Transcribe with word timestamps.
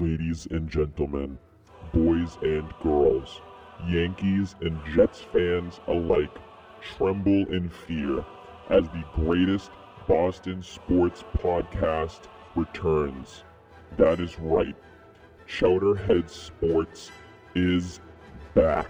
Ladies 0.00 0.46
and 0.52 0.70
gentlemen, 0.70 1.38
boys 1.92 2.38
and 2.40 2.72
girls, 2.78 3.42
Yankees 3.84 4.54
and 4.60 4.80
Jets 4.84 5.22
fans 5.32 5.80
alike 5.88 6.38
tremble 6.80 7.52
in 7.52 7.68
fear 7.68 8.24
as 8.70 8.88
the 8.90 9.02
greatest 9.12 9.72
Boston 10.06 10.62
sports 10.62 11.24
podcast 11.38 12.28
returns. 12.54 13.42
That 13.96 14.20
is 14.20 14.38
right. 14.38 14.76
Chowderhead 15.48 16.30
Sports 16.30 17.10
is 17.56 17.98
back. 18.54 18.88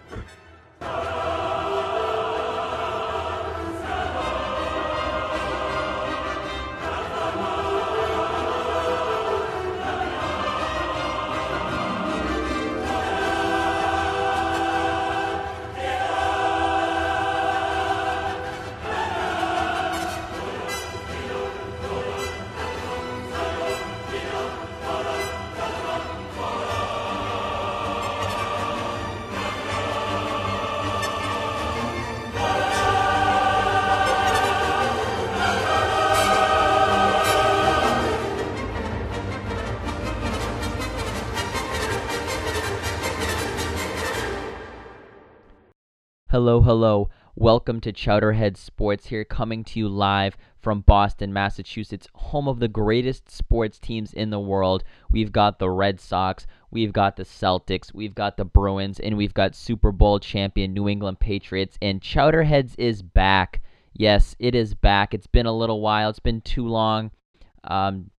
Hello, 46.59 46.75
hello. 46.75 47.11
Welcome 47.37 47.81
to 47.83 47.93
Chowderhead 47.93 48.57
Sports 48.57 49.07
here, 49.07 49.25
coming 49.25 49.63
to 49.63 49.79
you 49.79 49.89
live 49.89 50.37
from 50.61 50.81
Boston, 50.81 51.33
Massachusetts, 51.33 52.09
home 52.17 52.49
of 52.49 52.59
the 52.59 52.67
greatest 52.67 53.31
sports 53.31 53.79
teams 53.79 54.13
in 54.13 54.31
the 54.31 54.41
world. 54.41 54.83
We've 55.09 55.31
got 55.31 55.61
the 55.61 55.71
Red 55.71 56.01
Sox, 56.01 56.49
we've 56.73 56.93
got 56.93 57.15
the 57.15 57.23
Celtics, 57.23 57.95
we've 57.95 58.17
got 58.17 58.37
the 58.37 58.45
Bruins, 58.45 58.99
and 58.99 59.17
we've 59.17 59.35
got 59.35 59.55
Super 59.55 59.93
Bowl 59.93 60.19
champion 60.19 60.75
New 60.75 60.89
England 60.89 61.21
Patriots. 61.21 61.79
And 61.81 62.01
Chowderheads 62.01 62.75
is 62.77 63.03
back. 63.03 63.63
Yes, 63.93 64.35
it 64.41 64.57
is 64.57 64.75
back. 64.75 65.15
It's 65.15 65.29
been 65.29 65.47
a 65.47 65.57
little 65.57 65.81
while, 65.81 66.11
it's 66.11 66.19
been 66.19 66.41
too 66.41 66.67
long. 66.67 67.13
Um, 67.63 68.11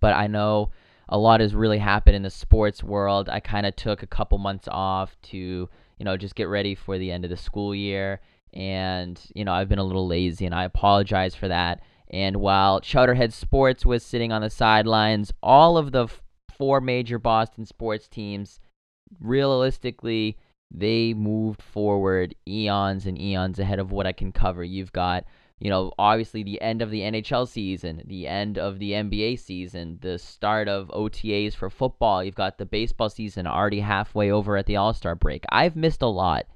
but 0.00 0.14
I 0.14 0.26
know 0.26 0.72
a 1.08 1.16
lot 1.16 1.40
has 1.40 1.54
really 1.54 1.78
happened 1.78 2.16
in 2.16 2.22
the 2.22 2.30
sports 2.30 2.82
world. 2.82 3.28
I 3.28 3.38
kind 3.38 3.66
of 3.66 3.76
took 3.76 4.02
a 4.02 4.08
couple 4.08 4.38
months 4.38 4.66
off 4.68 5.16
to 5.30 5.68
you 5.98 6.04
know, 6.04 6.16
just 6.16 6.34
get 6.34 6.48
ready 6.48 6.74
for 6.74 6.98
the 6.98 7.10
end 7.10 7.24
of 7.24 7.30
the 7.30 7.36
school 7.36 7.74
year. 7.74 8.20
And, 8.52 9.20
you 9.34 9.44
know, 9.44 9.52
I've 9.52 9.68
been 9.68 9.78
a 9.78 9.84
little 9.84 10.06
lazy 10.06 10.46
and 10.46 10.54
I 10.54 10.64
apologize 10.64 11.34
for 11.34 11.48
that. 11.48 11.80
And 12.10 12.36
while 12.36 12.80
Chowderhead 12.80 13.32
Sports 13.32 13.84
was 13.84 14.02
sitting 14.02 14.32
on 14.32 14.42
the 14.42 14.50
sidelines, 14.50 15.32
all 15.42 15.76
of 15.76 15.92
the 15.92 16.04
f- 16.04 16.22
four 16.56 16.80
major 16.80 17.18
Boston 17.18 17.66
sports 17.66 18.08
teams, 18.08 18.60
realistically, 19.20 20.38
they 20.70 21.12
moved 21.14 21.62
forward 21.62 22.34
eons 22.46 23.06
and 23.06 23.20
eons 23.20 23.58
ahead 23.58 23.78
of 23.78 23.92
what 23.92 24.06
I 24.06 24.12
can 24.12 24.32
cover. 24.32 24.64
You've 24.64 24.92
got 24.92 25.24
you 25.60 25.70
know, 25.70 25.92
obviously 25.98 26.42
the 26.42 26.60
end 26.60 26.82
of 26.82 26.90
the 26.90 27.00
NHL 27.00 27.48
season, 27.48 28.02
the 28.06 28.28
end 28.28 28.58
of 28.58 28.78
the 28.78 28.92
NBA 28.92 29.40
season, 29.40 29.98
the 30.00 30.18
start 30.18 30.68
of 30.68 30.88
OTAs 30.88 31.54
for 31.54 31.68
football. 31.68 32.22
You've 32.22 32.36
got 32.36 32.58
the 32.58 32.66
baseball 32.66 33.10
season 33.10 33.46
already 33.46 33.80
halfway 33.80 34.30
over 34.30 34.56
at 34.56 34.66
the 34.66 34.76
All 34.76 34.94
Star 34.94 35.16
break. 35.16 35.44
I've 35.50 35.74
missed 35.74 36.02
a 36.02 36.06
lot, 36.06 36.46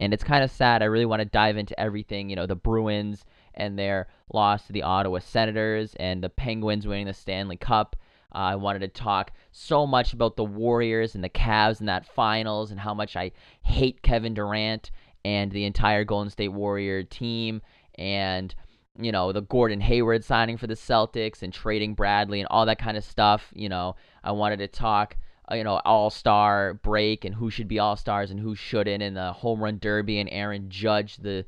and 0.00 0.14
it's 0.14 0.22
kind 0.22 0.44
of 0.44 0.52
sad. 0.52 0.82
I 0.82 0.86
really 0.86 1.06
want 1.06 1.20
to 1.20 1.26
dive 1.26 1.56
into 1.56 1.78
everything. 1.80 2.30
You 2.30 2.36
know, 2.36 2.46
the 2.46 2.54
Bruins 2.54 3.24
and 3.54 3.76
their 3.76 4.06
loss 4.32 4.68
to 4.68 4.72
the 4.72 4.82
Ottawa 4.82 5.18
Senators, 5.18 5.96
and 5.96 6.22
the 6.22 6.30
Penguins 6.30 6.86
winning 6.86 7.06
the 7.06 7.14
Stanley 7.14 7.56
Cup. 7.56 7.96
Uh, 8.32 8.38
I 8.38 8.56
wanted 8.56 8.80
to 8.80 8.88
talk 8.88 9.32
so 9.50 9.84
much 9.84 10.12
about 10.12 10.36
the 10.36 10.44
Warriors 10.44 11.14
and 11.16 11.24
the 11.24 11.30
Cavs 11.30 11.80
in 11.80 11.86
that 11.86 12.06
finals, 12.06 12.70
and 12.70 12.78
how 12.78 12.94
much 12.94 13.16
I 13.16 13.32
hate 13.62 14.02
Kevin 14.02 14.34
Durant 14.34 14.92
and 15.24 15.50
the 15.50 15.64
entire 15.64 16.04
Golden 16.04 16.30
State 16.30 16.48
Warrior 16.48 17.02
team 17.02 17.60
and 17.98 18.54
you 19.00 19.12
know 19.12 19.32
the 19.32 19.42
Gordon 19.42 19.80
Hayward 19.80 20.24
signing 20.24 20.56
for 20.56 20.66
the 20.66 20.74
Celtics 20.74 21.42
and 21.42 21.52
trading 21.52 21.94
Bradley 21.94 22.40
and 22.40 22.48
all 22.50 22.66
that 22.66 22.78
kind 22.78 22.96
of 22.96 23.04
stuff. 23.04 23.52
You 23.54 23.68
know, 23.68 23.96
I 24.24 24.32
wanted 24.32 24.58
to 24.58 24.68
talk 24.68 25.16
uh, 25.50 25.54
you 25.54 25.64
know 25.64 25.80
All 25.84 26.10
Star 26.10 26.74
break 26.74 27.24
and 27.24 27.34
who 27.34 27.50
should 27.50 27.68
be 27.68 27.78
All 27.78 27.96
Stars 27.96 28.30
and 28.30 28.40
who 28.40 28.54
shouldn't, 28.54 29.02
and 29.02 29.16
the 29.16 29.32
home 29.32 29.62
run 29.62 29.78
derby 29.78 30.18
and 30.18 30.28
Aaron 30.30 30.68
Judge, 30.68 31.16
the 31.16 31.44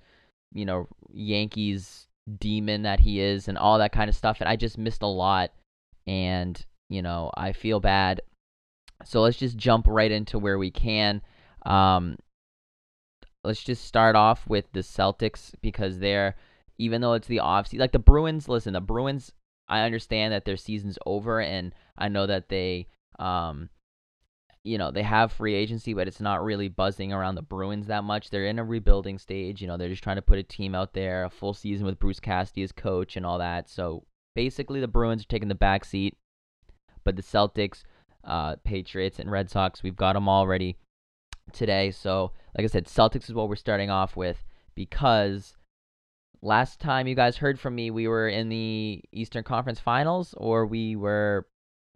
you 0.53 0.65
know 0.65 0.89
Yankees 1.13 2.07
demon 2.39 2.83
that 2.83 3.01
he 3.01 3.21
is, 3.21 3.49
and 3.49 3.59
all 3.59 3.79
that 3.79 3.93
kind 3.93 4.09
of 4.09 4.17
stuff. 4.17 4.41
And 4.41 4.49
I 4.49 4.57
just 4.57 4.79
missed 4.79 5.03
a 5.03 5.07
lot, 5.07 5.53
and 6.07 6.65
you 6.89 7.03
know 7.03 7.31
I 7.37 7.53
feel 7.53 7.81
bad. 7.81 8.21
So 9.05 9.23
let's 9.23 9.39
just 9.39 9.57
jump 9.57 9.87
right 9.89 10.11
into 10.11 10.39
where 10.39 10.59
we 10.59 10.71
can. 10.71 11.23
Um, 11.65 12.17
let's 13.45 13.63
just 13.63 13.85
start 13.85 14.17
off 14.17 14.47
with 14.49 14.71
the 14.73 14.81
Celtics 14.81 15.53
because 15.61 15.99
they're 15.99 16.37
even 16.81 17.03
though 17.03 17.13
it's 17.13 17.29
the 17.29 17.41
off 17.41 17.67
season, 17.67 17.81
like 17.81 17.93
the 17.93 17.99
Bruins. 17.99 18.49
Listen, 18.49 18.73
the 18.73 18.81
Bruins. 18.81 19.33
I 19.69 19.83
understand 19.83 20.33
that 20.33 20.47
their 20.47 20.57
season's 20.57 20.99
over, 21.07 21.41
and 21.41 21.73
I 21.97 22.09
know 22.09 22.27
that 22.27 22.49
they, 22.49 22.89
um, 23.21 23.69
you 24.65 24.79
know, 24.79 24.91
they 24.91 25.05
have 25.05 25.31
free 25.31 25.55
agency, 25.55 25.95
but 25.95 26.09
it's 26.09 26.21
not 26.21 26.43
really 26.43 26.69
buzzing 26.69 27.13
around 27.13 27.37
the 27.37 27.43
Bruins 27.43 27.87
that 27.87 28.03
much. 28.03 28.31
They're 28.31 28.47
in 28.47 28.59
a 28.59 28.65
rebuilding 28.65 29.19
stage. 29.19 29.61
You 29.61 29.69
know, 29.69 29.77
they're 29.77 29.91
just 29.91 30.03
trying 30.03 30.17
to 30.17 30.23
put 30.23 30.39
a 30.39 30.43
team 30.43 30.75
out 30.75 30.95
there, 30.95 31.25
a 31.25 31.31
full 31.31 31.55
season 31.55 31.87
with 31.87 32.01
Bruce 32.01 32.19
Cassidy 32.19 32.63
as 32.63 32.73
coach 32.73 33.17
and 33.17 33.25
all 33.25 33.39
that. 33.39 33.69
So 33.69 34.05
basically, 34.35 34.81
the 34.81 34.89
Bruins 34.89 35.23
are 35.23 35.29
taking 35.29 35.49
the 35.49 35.55
back 35.55 35.85
seat, 35.85 36.17
but 37.05 37.15
the 37.15 37.23
Celtics, 37.23 37.85
uh, 38.25 38.57
Patriots, 38.65 39.19
and 39.19 39.31
Red 39.31 39.51
Sox, 39.51 39.83
we've 39.83 39.95
got 39.95 40.15
them 40.15 40.29
already 40.29 40.79
today. 41.53 41.91
So, 41.91 42.33
like 42.57 42.65
I 42.65 42.69
said, 42.69 42.87
Celtics 42.87 43.25
is 43.25 43.35
what 43.35 43.49
we're 43.49 43.57
starting 43.57 43.91
off 43.91 44.17
with 44.17 44.45
because 44.75 45.55
last 46.43 46.81
time 46.81 47.07
you 47.07 47.15
guys 47.15 47.37
heard 47.37 47.61
from 47.61 47.75
me, 47.75 47.91
we 47.91 48.09
were 48.09 48.29
in 48.29 48.49
the 48.49 49.03
Eastern 49.13 49.45
Conference 49.45 49.81
Finals, 49.81 50.35
or 50.37 50.67
we 50.67 50.97
were. 50.97 51.47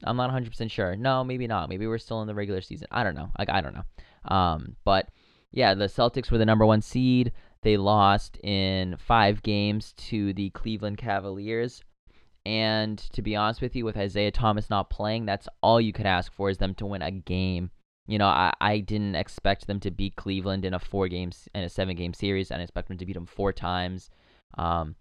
I'm 0.03 0.17
not 0.17 0.31
100% 0.31 0.71
sure. 0.71 0.97
No, 0.97 1.23
maybe 1.23 1.47
not. 1.47 1.69
Maybe 1.69 1.87
we're 1.87 1.99
still 1.99 2.21
in 2.21 2.27
the 2.27 2.35
regular 2.35 2.61
season. 2.61 2.89
I 2.91 3.05
don't 3.05 3.15
know. 3.15 3.31
Like 3.39 3.49
I 3.49 3.61
don't 3.61 3.75
know. 3.75 4.35
Um, 4.35 4.77
but 4.85 5.09
yeah, 5.53 5.75
the 5.75 5.87
Celtics 5.87 6.31
were 6.31 6.39
the 6.39 6.45
number 6.45 6.67
one 6.67 6.83
seed. 6.83 7.33
They 7.63 7.77
lost 7.77 8.37
in 8.43 8.97
five 8.99 9.43
games 9.43 9.95
to 10.09 10.33
the 10.35 10.51
Cleveland 10.51 10.99
Cavaliers. 10.99 11.83
And 12.45 12.99
to 13.13 13.23
be 13.23 13.37
honest 13.37 13.63
with 13.63 13.75
you, 13.75 13.85
with 13.85 13.97
Isaiah 13.97 14.31
Thomas 14.31 14.69
not 14.69 14.91
playing, 14.91 15.25
that's 15.25 15.49
all 15.63 15.81
you 15.81 15.93
could 15.93 16.07
ask 16.07 16.33
for 16.33 16.51
is 16.51 16.59
them 16.59 16.75
to 16.75 16.87
win 16.87 17.01
a 17.01 17.11
game 17.11 17.71
you 18.07 18.19
know, 18.19 18.27
I, 18.27 18.53
I 18.61 18.79
didn't 18.81 19.15
expect 19.15 19.67
them 19.67 19.81
to 19.81 19.91
beat 19.91 20.17
Cleveland 20.17 20.65
in 20.65 20.75
a 20.75 20.79
four 20.79 21.09
games 21.09 21.49
in 21.55 21.63
a 21.63 21.69
seven 21.69 21.97
game 21.97 22.13
series. 22.13 22.51
I 22.51 22.57
didn't 22.57 22.65
expect 22.65 22.89
them 22.89 22.99
to 22.99 23.07
beat 23.07 23.15
them 23.15 23.27
four 23.27 23.53
times. 23.53 24.11
Um, 24.59 24.97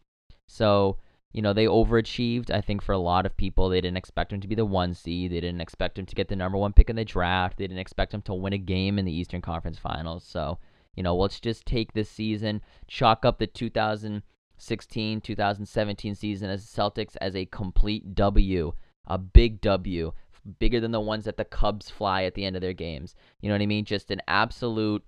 so 0.47 0.97
you 1.33 1.41
know 1.41 1.53
they 1.53 1.65
overachieved. 1.65 2.51
I 2.51 2.61
think 2.61 2.81
for 2.81 2.93
a 2.93 2.97
lot 2.97 3.25
of 3.25 3.35
people, 3.35 3.69
they 3.69 3.81
didn't 3.81 3.97
expect 3.97 4.29
them 4.29 4.41
to 4.41 4.47
be 4.47 4.55
the 4.55 4.65
one 4.65 4.93
seed. 4.93 5.31
They 5.31 5.41
didn't 5.41 5.61
expect 5.61 5.95
them 5.95 6.05
to 6.05 6.15
get 6.15 6.29
the 6.29 6.35
number 6.35 6.57
one 6.57 6.73
pick 6.73 6.89
in 6.89 6.95
the 6.95 7.05
draft. 7.05 7.57
They 7.57 7.65
didn't 7.65 7.79
expect 7.79 8.11
them 8.11 8.21
to 8.23 8.33
win 8.33 8.53
a 8.53 8.57
game 8.57 8.97
in 8.97 9.05
the 9.05 9.13
Eastern 9.13 9.41
Conference 9.41 9.79
Finals. 9.79 10.23
So 10.23 10.59
you 10.95 11.03
know, 11.03 11.15
let's 11.15 11.39
just 11.39 11.65
take 11.65 11.93
this 11.93 12.09
season, 12.09 12.61
chalk 12.87 13.25
up 13.25 13.39
the 13.39 13.47
2016 13.47 15.21
2017 15.21 16.15
season 16.15 16.49
as 16.49 16.65
Celtics 16.65 17.17
as 17.19 17.35
a 17.35 17.45
complete 17.45 18.15
W, 18.15 18.73
a 19.07 19.17
big 19.17 19.59
W 19.61 20.13
bigger 20.59 20.79
than 20.79 20.91
the 20.91 20.99
ones 20.99 21.25
that 21.25 21.37
the 21.37 21.45
Cubs 21.45 21.89
fly 21.89 22.23
at 22.23 22.33
the 22.33 22.45
end 22.45 22.55
of 22.55 22.61
their 22.61 22.73
games. 22.73 23.15
You 23.41 23.49
know 23.49 23.55
what 23.55 23.61
I 23.61 23.67
mean? 23.67 23.85
Just 23.85 24.11
an 24.11 24.21
absolute 24.27 25.03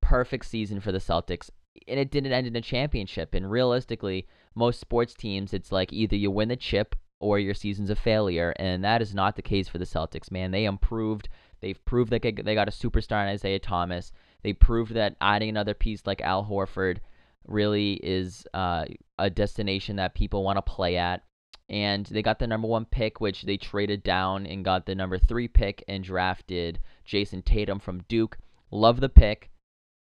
perfect 0.00 0.46
season 0.46 0.80
for 0.80 0.92
the 0.92 0.98
Celtics. 0.98 1.50
And 1.88 1.98
it 1.98 2.10
didn't 2.10 2.32
end 2.32 2.46
in 2.46 2.56
a 2.56 2.60
championship. 2.60 3.34
And 3.34 3.50
realistically, 3.50 4.26
most 4.54 4.80
sports 4.80 5.14
teams, 5.14 5.54
it's 5.54 5.72
like 5.72 5.92
either 5.92 6.16
you 6.16 6.30
win 6.30 6.48
the 6.48 6.56
chip 6.56 6.94
or 7.20 7.38
your 7.38 7.54
season's 7.54 7.90
a 7.90 7.96
failure. 7.96 8.52
And 8.56 8.84
that 8.84 9.00
is 9.00 9.14
not 9.14 9.36
the 9.36 9.42
case 9.42 9.68
for 9.68 9.78
the 9.78 9.84
Celtics, 9.84 10.30
man. 10.30 10.50
They 10.50 10.64
improved. 10.64 11.28
They've 11.60 11.82
proved 11.84 12.10
that 12.10 12.22
they 12.22 12.54
got 12.54 12.68
a 12.68 12.72
superstar 12.72 13.22
in 13.22 13.28
Isaiah 13.28 13.58
Thomas. 13.58 14.12
They 14.42 14.52
proved 14.52 14.94
that 14.94 15.16
adding 15.20 15.48
another 15.48 15.74
piece 15.74 16.06
like 16.06 16.20
Al 16.20 16.44
Horford 16.44 16.98
really 17.46 17.94
is 18.02 18.46
uh, 18.54 18.84
a 19.18 19.30
destination 19.30 19.96
that 19.96 20.14
people 20.14 20.42
want 20.44 20.56
to 20.56 20.62
play 20.62 20.96
at 20.96 21.22
and 21.68 22.06
they 22.06 22.22
got 22.22 22.38
the 22.38 22.46
number 22.46 22.68
one 22.68 22.84
pick, 22.84 23.20
which 23.20 23.42
they 23.42 23.56
traded 23.56 24.02
down 24.02 24.46
and 24.46 24.64
got 24.64 24.86
the 24.86 24.94
number 24.94 25.18
three 25.18 25.48
pick 25.48 25.84
and 25.88 26.04
drafted 26.04 26.78
Jayson 27.04 27.42
Tatum 27.42 27.78
from 27.78 28.02
Duke. 28.08 28.38
Love 28.70 29.00
the 29.00 29.08
pick. 29.08 29.50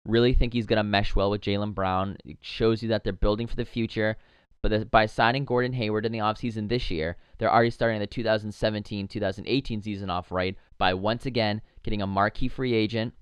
Really 0.06 0.34
think 0.34 0.54
he's 0.54 0.66
going 0.66 0.78
to 0.78 0.84
mesh 0.84 1.16
well 1.16 1.30
with 1.30 1.42
Jaylen 1.42 1.76
Brown. 1.76 2.18
It 2.26 2.38
shows 2.42 2.82
you 2.82 2.90
that 2.90 3.04
they're 3.04 3.14
building 3.14 3.48
for 3.48 3.56
the 3.56 3.66
future. 3.66 4.18
But 4.62 4.92
by 4.92 5.08
signing 5.08 5.46
Gordon 5.46 5.74
Hayward 5.74 6.06
in 6.06 6.12
the 6.12 6.20
offseason 6.20 6.70
this 6.70 6.92
year, 6.92 7.18
they're 7.38 7.52
already 7.52 7.72
starting 7.72 8.00
the 8.00 8.08
2017 8.08 9.08
2018 9.08 9.82
season 9.82 10.10
off 10.10 10.32
right 10.32 10.56
by 10.78 10.94
once 10.94 11.26
again 11.26 11.62
getting 11.84 12.02
a 12.02 12.08
marquee 12.08 12.48
free 12.48 12.74
agent, 12.74 13.14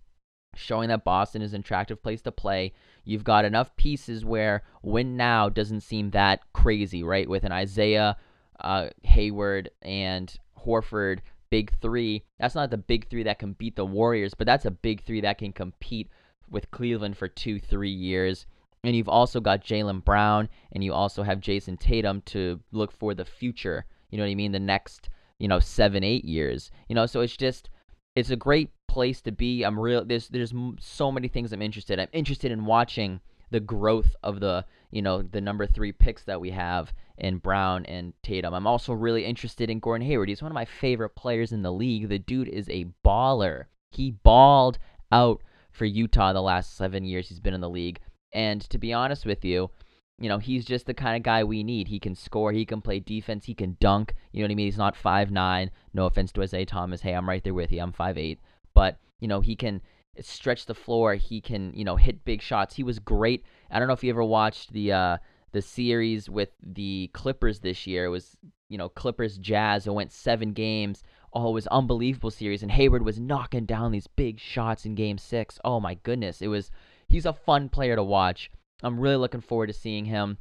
showing 0.56 0.90
that 0.90 1.06
Boston 1.06 1.42
is 1.42 1.54
an 1.54 1.62
attractive 1.62 2.04
place 2.04 2.22
to 2.24 2.32
play. 2.32 2.74
You've 3.04 3.24
got 3.24 3.46
enough 3.46 3.76
pieces 3.76 4.26
where 4.26 4.64
win 4.82 5.18
now 5.18 5.50
doesn't 5.50 5.82
seem 5.82 6.12
that 6.12 6.42
crazy, 6.54 7.04
right? 7.04 7.30
With 7.30 7.44
an 7.44 7.52
Isaiah, 7.52 8.18
uh, 8.60 8.90
Hayward, 9.04 9.70
and 9.82 10.34
Horford 10.66 11.20
big 11.50 11.72
three. 11.82 12.24
That's 12.40 12.56
not 12.56 12.70
the 12.70 12.78
big 12.78 13.10
three 13.10 13.24
that 13.24 13.40
can 13.40 13.54
beat 13.54 13.76
the 13.76 13.86
Warriors, 13.86 14.34
but 14.34 14.46
that's 14.46 14.66
a 14.66 14.72
big 14.72 15.04
three 15.04 15.22
that 15.22 15.38
can 15.38 15.52
compete 15.52 16.10
with 16.50 16.72
Cleveland 16.72 17.18
for 17.18 17.28
two, 17.28 17.60
three 17.60 17.92
years. 17.92 18.46
And 18.84 18.96
you've 18.96 19.10
also 19.10 19.40
got 19.40 19.64
Jaylen 19.64 20.04
Brown, 20.04 20.48
and 20.72 20.84
you 20.84 20.94
also 20.94 21.24
have 21.24 21.42
Jayson 21.42 21.78
Tatum 21.78 22.22
to 22.28 22.60
look 22.72 22.92
for 22.92 23.14
the 23.14 23.26
future. 23.26 23.86
You 24.10 24.18
know 24.18 24.24
what 24.24 24.32
I 24.32 24.36
mean? 24.36 24.52
The 24.52 24.60
next, 24.60 25.10
you 25.38 25.48
know, 25.48 25.60
seven, 25.60 26.04
eight 26.04 26.24
years. 26.24 26.72
You 26.88 26.96
know, 26.96 27.06
so 27.06 27.22
it's 27.22 27.36
just, 27.36 27.70
it's 28.16 28.30
a 28.30 28.36
great 28.36 28.70
place 28.90 29.22
to 29.22 29.32
be. 29.32 29.64
I'm 29.64 29.80
real. 29.80 30.04
There's, 30.04 30.28
there's 30.28 30.54
so 30.80 31.12
many 31.12 31.30
things 31.30 31.54
I'm 31.54 31.62
interested. 31.62 32.00
I'm 32.00 32.10
interested 32.12 32.52
in 32.52 32.66
watching 32.66 33.22
the 33.52 33.60
growth 33.60 34.16
of 34.22 34.40
the, 34.40 34.66
you 34.92 35.02
know, 35.02 35.22
the 35.22 35.42
number 35.42 35.66
three 35.66 35.92
picks 35.92 36.24
that 36.24 36.42
we 36.42 36.52
have 36.52 36.94
in 37.18 37.38
Brown 37.38 37.86
and 37.86 38.14
Tatum. 38.24 38.54
I'm 38.54 38.68
also 38.68 38.94
really 38.94 39.26
interested 39.26 39.70
in 39.70 39.80
Gordon 39.80 40.08
Hayward. 40.08 40.30
He's 40.30 40.42
one 40.42 40.52
of 40.52 40.56
my 40.56 40.66
favorite 40.66 41.16
players 41.16 41.52
in 41.52 41.62
the 41.62 41.72
league. 41.72 42.10
The 42.10 42.20
dude 42.20 42.48
is 42.50 42.70
a 42.70 42.88
baller. 43.06 43.66
He 43.92 44.12
balled 44.12 44.78
out 45.12 45.42
for 45.72 45.86
Utah 45.86 46.34
the 46.34 46.42
last 46.42 46.76
seven 46.76 47.04
years 47.06 47.30
he's 47.30 47.40
been 47.40 47.54
in 47.54 47.62
the 47.62 47.70
league. 47.70 48.00
And 48.34 48.62
to 48.70 48.78
be 48.78 48.94
honest 48.94 49.26
with 49.26 49.44
you, 49.44 49.72
you 50.20 50.28
know, 50.28 50.38
he's 50.38 50.66
just 50.66 50.86
the 50.86 50.94
kind 50.94 51.16
of 51.16 51.24
guy 51.24 51.44
we 51.44 51.64
need. 51.64 51.88
He 51.88 52.00
can 52.00 52.14
score, 52.14 52.52
he 52.52 52.66
can 52.66 52.82
play 52.82 53.00
defense, 53.00 53.46
he 53.46 53.54
can 53.54 53.78
dunk. 53.80 54.14
You 54.32 54.42
know 54.42 54.48
what 54.48 54.52
I 54.52 54.56
mean? 54.56 54.68
He's 54.68 54.78
not 54.78 54.96
five 54.96 55.32
nine. 55.32 55.72
No 55.94 56.06
offense 56.06 56.32
to 56.34 56.42
Isaiah 56.44 56.66
Thomas. 56.66 57.02
Hey, 57.02 57.14
I'm 57.14 57.28
right 57.28 57.44
there 57.44 57.54
with 57.54 57.72
you. 57.72 57.82
I'm 57.82 57.94
five 57.94 58.18
eight. 58.18 58.40
But, 58.80 58.98
you 59.20 59.28
know, 59.28 59.42
he 59.42 59.58
can 59.58 59.82
stretch 60.22 60.66
the 60.66 60.74
floor. 60.74 61.16
He 61.16 61.42
can, 61.42 61.74
you 61.74 61.84
know, 61.84 61.98
hit 61.98 62.24
big 62.24 62.42
shots. 62.42 62.78
He 62.78 62.84
was 62.84 62.98
great. 62.98 63.44
I 63.70 63.78
don't 63.78 63.90
know 63.90 63.94
if 63.94 64.06
you 64.06 64.10
ever 64.10 64.24
watched 64.24 64.72
the 64.72 64.94
uh 64.94 65.18
the 65.52 65.62
series 65.62 66.30
with 66.30 66.52
the 66.64 67.10
Clippers 67.12 67.60
this 67.60 67.86
year. 67.86 68.06
It 68.06 68.10
was, 68.10 68.38
you 68.70 68.78
know, 68.78 68.88
Clippers 68.88 69.38
Jazz. 69.38 69.86
It 69.86 69.94
went 69.94 70.14
seven 70.14 70.54
games. 70.54 71.04
Oh, 71.34 71.50
it 71.50 71.54
was 71.60 71.68
unbelievable 71.68 72.32
series. 72.32 72.64
And 72.64 72.72
Hayward 72.72 73.04
was 73.04 73.20
knocking 73.20 73.66
down 73.66 73.92
these 73.92 74.08
big 74.08 74.40
shots 74.40 74.86
in 74.86 74.96
game 74.96 75.18
six. 75.18 75.60
Oh 75.66 75.82
my 75.82 75.96
goodness. 75.96 76.42
It 76.42 76.48
was 76.48 76.72
he's 77.10 77.26
a 77.26 77.34
fun 77.34 77.68
player 77.68 77.98
to 77.98 78.04
watch. 78.04 78.50
I'm 78.82 78.98
really 78.98 79.18
looking 79.18 79.42
forward 79.42 79.68
to 79.68 79.74
seeing 79.74 80.06
him, 80.06 80.38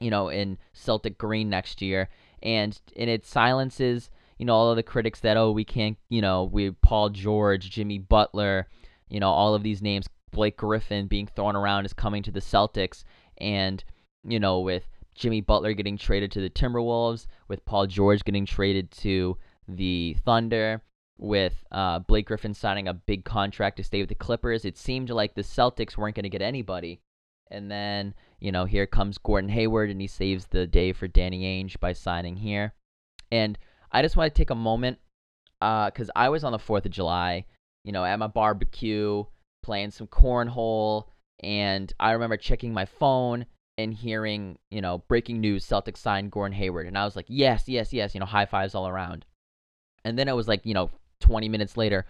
you 0.00 0.10
know, 0.10 0.30
in 0.30 0.58
Celtic 0.72 1.16
green 1.16 1.48
next 1.48 1.80
year. 1.80 2.08
And 2.42 2.76
and 2.96 3.08
it 3.08 3.24
silences, 3.24 4.10
you 4.38 4.46
know, 4.46 4.54
all 4.54 4.70
of 4.70 4.76
the 4.76 4.82
critics 4.82 5.20
that, 5.20 5.36
oh, 5.36 5.52
we 5.52 5.64
can't, 5.64 5.98
you 6.08 6.20
know, 6.22 6.44
we 6.44 6.70
Paul 6.70 7.10
George, 7.10 7.70
Jimmy 7.70 7.98
Butler, 7.98 8.68
you 9.08 9.20
know, 9.20 9.30
all 9.30 9.54
of 9.54 9.62
these 9.62 9.82
names, 9.82 10.06
Blake 10.30 10.56
Griffin 10.56 11.06
being 11.06 11.26
thrown 11.26 11.56
around 11.56 11.84
is 11.84 11.92
coming 11.92 12.22
to 12.22 12.30
the 12.30 12.40
Celtics. 12.40 13.04
And 13.38 13.82
you 14.24 14.40
know, 14.40 14.60
with 14.60 14.88
Jimmy 15.14 15.40
Butler 15.40 15.72
getting 15.72 15.96
traded 15.96 16.30
to 16.32 16.40
the 16.40 16.50
Timberwolves, 16.50 17.26
with 17.48 17.64
Paul 17.64 17.86
George 17.86 18.24
getting 18.24 18.46
traded 18.46 18.90
to 18.92 19.36
the 19.66 20.16
Thunder, 20.24 20.82
with 21.18 21.64
uh, 21.72 21.98
Blake 22.00 22.26
Griffin 22.26 22.54
signing 22.54 22.86
a 22.86 22.94
big 22.94 23.24
contract 23.24 23.76
to 23.76 23.84
stay 23.84 24.00
with 24.00 24.08
the 24.08 24.14
Clippers, 24.14 24.64
it 24.64 24.78
seemed 24.78 25.10
like 25.10 25.34
the 25.34 25.42
Celtics 25.42 25.96
weren't 25.96 26.14
going 26.14 26.22
to 26.24 26.28
get 26.28 26.42
anybody. 26.42 27.00
And 27.50 27.70
then, 27.70 28.14
you 28.38 28.52
know, 28.52 28.66
here 28.66 28.86
comes 28.86 29.18
Gordon 29.18 29.50
Hayward, 29.50 29.90
and 29.90 30.00
he 30.00 30.06
saves 30.06 30.46
the 30.46 30.66
day 30.66 30.92
for 30.92 31.08
Danny 31.08 31.42
Ainge 31.42 31.80
by 31.80 31.92
signing 31.92 32.36
here. 32.36 32.74
And 33.32 33.58
I 33.92 34.02
just 34.02 34.16
want 34.16 34.32
to 34.32 34.38
take 34.38 34.50
a 34.50 34.54
moment 34.54 34.98
because 35.60 36.10
uh, 36.10 36.16
I 36.16 36.28
was 36.28 36.44
on 36.44 36.52
the 36.52 36.58
4th 36.58 36.86
of 36.86 36.90
July, 36.90 37.44
you 37.84 37.92
know, 37.92 38.04
at 38.04 38.18
my 38.18 38.26
barbecue, 38.26 39.24
playing 39.62 39.90
some 39.90 40.06
cornhole, 40.06 41.04
and 41.40 41.92
I 41.98 42.12
remember 42.12 42.36
checking 42.36 42.72
my 42.72 42.84
phone 42.84 43.46
and 43.76 43.94
hearing, 43.94 44.58
you 44.70 44.80
know, 44.80 44.98
breaking 45.08 45.40
news, 45.40 45.64
Celtics 45.64 45.98
signed 45.98 46.32
Gordon 46.32 46.56
Hayward. 46.56 46.86
And 46.86 46.98
I 46.98 47.04
was 47.04 47.16
like, 47.16 47.26
yes, 47.28 47.68
yes, 47.68 47.92
yes, 47.92 48.14
you 48.14 48.20
know, 48.20 48.26
high 48.26 48.46
fives 48.46 48.74
all 48.74 48.88
around. 48.88 49.24
And 50.04 50.18
then 50.18 50.28
it 50.28 50.34
was 50.34 50.48
like, 50.48 50.66
you 50.66 50.74
know, 50.74 50.90
20 51.20 51.48
minutes 51.48 51.76
later, 51.76 52.04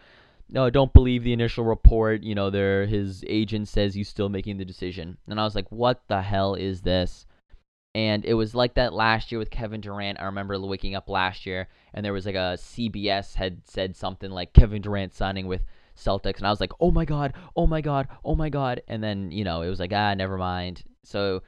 no, 0.50 0.64
I 0.64 0.70
don't 0.70 0.92
believe 0.94 1.24
the 1.24 1.34
initial 1.34 1.64
report. 1.64 2.22
You 2.22 2.34
know, 2.34 2.48
there 2.48 2.86
his 2.86 3.22
agent 3.26 3.68
says 3.68 3.94
he's 3.94 4.08
still 4.08 4.30
making 4.30 4.56
the 4.56 4.64
decision. 4.64 5.18
And 5.28 5.38
I 5.38 5.44
was 5.44 5.54
like, 5.54 5.70
what 5.70 6.02
the 6.08 6.22
hell 6.22 6.54
is 6.54 6.80
this? 6.80 7.26
And 7.98 8.24
it 8.24 8.34
was 8.34 8.54
like 8.54 8.74
that 8.74 8.92
last 8.92 9.32
year 9.32 9.40
with 9.40 9.50
Kevin 9.50 9.80
Durant. 9.80 10.20
I 10.20 10.26
remember 10.26 10.56
waking 10.60 10.94
up 10.94 11.08
last 11.08 11.46
year 11.46 11.66
and 11.92 12.06
there 12.06 12.12
was 12.12 12.26
like 12.26 12.36
a 12.36 12.56
CBS 12.56 13.34
had 13.34 13.62
said 13.64 13.96
something 13.96 14.30
like 14.30 14.52
Kevin 14.52 14.80
Durant 14.80 15.12
signing 15.12 15.48
with 15.48 15.64
Celtics. 15.96 16.36
And 16.36 16.46
I 16.46 16.50
was 16.50 16.60
like, 16.60 16.70
oh 16.78 16.92
my 16.92 17.04
God, 17.04 17.32
oh 17.56 17.66
my 17.66 17.80
God, 17.80 18.06
oh 18.24 18.36
my 18.36 18.50
God. 18.50 18.82
And 18.86 19.02
then, 19.02 19.32
you 19.32 19.42
know, 19.42 19.62
it 19.62 19.68
was 19.68 19.80
like, 19.80 19.92
ah, 19.92 20.14
never 20.14 20.38
mind. 20.38 20.84
So 21.02 21.42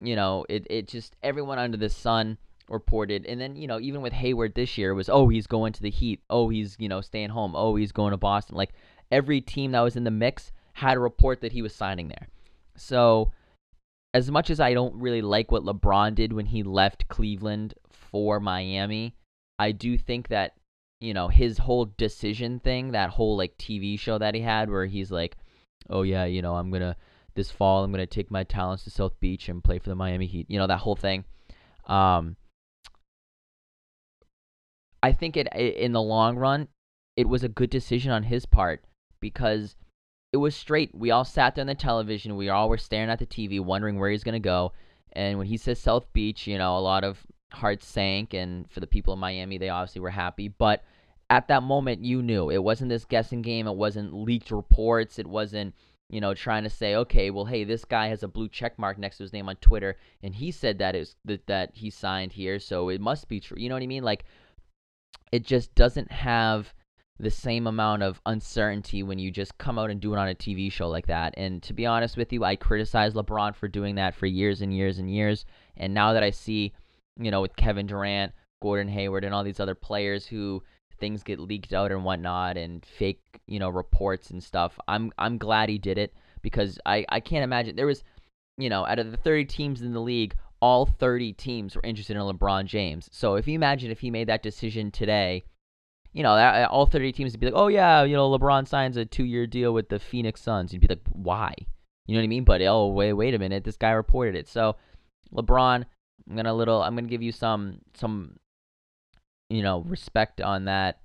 you 0.00 0.14
know, 0.14 0.46
it, 0.48 0.68
it 0.70 0.86
just 0.86 1.16
everyone 1.24 1.58
under 1.58 1.76
the 1.76 1.88
sun 1.88 2.38
reported 2.68 3.24
and 3.24 3.40
then 3.40 3.56
you 3.56 3.66
know 3.66 3.80
even 3.80 4.02
with 4.02 4.12
Hayward 4.12 4.54
this 4.54 4.76
year 4.76 4.92
was 4.92 5.08
oh 5.08 5.26
he's 5.28 5.46
going 5.46 5.72
to 5.72 5.80
the 5.80 5.88
Heat 5.88 6.20
oh 6.28 6.50
he's 6.50 6.76
you 6.78 6.86
know 6.86 7.00
staying 7.00 7.30
home 7.30 7.54
oh 7.56 7.76
he's 7.76 7.92
going 7.92 8.10
to 8.10 8.18
Boston 8.18 8.56
like 8.56 8.74
every 9.10 9.40
team 9.40 9.72
that 9.72 9.80
was 9.80 9.96
in 9.96 10.04
the 10.04 10.10
mix 10.10 10.52
had 10.74 10.98
a 10.98 11.00
report 11.00 11.40
that 11.40 11.52
he 11.52 11.62
was 11.62 11.74
signing 11.74 12.08
there 12.08 12.28
so 12.76 13.32
as 14.18 14.30
much 14.30 14.50
as 14.50 14.58
I 14.58 14.74
don't 14.74 14.94
really 14.96 15.22
like 15.22 15.52
what 15.52 15.62
LeBron 15.62 16.14
did 16.16 16.32
when 16.32 16.46
he 16.46 16.62
left 16.64 17.08
Cleveland 17.08 17.74
for 17.90 18.40
Miami 18.40 19.14
I 19.58 19.72
do 19.72 19.96
think 19.96 20.28
that 20.28 20.54
you 21.00 21.14
know 21.14 21.28
his 21.28 21.58
whole 21.58 21.86
decision 21.96 22.58
thing 22.58 22.92
that 22.92 23.10
whole 23.10 23.36
like 23.36 23.56
TV 23.56 23.98
show 23.98 24.18
that 24.18 24.34
he 24.34 24.40
had 24.40 24.70
where 24.70 24.86
he's 24.86 25.12
like 25.12 25.36
oh 25.88 26.02
yeah 26.02 26.24
you 26.24 26.42
know 26.42 26.56
I'm 26.56 26.70
going 26.70 26.82
to 26.82 26.96
this 27.34 27.50
fall 27.52 27.84
I'm 27.84 27.92
going 27.92 28.00
to 28.04 28.06
take 28.06 28.30
my 28.30 28.42
talents 28.42 28.84
to 28.84 28.90
South 28.90 29.18
Beach 29.20 29.48
and 29.48 29.62
play 29.62 29.78
for 29.78 29.88
the 29.88 29.94
Miami 29.94 30.26
Heat. 30.26 30.50
You 30.50 30.58
know 30.58 30.66
that 30.66 30.78
whole 30.78 30.96
thing. 30.96 31.24
Um, 31.86 32.36
I 35.02 35.12
think 35.12 35.36
it 35.36 35.46
in 35.54 35.92
the 35.92 36.02
long 36.02 36.36
run, 36.36 36.66
it 37.16 37.28
was 37.28 37.44
a 37.44 37.48
good 37.48 37.70
decision 37.70 38.10
on 38.10 38.24
his 38.24 38.44
part 38.44 38.82
because 39.20 39.76
it 40.32 40.36
was 40.36 40.54
straight. 40.54 40.94
We 40.94 41.10
all 41.10 41.24
sat 41.24 41.54
there 41.54 41.62
on 41.62 41.66
the 41.66 41.74
television. 41.74 42.36
We 42.36 42.48
all 42.48 42.68
were 42.68 42.78
staring 42.78 43.10
at 43.10 43.18
the 43.18 43.26
TV, 43.26 43.60
wondering 43.60 43.98
where 43.98 44.10
he's 44.10 44.24
going 44.24 44.34
to 44.34 44.38
go. 44.40 44.72
And 45.12 45.38
when 45.38 45.46
he 45.46 45.56
says 45.56 45.78
South 45.78 46.12
Beach, 46.12 46.46
you 46.46 46.58
know, 46.58 46.76
a 46.76 46.80
lot 46.80 47.04
of 47.04 47.26
hearts 47.52 47.86
sank. 47.86 48.34
And 48.34 48.70
for 48.70 48.80
the 48.80 48.86
people 48.86 49.14
in 49.14 49.20
Miami, 49.20 49.58
they 49.58 49.70
obviously 49.70 50.00
were 50.00 50.10
happy. 50.10 50.48
But 50.48 50.84
at 51.30 51.48
that 51.48 51.62
moment, 51.62 52.04
you 52.04 52.22
knew 52.22 52.50
it 52.50 52.62
wasn't 52.62 52.90
this 52.90 53.04
guessing 53.04 53.42
game. 53.42 53.66
It 53.66 53.76
wasn't 53.76 54.12
leaked 54.12 54.50
reports. 54.50 55.18
It 55.18 55.26
wasn't 55.26 55.74
you 56.10 56.20
know, 56.20 56.32
trying 56.32 56.62
to 56.62 56.70
say, 56.70 56.94
okay, 56.94 57.30
well, 57.30 57.44
hey, 57.44 57.64
this 57.64 57.84
guy 57.84 58.08
has 58.08 58.22
a 58.22 58.28
blue 58.28 58.48
check 58.48 58.78
mark 58.78 58.98
next 58.98 59.18
to 59.18 59.24
his 59.24 59.32
name 59.32 59.48
on 59.48 59.56
Twitter, 59.56 59.96
and 60.22 60.34
he 60.34 60.50
said 60.50 60.78
that 60.78 60.96
is 60.96 61.16
that 61.26 61.46
that 61.46 61.70
he 61.74 61.90
signed 61.90 62.32
here, 62.32 62.58
so 62.58 62.88
it 62.88 63.00
must 63.00 63.28
be 63.28 63.40
true. 63.40 63.58
You 63.58 63.68
know 63.68 63.74
what 63.74 63.82
I 63.82 63.86
mean? 63.88 64.02
Like, 64.02 64.24
it 65.32 65.44
just 65.44 65.74
doesn't 65.74 66.10
have 66.10 66.72
the 67.20 67.30
same 67.30 67.66
amount 67.66 68.02
of 68.02 68.20
uncertainty 68.26 69.02
when 69.02 69.18
you 69.18 69.30
just 69.30 69.58
come 69.58 69.78
out 69.78 69.90
and 69.90 70.00
do 70.00 70.14
it 70.14 70.18
on 70.18 70.28
a 70.28 70.34
TV 70.34 70.70
show 70.70 70.88
like 70.88 71.06
that. 71.06 71.34
And 71.36 71.62
to 71.64 71.72
be 71.72 71.84
honest 71.84 72.16
with 72.16 72.32
you, 72.32 72.44
I 72.44 72.54
criticized 72.56 73.16
LeBron 73.16 73.56
for 73.56 73.66
doing 73.66 73.96
that 73.96 74.14
for 74.14 74.26
years 74.26 74.62
and 74.62 74.74
years 74.74 74.98
and 74.98 75.10
years. 75.10 75.44
And 75.76 75.92
now 75.92 76.12
that 76.12 76.22
I 76.22 76.30
see, 76.30 76.72
you 77.18 77.30
know, 77.30 77.40
with 77.40 77.56
Kevin 77.56 77.86
Durant, 77.86 78.32
Gordon 78.62 78.88
Hayward, 78.88 79.24
and 79.24 79.34
all 79.34 79.42
these 79.42 79.60
other 79.60 79.74
players 79.74 80.26
who 80.26 80.62
things 80.98 81.22
get 81.22 81.40
leaked 81.40 81.72
out 81.72 81.92
and 81.92 82.04
whatnot 82.04 82.56
and 82.56 82.84
fake 82.84 83.20
you 83.46 83.58
know 83.58 83.68
reports 83.68 84.30
and 84.30 84.42
stuff 84.42 84.78
i'm 84.88 85.12
i'm 85.18 85.38
glad 85.38 85.68
he 85.68 85.78
did 85.78 85.98
it 85.98 86.12
because 86.42 86.78
i 86.86 87.04
i 87.08 87.20
can't 87.20 87.44
imagine 87.44 87.76
there 87.76 87.86
was 87.86 88.04
you 88.56 88.68
know 88.68 88.84
out 88.86 88.98
of 88.98 89.10
the 89.10 89.16
30 89.16 89.44
teams 89.44 89.82
in 89.82 89.92
the 89.92 90.00
league 90.00 90.34
all 90.60 90.86
30 90.86 91.32
teams 91.34 91.76
were 91.76 91.82
interested 91.84 92.16
in 92.16 92.22
lebron 92.22 92.64
james 92.64 93.08
so 93.12 93.36
if 93.36 93.46
you 93.46 93.54
imagine 93.54 93.90
if 93.90 94.00
he 94.00 94.10
made 94.10 94.28
that 94.28 94.42
decision 94.42 94.90
today 94.90 95.44
you 96.12 96.22
know 96.22 96.34
that, 96.34 96.70
all 96.70 96.86
30 96.86 97.12
teams 97.12 97.32
would 97.32 97.40
be 97.40 97.46
like 97.46 97.54
oh 97.56 97.68
yeah 97.68 98.02
you 98.02 98.14
know 98.14 98.28
lebron 98.30 98.66
signs 98.66 98.96
a 98.96 99.04
two-year 99.04 99.46
deal 99.46 99.72
with 99.72 99.88
the 99.88 99.98
phoenix 99.98 100.40
suns 100.40 100.72
you'd 100.72 100.80
be 100.80 100.88
like 100.88 101.00
why 101.12 101.54
you 102.06 102.14
know 102.14 102.20
what 102.20 102.24
i 102.24 102.28
mean 102.28 102.44
but 102.44 102.62
oh 102.62 102.88
wait 102.88 103.12
wait 103.12 103.34
a 103.34 103.38
minute 103.38 103.64
this 103.64 103.76
guy 103.76 103.90
reported 103.90 104.34
it 104.34 104.48
so 104.48 104.76
lebron 105.34 105.84
i'm 106.28 106.36
gonna 106.36 106.54
little 106.54 106.82
i'm 106.82 106.94
gonna 106.94 107.06
give 107.06 107.22
you 107.22 107.32
some 107.32 107.78
some 107.94 108.38
you 109.50 109.62
know, 109.62 109.80
respect 109.80 110.40
on 110.40 110.64
that 110.66 111.00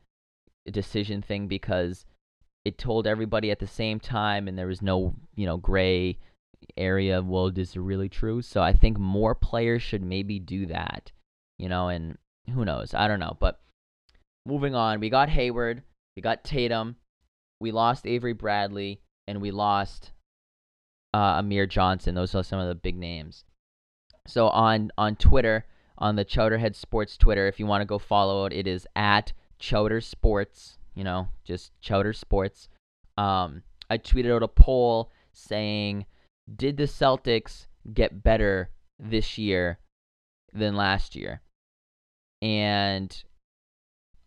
decision 0.71 1.21
thing 1.21 1.47
because 1.47 2.05
it 2.65 2.77
told 2.77 3.07
everybody 3.07 3.51
at 3.51 3.59
the 3.59 3.67
same 3.67 3.99
time 3.99 4.47
and 4.47 4.57
there 4.57 4.67
was 4.67 4.81
no, 4.81 5.15
you 5.35 5.45
know, 5.45 5.57
gray 5.57 6.17
area 6.77 7.19
of, 7.19 7.27
well, 7.27 7.51
this 7.51 7.71
is 7.71 7.77
really 7.77 8.09
true? 8.09 8.41
So 8.41 8.61
I 8.61 8.73
think 8.73 8.97
more 8.97 9.35
players 9.35 9.81
should 9.81 10.03
maybe 10.03 10.39
do 10.39 10.65
that, 10.67 11.11
you 11.57 11.69
know, 11.69 11.89
and 11.89 12.17
who 12.53 12.65
knows? 12.65 12.93
I 12.93 13.07
don't 13.07 13.19
know. 13.19 13.37
But 13.39 13.59
moving 14.45 14.75
on, 14.75 14.99
we 14.99 15.09
got 15.09 15.29
Hayward, 15.29 15.83
we 16.15 16.21
got 16.21 16.43
Tatum, 16.43 16.95
we 17.59 17.71
lost 17.71 18.05
Avery 18.05 18.33
Bradley, 18.33 19.01
and 19.27 19.41
we 19.41 19.51
lost 19.51 20.11
uh, 21.13 21.37
Amir 21.39 21.65
Johnson. 21.65 22.15
Those 22.15 22.35
are 22.35 22.43
some 22.43 22.59
of 22.59 22.67
the 22.67 22.75
big 22.75 22.97
names. 22.97 23.45
So 24.27 24.47
on 24.49 24.91
on 24.97 25.15
Twitter, 25.15 25.65
on 25.97 26.15
the 26.15 26.25
Chowderhead 26.25 26.75
Sports 26.75 27.17
Twitter, 27.17 27.47
if 27.47 27.59
you 27.59 27.65
want 27.65 27.81
to 27.81 27.85
go 27.85 27.99
follow 27.99 28.45
it, 28.45 28.53
it 28.53 28.67
is 28.67 28.87
at 28.95 29.33
Chowder 29.59 30.01
Sports. 30.01 30.77
You 30.95 31.03
know, 31.03 31.27
just 31.43 31.71
Chowder 31.81 32.13
Sports. 32.13 32.69
Um, 33.17 33.63
I 33.89 33.97
tweeted 33.97 34.33
out 34.33 34.43
a 34.43 34.47
poll 34.47 35.11
saying, 35.33 36.05
"Did 36.53 36.77
the 36.77 36.83
Celtics 36.83 37.67
get 37.93 38.23
better 38.23 38.69
this 38.99 39.37
year 39.37 39.79
than 40.53 40.75
last 40.75 41.15
year?" 41.15 41.41
And 42.41 43.23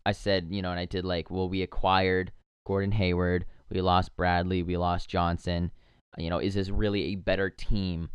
I 0.07 0.13
said, 0.13 0.47
you 0.51 0.61
know, 0.61 0.71
and 0.71 0.79
I 0.79 0.85
did 0.85 1.03
like, 1.03 1.29
well, 1.29 1.49
we 1.49 1.61
acquired 1.63 2.31
Gordon 2.65 2.93
Hayward, 2.93 3.43
we 3.69 3.81
lost 3.81 4.15
Bradley, 4.15 4.63
we 4.63 4.77
lost 4.77 5.09
Johnson. 5.09 5.69
Uh, 6.17 6.21
you 6.21 6.29
know, 6.29 6.39
is 6.39 6.55
this 6.55 6.69
really 6.69 7.11
a 7.11 7.15
better 7.15 7.49
team? 7.49 8.09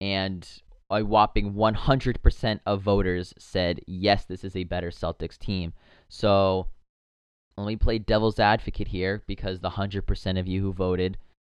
And 0.00 0.48
a 0.88 1.04
whopping 1.04 1.54
100% 1.54 2.60
of 2.64 2.80
voters 2.80 3.34
said, 3.38 3.80
yes, 3.88 4.24
this 4.24 4.44
is 4.44 4.54
a 4.54 4.62
better 4.62 4.90
Celtics 4.90 5.36
team. 5.36 5.72
So 6.08 6.68
let 7.56 7.66
me 7.66 7.74
play 7.74 7.98
devil's 7.98 8.38
advocate 8.38 8.86
here 8.86 9.24
because 9.26 9.58
the 9.58 9.70
100% 9.70 10.38
of 10.38 10.46
you 10.46 10.62
who 10.62 10.72
voted 10.72 11.18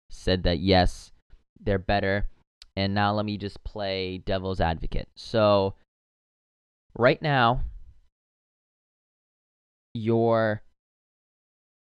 said 0.10 0.44
that, 0.44 0.60
yes, 0.60 1.12
they're 1.60 1.78
better. 1.78 2.30
And 2.78 2.94
now 2.94 3.14
let 3.14 3.26
me 3.26 3.38
just 3.38 3.62
play 3.66 4.20
devil's 4.20 4.62
advocate. 4.62 5.10
So 5.18 5.76
right 6.96 7.22
now, 7.22 7.64
you're 9.94 10.62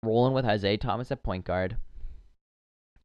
rolling 0.03 0.35
with 0.35 0.45
Isaiah 0.45 0.79
Thomas 0.79 1.11
at 1.11 1.23
point 1.23 1.45
guard. 1.45 1.77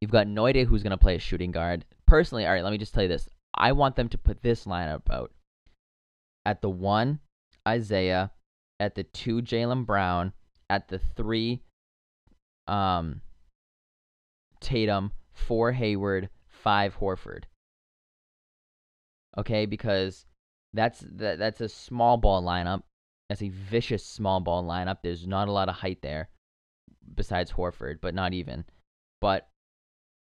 You've 0.00 0.10
got 0.10 0.26
no 0.26 0.46
idea 0.46 0.64
who's 0.64 0.82
going 0.82 0.90
to 0.90 0.96
play 0.96 1.14
a 1.14 1.20
shooting 1.20 1.52
guard. 1.52 1.84
Personally, 2.06 2.46
all 2.46 2.52
right, 2.52 2.64
let 2.64 2.72
me 2.72 2.78
just 2.78 2.92
tell 2.92 3.04
you 3.04 3.08
this. 3.08 3.28
I 3.54 3.72
want 3.72 3.96
them 3.96 4.08
to 4.08 4.18
put 4.18 4.42
this 4.42 4.64
lineup 4.64 5.10
out. 5.10 5.32
At 6.44 6.60
the 6.60 6.70
one, 6.70 7.20
Isaiah. 7.66 8.32
At 8.80 8.94
the 8.94 9.04
two, 9.04 9.42
Jaylen 9.42 9.86
Brown. 9.86 10.32
At 10.68 10.88
the 10.88 10.98
three, 10.98 11.62
um, 12.66 13.20
Tatum. 14.60 15.12
Four, 15.32 15.72
Hayward. 15.72 16.30
Five, 16.48 16.98
Horford. 16.98 17.44
Okay, 19.38 19.66
because 19.66 20.26
that's 20.74 21.04
that, 21.12 21.38
that's 21.38 21.60
a 21.60 21.68
small 21.68 22.16
ball 22.16 22.42
lineup. 22.42 22.82
That's 23.32 23.40
a 23.40 23.48
vicious 23.48 24.04
small 24.04 24.40
ball 24.40 24.62
lineup. 24.62 24.98
There's 25.02 25.26
not 25.26 25.48
a 25.48 25.52
lot 25.52 25.70
of 25.70 25.76
height 25.76 26.02
there, 26.02 26.28
besides 27.14 27.50
Horford, 27.50 28.02
but 28.02 28.14
not 28.14 28.34
even. 28.34 28.66
But 29.22 29.48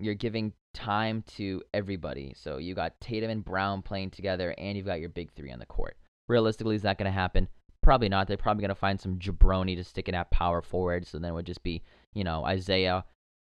you're 0.02 0.14
giving 0.14 0.52
time 0.74 1.24
to 1.38 1.62
everybody. 1.74 2.34
So 2.36 2.58
you 2.58 2.76
got 2.76 3.00
Tatum 3.00 3.30
and 3.30 3.46
Brown 3.46 3.82
playing 3.82 4.10
together, 4.10 4.54
and 4.58 4.76
you've 4.76 4.88
got 4.88 5.00
your 5.00 5.08
big 5.08 5.32
three 5.32 5.54
on 5.54 5.60
the 5.60 5.66
court. 5.66 5.96
Realistically, 6.28 6.76
is 6.76 6.82
that 6.82 6.98
going 6.98 7.06
to 7.06 7.12
happen? 7.18 7.48
Probably 7.82 8.10
not. 8.10 8.28
They're 8.28 8.36
probably 8.36 8.64
going 8.64 8.76
to 8.76 8.76
find 8.76 9.00
some 9.00 9.20
jabroni 9.20 9.78
to 9.78 9.86
stick 9.86 10.10
in 10.10 10.16
at 10.16 10.30
power 10.30 10.62
forward. 10.62 11.08
So 11.08 11.18
then 11.18 11.32
it 11.32 11.34
would 11.34 11.46
just 11.46 11.64
be, 11.64 11.84
you 12.14 12.26
know, 12.26 12.44
Isaiah, 12.44 13.06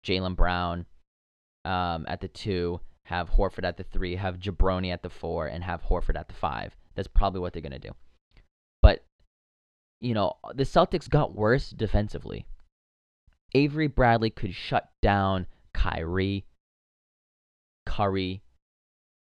Jaylen 0.04 0.36
Brown 0.36 0.88
um, 1.64 2.08
at 2.08 2.22
the 2.22 2.28
two, 2.28 2.80
have 3.06 3.30
Horford 3.30 3.66
at 3.66 3.78
the 3.78 3.84
three, 3.84 4.16
have 4.16 4.40
Jabroni 4.40 4.92
at 4.92 5.04
the 5.04 5.12
four, 5.12 5.46
and 5.46 5.64
have 5.64 5.84
Horford 5.84 6.18
at 6.18 6.28
the 6.28 6.34
five. 6.34 6.76
That's 6.96 7.08
probably 7.08 7.40
what 7.42 7.54
they're 7.54 7.62
going 7.62 7.72
to 7.74 7.78
do. 7.78 7.92
But, 8.82 9.06
you 10.04 10.14
know, 10.14 10.34
the 10.54 10.66
Celtics 10.66 11.10
got 11.10 11.34
worse 11.34 11.70
defensively. 11.70 12.46
Avery 13.56 13.88
Bradley 13.88 14.30
could 14.30 14.54
shut 14.54 14.90
down 15.02 15.48
Kyrie, 15.74 16.46
Curry, 17.86 18.44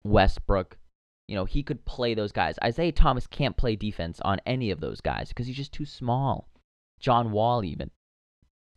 Westbrook. 0.05 0.79
You 1.27 1.35
know, 1.35 1.45
he 1.45 1.65
could 1.65 1.85
play 1.85 2.15
those 2.15 2.31
guys. 2.31 2.57
Isaiah 2.63 2.93
Thomas 2.93 3.27
can't 3.27 3.57
play 3.57 3.75
defense 3.75 4.21
on 4.23 4.41
any 4.47 4.71
of 4.71 4.81
those 4.81 5.01
guys 5.01 5.29
because 5.29 5.49
he's 5.49 5.57
just 5.57 5.73
too 5.73 5.85
small. 5.85 6.49
John 7.01 7.33
Wall, 7.33 7.65
even. 7.65 7.91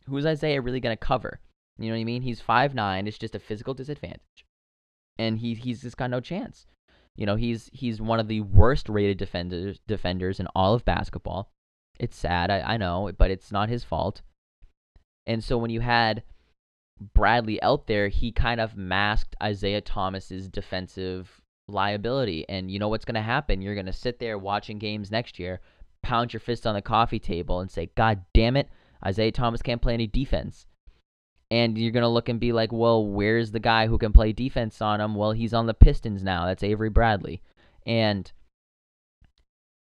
Who 0.06 0.16
is 0.16 0.26
Isaiah 0.26 0.60
really 0.60 0.80
going 0.80 0.96
to 0.96 1.06
cover? 1.06 1.40
You 1.78 1.86
know 1.86 1.94
what 1.94 2.00
I 2.00 2.04
mean? 2.04 2.22
He's 2.22 2.40
five 2.40 2.74
nine. 2.74 3.06
It's 3.06 3.18
just 3.18 3.36
a 3.36 3.40
physical 3.40 3.74
disadvantage. 3.74 4.44
And 5.16 5.38
he, 5.38 5.54
he's 5.54 5.82
just 5.82 5.96
got 5.96 6.10
no 6.10 6.20
chance. 6.20 6.66
You 7.14 7.26
know, 7.26 7.36
he's 7.36 7.70
he's 7.72 8.00
one 8.00 8.18
of 8.18 8.26
the 8.26 8.40
worst 8.40 8.88
rated 8.88 9.18
defenders 9.18 9.78
defenders 9.86 10.40
in 10.40 10.48
all 10.56 10.74
of 10.74 10.84
basketball. 10.84 11.52
It's 11.98 12.16
sad, 12.16 12.50
I, 12.50 12.74
I 12.74 12.76
know, 12.76 13.10
but 13.16 13.30
it's 13.30 13.52
not 13.52 13.68
his 13.68 13.84
fault. 13.84 14.22
And 15.26 15.42
so 15.42 15.56
when 15.56 15.70
you 15.70 15.80
had 15.80 16.22
Bradley 17.14 17.62
out 17.62 17.86
there, 17.86 18.08
he 18.08 18.32
kind 18.32 18.60
of 18.60 18.76
masked 18.76 19.36
Isaiah 19.42 19.80
Thomas's 19.80 20.48
defensive 20.48 21.40
liability. 21.68 22.44
And 22.48 22.70
you 22.70 22.78
know 22.78 22.88
what's 22.88 23.04
going 23.04 23.14
to 23.14 23.22
happen? 23.22 23.62
You're 23.62 23.74
going 23.74 23.86
to 23.86 23.92
sit 23.92 24.18
there 24.18 24.38
watching 24.38 24.78
games 24.78 25.10
next 25.10 25.38
year, 25.38 25.60
pound 26.02 26.32
your 26.32 26.40
fist 26.40 26.66
on 26.66 26.74
the 26.74 26.82
coffee 26.82 27.18
table, 27.18 27.60
and 27.60 27.70
say, 27.70 27.90
God 27.94 28.24
damn 28.32 28.56
it, 28.56 28.68
Isaiah 29.04 29.32
Thomas 29.32 29.62
can't 29.62 29.82
play 29.82 29.94
any 29.94 30.06
defense. 30.06 30.66
And 31.50 31.78
you're 31.78 31.92
going 31.92 32.02
to 32.02 32.08
look 32.08 32.28
and 32.28 32.40
be 32.40 32.52
like, 32.52 32.72
well, 32.72 33.06
where's 33.06 33.52
the 33.52 33.60
guy 33.60 33.86
who 33.86 33.98
can 33.98 34.12
play 34.12 34.32
defense 34.32 34.80
on 34.82 35.00
him? 35.00 35.14
Well, 35.14 35.32
he's 35.32 35.54
on 35.54 35.66
the 35.66 35.74
Pistons 35.74 36.22
now. 36.22 36.46
That's 36.46 36.62
Avery 36.62 36.90
Bradley. 36.90 37.42
And 37.86 38.30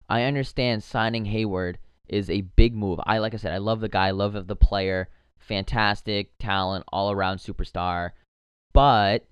I 0.10 0.24
understand 0.24 0.84
signing 0.84 1.26
Hayward 1.26 1.78
is 2.12 2.30
a 2.30 2.42
big 2.42 2.76
move. 2.76 3.00
I, 3.04 3.18
like 3.18 3.34
I 3.34 3.38
said, 3.38 3.54
I 3.54 3.58
love 3.58 3.80
the 3.80 3.90
guy, 3.90 4.12
love 4.12 4.48
the 4.48 4.56
player 4.56 5.10
fantastic 5.42 6.32
talent, 6.40 6.86
all 6.92 7.12
around 7.12 7.38
superstar, 7.38 8.12
but 8.74 9.26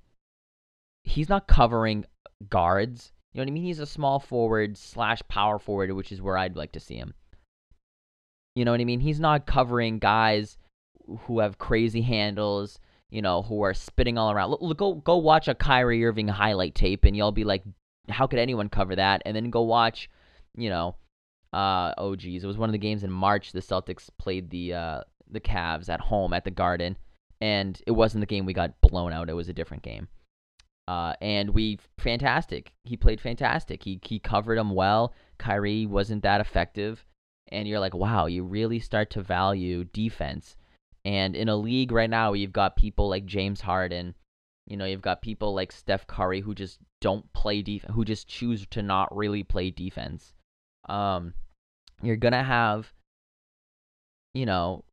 he's 1.03 1.29
not 1.29 1.47
covering 1.47 2.05
guards. 2.49 3.13
You 3.31 3.39
know 3.39 3.43
what 3.43 3.51
I 3.51 3.53
mean? 3.53 3.63
He's 3.63 3.79
a 3.79 3.85
small 3.85 4.19
forward 4.19 4.77
slash 4.77 5.21
power 5.27 5.59
forward, 5.59 5.91
which 5.93 6.11
is 6.11 6.21
where 6.21 6.37
I'd 6.37 6.57
like 6.57 6.71
to 6.73 6.79
see 6.79 6.95
him. 6.95 7.13
You 8.55 8.65
know 8.65 8.71
what 8.71 8.81
I 8.81 8.85
mean? 8.85 8.99
He's 8.99 9.19
not 9.19 9.45
covering 9.45 9.99
guys 9.99 10.57
who 11.21 11.39
have 11.39 11.57
crazy 11.57 12.01
handles, 12.01 12.79
you 13.09 13.21
know, 13.21 13.43
who 13.43 13.61
are 13.61 13.73
spitting 13.73 14.17
all 14.17 14.31
around. 14.31 14.51
Look, 14.59 14.77
go 14.77 14.95
go 14.95 15.17
watch 15.17 15.47
a 15.47 15.55
Kyrie 15.55 16.03
Irving 16.03 16.27
highlight 16.27 16.75
tape, 16.75 17.05
and 17.05 17.15
you'll 17.15 17.31
be 17.31 17.45
like, 17.45 17.63
how 18.09 18.27
could 18.27 18.39
anyone 18.39 18.69
cover 18.69 18.95
that? 18.95 19.21
And 19.25 19.35
then 19.35 19.51
go 19.51 19.61
watch, 19.61 20.09
you 20.57 20.69
know, 20.69 20.95
uh, 21.53 21.93
oh 21.97 22.15
geez, 22.15 22.43
it 22.43 22.47
was 22.47 22.57
one 22.57 22.69
of 22.69 22.73
the 22.73 22.77
games 22.77 23.03
in 23.03 23.11
March. 23.11 23.51
The 23.51 23.61
Celtics 23.61 24.09
played 24.17 24.49
the 24.49 24.73
uh, 24.73 25.01
the 25.29 25.39
Cavs 25.39 25.89
at 25.89 25.99
home 25.99 26.33
at 26.33 26.43
the 26.43 26.51
Garden, 26.51 26.97
and 27.41 27.81
it 27.87 27.91
wasn't 27.91 28.21
the 28.21 28.27
game 28.27 28.45
we 28.45 28.53
got 28.53 28.79
blown 28.81 29.13
out. 29.13 29.29
It 29.29 29.33
was 29.33 29.49
a 29.49 29.53
different 29.53 29.83
game. 29.83 30.07
Uh, 30.87 31.13
and 31.21 31.51
we 31.51 31.77
fantastic. 31.97 32.73
He 32.83 32.97
played 32.97 33.21
fantastic. 33.21 33.83
He 33.83 33.99
he 34.03 34.19
covered 34.19 34.57
him 34.57 34.71
well. 34.71 35.13
Kyrie 35.37 35.85
wasn't 35.85 36.23
that 36.23 36.41
effective, 36.41 37.05
and 37.51 37.67
you're 37.67 37.79
like, 37.79 37.93
wow, 37.93 38.25
you 38.25 38.43
really 38.43 38.79
start 38.79 39.09
to 39.11 39.21
value 39.21 39.83
defense. 39.85 40.55
And 41.05 41.35
in 41.35 41.47
a 41.47 41.55
league 41.55 41.91
right 41.91 42.09
now, 42.09 42.33
you've 42.33 42.51
got 42.51 42.75
people 42.75 43.07
like 43.07 43.25
James 43.25 43.61
Harden, 43.61 44.15
you 44.69 44.77
know, 44.77 44.85
you've 44.85 45.01
got 45.01 45.21
people 45.21 45.53
like 45.53 45.71
Steph 45.71 46.05
Curry 46.05 46.41
who 46.41 46.53
just 46.53 46.79
don't 47.01 47.31
play 47.33 47.61
defense, 47.61 47.93
who 47.95 48.05
just 48.05 48.27
choose 48.27 48.67
to 48.67 48.83
not 48.83 49.15
really 49.15 49.43
play 49.43 49.71
defense. 49.71 50.33
Um, 50.89 51.33
you're 52.01 52.17
gonna 52.17 52.43
have, 52.43 52.91
you 54.33 54.45
know, 54.45 54.83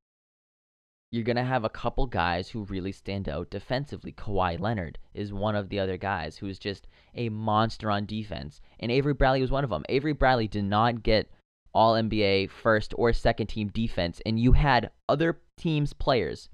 you're 1.17 1.25
going 1.25 1.37
to 1.37 1.45
have 1.45 1.65
a 1.65 1.71
couple 1.71 2.07
guys 2.07 2.49
who 2.49 2.65
really 2.65 2.93
stand 2.93 3.29
out 3.29 3.51
defensively. 3.51 4.13
Kawhi 4.13 4.59
Leonard 4.59 4.99
is 5.15 5.33
one 5.33 5.55
of 5.55 5.69
the 5.69 5.79
other 5.79 5.97
guys 5.97 6.37
who's 6.37 6.59
just 6.59 6.89
a 7.15 7.29
monster 7.29 7.91
on 7.91 8.07
defense. 8.07 8.61
And 8.81 8.91
Avery 8.91 9.15
Bradley 9.15 9.41
was 9.41 9.51
one 9.51 9.65
of 9.65 9.71
them. 9.71 9.85
Avery 9.89 10.13
Bradley 10.13 10.49
did 10.49 10.65
not 10.65 11.03
get 11.03 11.31
all 11.73 11.95
NBA 11.95 12.51
first 12.51 12.93
or 12.97 13.13
second 13.13 13.47
team 13.47 13.69
defense. 13.69 14.21
And 14.27 14.39
you 14.41 14.53
had 14.53 14.91
other 15.09 15.41
teams' 15.57 15.93
players. 15.93 16.49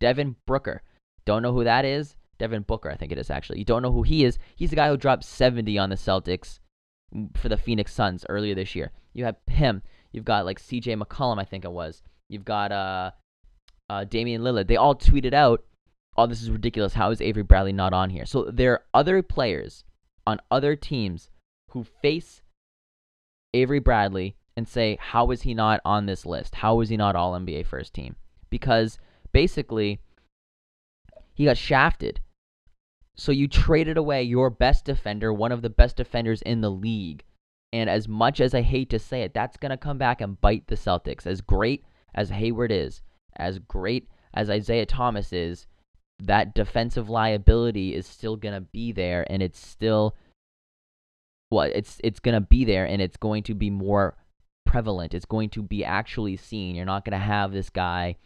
Devin 0.00 0.36
Booker. 0.44 0.82
Don't 1.24 1.42
know 1.42 1.52
who 1.52 1.64
that 1.64 1.84
is? 1.84 2.16
Devin 2.38 2.62
Booker, 2.62 2.90
I 2.90 2.96
think 2.96 3.12
it 3.12 3.18
is 3.18 3.30
actually. 3.30 3.60
You 3.60 3.64
don't 3.64 3.82
know 3.82 3.92
who 3.92 4.02
he 4.02 4.24
is. 4.24 4.38
He's 4.56 4.70
the 4.70 4.76
guy 4.76 4.88
who 4.88 4.96
dropped 4.96 5.24
70 5.24 5.78
on 5.78 5.90
the 5.90 5.96
Celtics 5.96 6.58
for 7.34 7.48
the 7.48 7.56
Phoenix 7.56 7.92
Suns 7.92 8.24
earlier 8.28 8.54
this 8.54 8.74
year. 8.74 8.90
You 9.12 9.24
have 9.24 9.36
him. 9.46 9.82
You've 10.12 10.24
got 10.24 10.44
like 10.44 10.60
CJ 10.60 11.00
McCollum, 11.00 11.40
I 11.40 11.44
think 11.44 11.64
it 11.64 11.72
was. 11.72 12.02
You've 12.28 12.44
got 12.44 12.72
uh 12.72 13.10
uh, 13.88 14.04
Damian 14.04 14.42
Lillard, 14.42 14.66
they 14.66 14.76
all 14.76 14.94
tweeted 14.94 15.34
out, 15.34 15.62
"Oh, 16.16 16.26
this 16.26 16.42
is 16.42 16.50
ridiculous. 16.50 16.94
How 16.94 17.10
is 17.10 17.20
Avery 17.20 17.42
Bradley 17.42 17.72
not 17.72 17.92
on 17.92 18.10
here?" 18.10 18.26
So 18.26 18.44
there 18.44 18.72
are 18.72 18.84
other 18.94 19.22
players 19.22 19.84
on 20.26 20.40
other 20.50 20.74
teams 20.74 21.30
who 21.70 21.84
face 21.84 22.42
Avery 23.52 23.80
Bradley 23.80 24.36
and 24.56 24.66
say, 24.66 24.96
"How 25.00 25.30
is 25.30 25.42
he 25.42 25.54
not 25.54 25.80
on 25.84 26.06
this 26.06 26.24
list? 26.24 26.56
How 26.56 26.80
is 26.80 26.88
he 26.88 26.96
not 26.96 27.16
All 27.16 27.34
NBA 27.34 27.66
first 27.66 27.92
team?" 27.94 28.16
Because 28.50 28.98
basically, 29.32 30.00
he 31.34 31.44
got 31.44 31.58
shafted. 31.58 32.20
So 33.16 33.32
you 33.32 33.48
traded 33.48 33.96
away 33.96 34.22
your 34.22 34.50
best 34.50 34.84
defender, 34.84 35.32
one 35.32 35.52
of 35.52 35.62
the 35.62 35.70
best 35.70 35.96
defenders 35.96 36.42
in 36.42 36.60
the 36.60 36.70
league. 36.70 37.24
And 37.72 37.90
as 37.90 38.08
much 38.08 38.40
as 38.40 38.54
I 38.54 38.62
hate 38.62 38.90
to 38.90 38.98
say 38.98 39.22
it, 39.22 39.34
that's 39.34 39.56
going 39.56 39.70
to 39.70 39.76
come 39.76 39.98
back 39.98 40.20
and 40.20 40.40
bite 40.40 40.66
the 40.66 40.76
Celtics. 40.76 41.26
As 41.26 41.40
great 41.40 41.84
as 42.14 42.30
Hayward 42.30 42.70
is, 42.70 43.02
as 43.36 43.58
great 43.58 44.08
as 44.32 44.50
Isaiah 44.50 44.86
Thomas 44.86 45.32
is, 45.32 45.66
that 46.20 46.54
defensive 46.54 47.08
liability 47.08 47.94
is 47.94 48.06
still 48.06 48.36
going 48.36 48.54
to 48.54 48.60
be 48.60 48.92
there 48.92 49.26
and 49.28 49.42
it's 49.42 49.58
still 49.58 50.14
well, 51.50 51.70
it's 51.72 52.00
it's 52.02 52.20
gonna 52.20 52.40
be 52.40 52.64
there 52.64 52.84
and 52.84 53.00
it's 53.00 53.16
going 53.16 53.44
to 53.44 53.54
be 53.54 53.70
more 53.70 54.16
prevalent. 54.66 55.14
It's 55.14 55.24
going 55.24 55.50
to 55.50 55.62
be 55.62 55.84
actually 55.84 56.36
seen. 56.36 56.74
You're 56.74 56.84
not 56.84 57.04
gonna 57.04 57.18
have 57.18 57.52
this 57.52 57.70
guy 57.70 58.16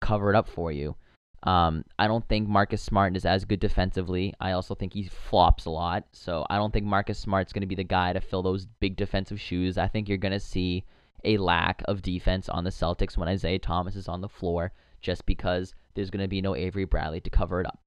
cover 0.00 0.30
it 0.30 0.36
up 0.36 0.48
for 0.48 0.72
you. 0.72 0.96
Um, 1.44 1.84
I 1.98 2.08
don't 2.08 2.26
think 2.28 2.48
Marcus 2.48 2.82
Smart 2.82 3.16
is 3.16 3.24
as 3.24 3.44
good 3.44 3.60
defensively. 3.60 4.34
I 4.40 4.52
also 4.52 4.74
think 4.74 4.92
he 4.92 5.04
flops 5.04 5.66
a 5.66 5.70
lot. 5.70 6.04
So 6.12 6.44
I 6.50 6.56
don't 6.56 6.72
think 6.72 6.86
Marcus 6.86 7.18
Smart's 7.18 7.52
going 7.52 7.60
to 7.60 7.66
be 7.66 7.74
the 7.74 7.84
guy 7.84 8.12
to 8.12 8.20
fill 8.20 8.42
those 8.42 8.66
big 8.66 8.96
defensive 8.96 9.40
shoes. 9.40 9.78
I 9.78 9.88
think 9.88 10.08
you're 10.08 10.18
going 10.18 10.32
to 10.32 10.40
see 10.40 10.84
a 11.24 11.38
lack 11.38 11.82
of 11.86 12.02
defense 12.02 12.48
on 12.48 12.64
the 12.64 12.70
Celtics 12.70 13.16
when 13.16 13.28
Isaiah 13.28 13.58
Thomas 13.58 13.96
is 13.96 14.08
on 14.08 14.20
the 14.20 14.28
floor 14.28 14.72
just 15.00 15.26
because 15.26 15.74
there's 15.94 16.10
going 16.10 16.22
to 16.22 16.28
be 16.28 16.40
no 16.40 16.56
Avery 16.56 16.84
Bradley 16.84 17.20
to 17.20 17.30
cover 17.30 17.60
it 17.60 17.66
up. 17.66 17.80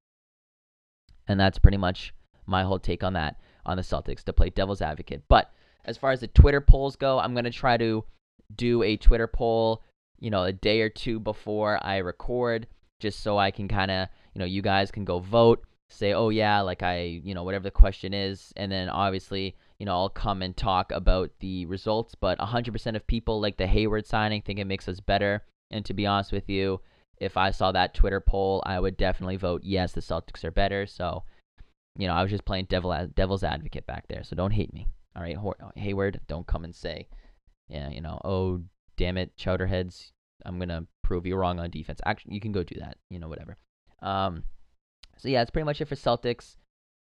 And 1.27 1.39
that's 1.39 1.59
pretty 1.59 1.77
much 1.77 2.13
my 2.45 2.63
whole 2.63 2.79
take 2.79 3.03
on 3.03 3.13
that 3.13 3.37
on 3.65 3.77
the 3.77 3.83
Celtics 3.83 4.23
to 4.23 4.33
play 4.33 4.49
devil's 4.49 4.81
advocate. 4.81 5.23
But 5.27 5.51
as 5.85 5.97
far 5.97 6.11
as 6.11 6.21
the 6.21 6.27
Twitter 6.27 6.61
polls 6.61 6.95
go, 6.95 7.19
I'm 7.19 7.33
going 7.33 7.45
to 7.45 7.51
try 7.51 7.77
to 7.77 8.03
do 8.55 8.83
a 8.83 8.97
Twitter 8.97 9.27
poll, 9.27 9.83
you 10.19 10.29
know, 10.29 10.43
a 10.43 10.53
day 10.53 10.81
or 10.81 10.89
two 10.89 11.19
before 11.19 11.79
I 11.85 11.97
record 11.97 12.67
just 13.01 13.21
so 13.21 13.37
I 13.37 13.51
can 13.51 13.67
kind 13.67 13.91
of, 13.91 14.07
you 14.33 14.39
know, 14.39 14.45
you 14.45 14.61
guys 14.61 14.91
can 14.91 15.03
go 15.03 15.19
vote, 15.19 15.65
say, 15.89 16.13
"Oh 16.13 16.29
yeah, 16.29 16.61
like 16.61 16.83
I, 16.83 17.21
you 17.23 17.33
know, 17.33 17.43
whatever 17.43 17.63
the 17.63 17.71
question 17.71 18.13
is." 18.13 18.53
And 18.55 18.71
then 18.71 18.87
obviously, 18.89 19.55
you 19.79 19.85
know, 19.85 19.93
I'll 19.93 20.09
come 20.09 20.41
and 20.41 20.55
talk 20.55 20.91
about 20.91 21.31
the 21.39 21.65
results, 21.65 22.15
but 22.15 22.37
100% 22.39 22.95
of 22.95 23.05
people 23.07 23.41
like 23.41 23.57
the 23.57 23.67
Hayward 23.67 24.07
signing 24.07 24.41
think 24.41 24.59
it 24.59 24.65
makes 24.65 24.87
us 24.87 24.99
better. 24.99 25.43
And 25.71 25.83
to 25.85 25.93
be 25.93 26.05
honest 26.05 26.31
with 26.31 26.49
you, 26.49 26.81
if 27.17 27.37
I 27.37 27.51
saw 27.51 27.71
that 27.71 27.93
Twitter 27.93 28.21
poll, 28.21 28.63
I 28.65 28.79
would 28.79 28.97
definitely 28.97 29.37
vote 29.37 29.61
yes, 29.63 29.93
the 29.93 30.01
Celtics 30.01 30.43
are 30.43 30.51
better. 30.51 30.85
So, 30.85 31.23
you 31.97 32.07
know, 32.07 32.13
I 32.13 32.21
was 32.21 32.31
just 32.31 32.45
playing 32.45 32.65
devil 32.65 32.95
devil's 33.15 33.43
advocate 33.43 33.87
back 33.87 34.07
there. 34.07 34.23
So 34.23 34.35
don't 34.35 34.51
hate 34.51 34.73
me. 34.73 34.87
All 35.15 35.21
right, 35.21 35.37
Hayward, 35.75 36.21
don't 36.27 36.47
come 36.47 36.63
and 36.63 36.73
say, 36.73 37.07
yeah, 37.67 37.89
you 37.89 38.01
know, 38.01 38.19
oh 38.23 38.61
damn 38.97 39.17
it, 39.17 39.35
Chowderheads, 39.37 40.11
I'm 40.45 40.57
gonna 40.57 40.85
prove 41.03 41.25
you 41.25 41.35
wrong 41.35 41.59
on 41.59 41.69
defense. 41.69 41.99
Actually, 42.05 42.35
you 42.35 42.41
can 42.41 42.51
go 42.51 42.63
do 42.63 42.79
that. 42.79 42.97
You 43.09 43.19
know, 43.19 43.29
whatever. 43.29 43.57
Um, 44.01 44.43
so 45.17 45.29
yeah, 45.29 45.39
that's 45.39 45.51
pretty 45.51 45.65
much 45.65 45.81
it 45.81 45.87
for 45.87 45.95
Celtics. 45.95 46.55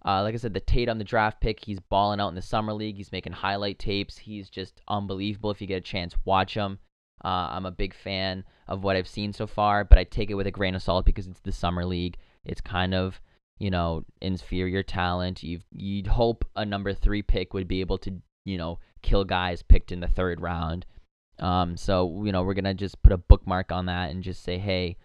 Uh, 0.05 0.23
like 0.23 0.35
I 0.35 0.39
said, 0.39 0.53
the 0.53 0.61
Tatum, 0.61 0.99
the 0.99 1.05
draft 1.05 1.41
pick, 1.41 1.65
he's 1.65 1.81
balling 1.81 2.21
out 2.21 2.29
in 2.29 2.35
the 2.35 2.43
summer 2.43 2.75
league. 2.75 2.97
He's 2.97 3.13
making 3.13 3.33
highlight 3.33 3.79
tapes. 3.79 4.19
He's 4.19 4.51
just 4.51 4.83
unbelievable. 4.87 5.51
If 5.51 5.61
you 5.61 5.67
get 5.67 5.79
a 5.79 5.81
chance, 5.81 6.15
watch 6.25 6.55
him. 6.55 6.79
Uh, 7.25 7.49
I'm 7.53 7.65
a 7.65 7.71
big 7.71 7.95
fan 7.95 8.45
of 8.69 8.85
what 8.85 8.97
I've 8.97 9.09
seen 9.09 9.33
so 9.33 9.47
far, 9.47 9.83
but 9.83 9.99
I 9.99 10.05
take 10.05 10.31
it 10.31 10.35
with 10.35 10.47
a 10.47 10.51
grain 10.51 10.75
of 10.75 10.83
salt 10.83 11.07
because 11.07 11.27
it's 11.27 11.41
the 11.41 11.53
summer 11.53 11.87
league. 11.87 12.19
It's 12.45 12.61
kind 12.61 12.95
of 12.95 13.21
you 13.59 13.71
know 13.71 14.05
inferior 14.21 14.83
talent. 14.83 15.43
You 15.43 15.61
you'd 15.73 16.07
hope 16.07 16.45
a 16.55 16.67
number 16.67 16.93
three 16.93 17.23
pick 17.23 17.55
would 17.55 17.67
be 17.67 17.81
able 17.81 17.99
to 17.99 18.21
you 18.45 18.59
know 18.59 18.79
kill 19.01 19.25
guys 19.25 19.63
picked 19.63 19.91
in 19.91 20.01
the 20.01 20.09
third 20.09 20.41
round. 20.41 20.85
Um, 21.38 21.76
so 21.76 22.23
you 22.25 22.33
know 22.33 22.43
we're 22.43 22.55
gonna 22.55 22.75
just 22.75 23.03
put 23.03 23.12
a 23.12 23.19
bookmark 23.19 23.73
on 23.73 23.87
that 23.87 24.11
and 24.11 24.23
just 24.23 24.43
say, 24.43 24.59
hey, 24.59 24.97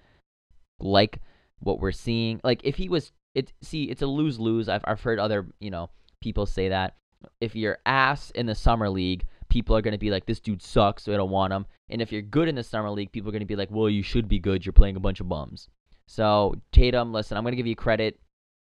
like 0.79 1.19
what 1.59 1.79
we're 1.79 1.91
seeing. 1.91 2.39
Like 2.43 2.62
if 2.63 2.75
he 2.75 2.89
was, 2.89 3.12
it 3.36 3.51
see, 3.62 3.86
it's 3.86 4.01
a 4.01 4.07
lose 4.07 4.39
lose. 4.39 4.69
I've 4.69 4.83
I've 4.86 5.01
heard 5.01 5.19
other 5.19 5.48
you 5.59 5.71
know 5.71 5.89
people 6.21 6.45
say 6.45 6.69
that 6.69 6.95
if 7.41 7.55
you're 7.55 7.79
ass 7.86 8.31
in 8.31 8.45
the 8.45 8.55
summer 8.55 8.89
league, 8.89 9.25
people 9.50 9.75
are 9.75 9.81
gonna 9.81 9.98
be 9.98 10.12
like, 10.12 10.25
this 10.25 10.39
dude 10.39 10.62
sucks, 10.62 11.03
so 11.03 11.13
I 11.13 11.17
don't 11.17 11.31
want 11.31 11.53
him. 11.53 11.65
And 11.89 12.01
if 12.01 12.12
you're 12.12 12.21
good 12.21 12.48
in 12.48 12.55
the 12.55 12.63
summer 12.63 12.91
league, 12.91 13.12
people 13.12 13.29
are 13.29 13.31
going 13.31 13.41
to 13.41 13.48
be 13.48 13.55
like, 13.55 13.71
well, 13.71 13.89
you 13.89 14.03
should 14.03 14.27
be 14.27 14.39
good. 14.39 14.65
You're 14.65 14.74
playing 14.74 14.95
a 14.95 15.01
bunch 15.01 15.19
of 15.19 15.27
bums. 15.27 15.67
So 16.05 16.53
Tatum, 16.71 17.12
listen, 17.12 17.36
I'm 17.36 17.43
going 17.43 17.53
to 17.53 17.57
give 17.57 17.67
you 17.67 17.75
credit. 17.75 18.19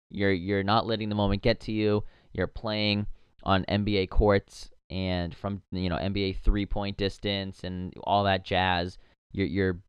You're 0.09 0.31
you're 0.31 0.63
not 0.63 0.85
letting 0.85 1.09
the 1.09 1.15
moment 1.15 1.41
get 1.41 1.59
to 1.61 1.71
you. 1.71 2.03
You're 2.33 2.47
playing 2.47 3.07
on 3.43 3.65
NBA 3.65 4.09
courts 4.09 4.69
and 4.89 5.35
from 5.35 5.61
you 5.71 5.89
know 5.89 5.97
NBA 5.97 6.37
three 6.37 6.65
point 6.65 6.97
distance 6.97 7.63
and 7.63 7.93
all 8.03 8.23
that 8.23 8.45
jazz. 8.45 8.97
You're 9.31 9.47
you're 9.47 9.79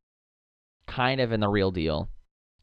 kind 0.86 1.20
of 1.20 1.32
in 1.32 1.40
the 1.40 1.48
real 1.48 1.70
deal, 1.70 2.08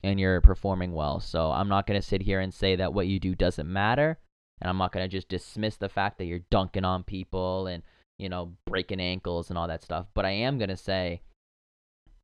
and 0.03 0.19
you're 0.19 0.41
performing 0.41 0.93
well. 0.93 1.19
So 1.19 1.51
I'm 1.51 1.69
not 1.69 1.87
to 1.99 2.05
sit 2.05 2.21
here 2.21 2.39
and 2.39 2.53
say 2.53 2.75
that 2.75 2.93
what 2.93 3.07
you 3.07 3.19
do 3.19 3.35
doesn't 3.35 3.71
matter, 3.71 4.19
and 4.61 4.69
I'm 4.69 4.77
not 4.77 4.91
to 5.07 5.15
just 5.15 5.29
dismiss 5.29 5.77
the 5.77 5.89
fact 5.89 6.17
that 6.17 6.25
you're 6.25 6.39
dunking 6.49 6.85
on 6.85 7.03
people 7.03 7.67
and 7.67 7.83
you 8.17 8.29
know, 8.29 8.53
breaking 8.65 8.99
ankles 8.99 9.49
and 9.49 9.57
all 9.57 9.67
that 9.67 9.83
stuff. 9.83 10.07
But 10.13 10.25
I 10.25 10.31
am 10.31 10.57
to 10.69 10.77
say 10.77 11.21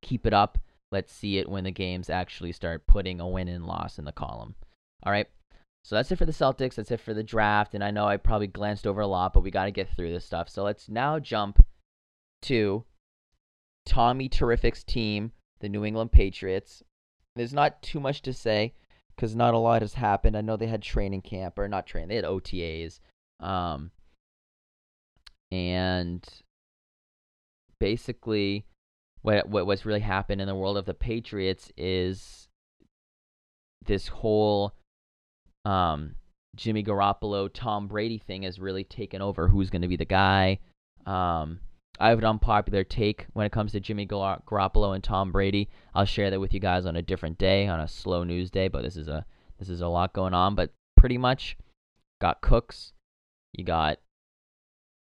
keep 0.02 0.26
it 0.26 0.34
up. 0.34 0.58
Let's 0.92 1.14
see 1.14 1.38
it 1.38 1.50
when 1.50 1.64
the 1.64 1.72
games 1.72 2.10
actually 2.10 2.52
start 2.52 2.88
putting 2.88 3.22
a 3.22 3.28
win 3.28 3.48
and 3.48 3.66
loss 3.66 3.98
in 3.98 4.06
the 4.06 4.12
column. 4.12 4.56
All 5.04 5.12
right. 5.12 5.28
So 5.84 5.96
that's 5.96 6.12
it 6.12 6.18
for 6.18 6.26
the 6.26 6.32
Celtics. 6.32 6.76
That's 6.76 6.92
it 6.92 7.00
for 7.00 7.14
the 7.14 7.24
draft. 7.24 7.74
And 7.74 7.84
I 7.84 7.92
know 7.92 8.06
I 8.06 8.18
probably 8.18 8.48
glanced 8.48 8.86
over 8.86 9.02
a 9.02 9.08
lot, 9.08 9.34
but 9.34 9.42
we 9.42 9.52
got 9.52 9.66
to 9.66 9.72
get 9.72 9.90
through 9.90 10.12
this 10.12 10.26
stuff. 10.26 10.50
So 10.50 10.64
let's 10.64 10.90
now 10.90 11.20
jump 11.20 11.64
to 12.44 12.86
Tommy 13.86 14.30
Terrific's 14.30 14.84
team, 14.84 15.32
the 15.60 15.70
New 15.70 15.84
England 15.84 16.12
Patriots. 16.12 16.84
There's 17.36 17.54
not 17.54 17.82
too 17.82 18.00
much 18.00 18.22
to 18.24 18.34
say 18.34 18.74
because 19.16 19.36
not 19.36 19.54
a 19.54 19.58
lot 19.58 19.82
has 19.82 19.96
happened. 19.96 20.38
I 20.38 20.42
know 20.42 20.56
they 20.56 20.68
had 20.68 20.82
training 20.82 21.22
camp, 21.22 21.58
or 21.58 21.68
not 21.68 21.88
training, 21.88 22.10
they 22.10 22.16
had 22.16 22.26
OTAs. 22.26 23.00
Um, 23.40 23.92
and 25.52 26.28
basically 27.80 28.66
what, 29.22 29.50
what 29.50 29.66
what's 29.66 29.86
really 29.86 30.00
happened 30.00 30.42
in 30.42 30.48
the 30.48 30.56
world 30.56 30.78
of 30.78 30.86
the 30.86 30.94
Patriots 30.94 31.72
is 31.78 32.48
this 33.86 34.08
whole 34.08 34.74
um, 35.66 36.16
Jimmy 36.56 36.84
Garoppolo, 36.84 37.50
Tom 37.54 37.88
Brady 37.88 38.18
thing 38.18 38.44
has 38.44 38.60
really 38.60 38.84
taken 38.84 39.22
over. 39.22 39.48
Who's 39.48 39.70
going 39.70 39.82
to 39.82 39.88
be 39.88 39.98
the 39.98 40.06
guy? 40.06 40.60
Um, 41.06 41.60
I 42.00 42.10
have 42.10 42.20
an 42.20 42.26
unpopular 42.26 42.84
take 42.84 43.28
when 43.34 43.46
it 43.46 43.52
comes 43.52 43.72
to 43.72 43.80
Jimmy 43.80 44.06
Gar- 44.06 44.42
Garoppolo 44.46 44.96
and 44.96 45.04
Tom 45.04 45.32
Brady. 45.32 45.70
I'll 45.94 46.06
share 46.06 46.30
that 46.30 46.40
with 46.40 46.54
you 46.54 46.60
guys 46.60 46.86
on 46.86 46.96
a 46.96 47.02
different 47.02 47.38
day, 47.38 47.68
on 47.68 47.80
a 47.80 47.88
slow 47.88 48.24
news 48.24 48.50
day. 48.50 48.68
But 48.68 48.84
this 48.84 48.98
is 48.98 49.08
a 49.08 49.26
this 49.60 49.70
is 49.70 49.82
a 49.82 49.88
lot 49.88 50.14
going 50.14 50.34
on. 50.34 50.56
But 50.56 50.72
pretty 50.98 51.18
much, 51.18 51.58
got 52.20 52.42
Cooks, 52.42 52.94
you 53.54 53.64
got 53.64 54.00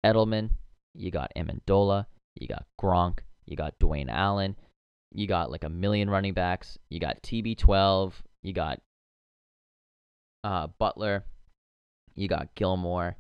Edelman, 0.05 0.51
you 0.95 1.11
got 1.11 1.33
Amendola, 1.37 2.07
you 2.35 2.49
got 2.49 2.65
Gronk, 2.81 3.19
you 3.45 3.57
got 3.57 3.79
Dwayne 3.79 4.09
Allen, 4.09 4.57
you 5.13 5.27
got 5.27 5.51
like 5.51 5.65
a 5.65 5.69
million 5.69 6.09
running 6.09 6.35
backs, 6.35 6.79
you 6.89 6.99
got 6.99 7.23
TB12, 7.23 8.13
you 8.43 8.53
got 8.53 8.81
uh, 10.45 10.69
Butler, 10.79 11.25
you 12.15 12.29
got 12.29 12.55
Gilmore, 12.55 13.17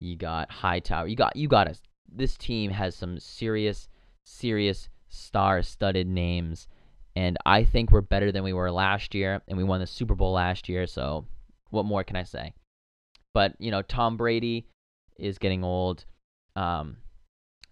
you 0.00 0.16
got 0.16 0.50
Hightower, 0.50 1.06
you 1.06 1.16
got 1.16 1.36
you 1.36 1.48
got 1.48 1.68
us. 1.68 1.80
This 2.10 2.36
team 2.36 2.70
has 2.70 2.94
some 2.94 3.18
serious, 3.18 3.88
serious 4.24 4.88
star-studded 5.08 6.06
names, 6.06 6.68
and 7.16 7.36
I 7.46 7.64
think 7.64 7.90
we're 7.90 8.00
better 8.02 8.30
than 8.30 8.44
we 8.44 8.52
were 8.52 8.70
last 8.70 9.14
year, 9.14 9.40
and 9.48 9.56
we 9.56 9.64
won 9.64 9.80
the 9.80 9.86
Super 9.86 10.14
Bowl 10.14 10.32
last 10.32 10.68
year. 10.68 10.86
So, 10.86 11.26
what 11.70 11.86
more 11.86 12.04
can 12.04 12.16
I 12.16 12.24
say? 12.24 12.54
But 13.32 13.54
you 13.58 13.70
know, 13.70 13.82
Tom 13.82 14.16
Brady 14.16 14.66
is 15.18 15.38
getting 15.38 15.64
old. 15.64 16.04
Um, 16.56 16.98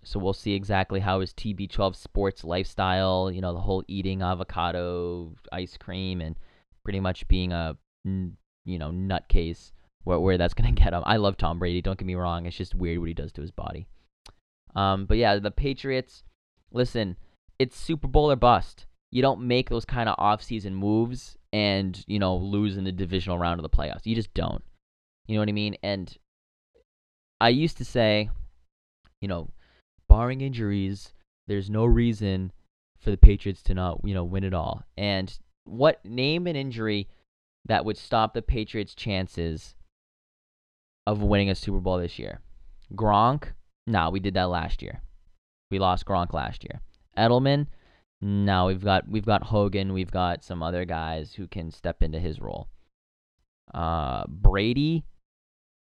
so 0.04 0.18
we'll 0.18 0.32
see 0.32 0.54
exactly 0.54 1.00
how 1.00 1.20
his 1.20 1.32
TB12 1.32 1.94
sports 1.94 2.42
lifestyle, 2.42 3.30
you 3.30 3.40
know, 3.40 3.52
the 3.52 3.60
whole 3.60 3.84
eating 3.86 4.22
avocado 4.22 5.32
ice 5.52 5.76
cream 5.76 6.20
and 6.20 6.36
pretty 6.82 6.98
much 6.98 7.28
being 7.28 7.52
a, 7.52 7.76
you 8.64 8.78
know, 8.78 8.90
nutcase, 8.90 9.72
where, 10.04 10.20
where 10.20 10.38
that's 10.38 10.54
going 10.54 10.74
to 10.74 10.82
get 10.82 10.92
him. 10.92 11.02
I 11.06 11.16
love 11.16 11.36
Tom 11.36 11.58
Brady, 11.58 11.82
don't 11.82 11.98
get 11.98 12.06
me 12.06 12.14
wrong. 12.14 12.46
It's 12.46 12.56
just 12.56 12.74
weird 12.74 12.98
what 12.98 13.08
he 13.08 13.14
does 13.14 13.32
to 13.32 13.40
his 13.40 13.50
body. 13.50 13.86
Um, 14.74 15.06
but 15.06 15.18
yeah, 15.18 15.38
the 15.38 15.50
Patriots, 15.50 16.22
listen, 16.72 17.16
it's 17.58 17.76
Super 17.76 18.08
Bowl 18.08 18.30
or 18.30 18.36
bust. 18.36 18.86
You 19.10 19.20
don't 19.20 19.46
make 19.46 19.68
those 19.68 19.84
kind 19.84 20.08
of 20.08 20.14
off-season 20.18 20.74
moves 20.74 21.36
and, 21.52 22.02
you 22.06 22.18
know, 22.18 22.36
lose 22.36 22.78
in 22.78 22.84
the 22.84 22.92
divisional 22.92 23.38
round 23.38 23.60
of 23.60 23.62
the 23.62 23.76
playoffs. 23.76 24.06
You 24.06 24.14
just 24.14 24.32
don't. 24.32 24.64
You 25.26 25.34
know 25.34 25.42
what 25.42 25.50
I 25.50 25.52
mean? 25.52 25.76
And 25.82 26.16
I 27.40 27.50
used 27.50 27.76
to 27.78 27.84
say, 27.84 28.30
you 29.20 29.28
know, 29.28 29.50
barring 30.08 30.40
injuries, 30.40 31.12
there's 31.46 31.68
no 31.68 31.84
reason 31.84 32.52
for 33.00 33.10
the 33.10 33.16
Patriots 33.16 33.62
to 33.64 33.74
not, 33.74 34.00
you 34.04 34.14
know, 34.14 34.24
win 34.24 34.44
it 34.44 34.54
all. 34.54 34.82
And 34.96 35.36
what 35.64 36.04
name 36.04 36.46
an 36.46 36.56
injury 36.56 37.08
that 37.66 37.84
would 37.84 37.96
stop 37.96 38.34
the 38.34 38.42
Patriots' 38.42 38.94
chances 38.94 39.74
of 41.06 41.22
winning 41.22 41.50
a 41.50 41.54
Super 41.54 41.80
Bowl 41.80 41.98
this 41.98 42.18
year? 42.18 42.40
Gronk? 42.94 43.52
No, 43.86 44.10
we 44.10 44.20
did 44.20 44.34
that 44.34 44.48
last 44.48 44.82
year. 44.82 45.02
We 45.70 45.78
lost 45.78 46.06
Gronk 46.06 46.32
last 46.32 46.64
year. 46.64 46.80
Edelman? 47.16 47.66
No, 48.20 48.66
we've 48.66 48.84
got 48.84 49.08
we've 49.08 49.26
got 49.26 49.42
Hogan, 49.42 49.92
we've 49.92 50.10
got 50.10 50.44
some 50.44 50.62
other 50.62 50.84
guys 50.84 51.34
who 51.34 51.48
can 51.48 51.70
step 51.70 52.02
into 52.02 52.20
his 52.20 52.40
role. 52.40 52.68
Uh 53.74 54.24
Brady? 54.28 55.04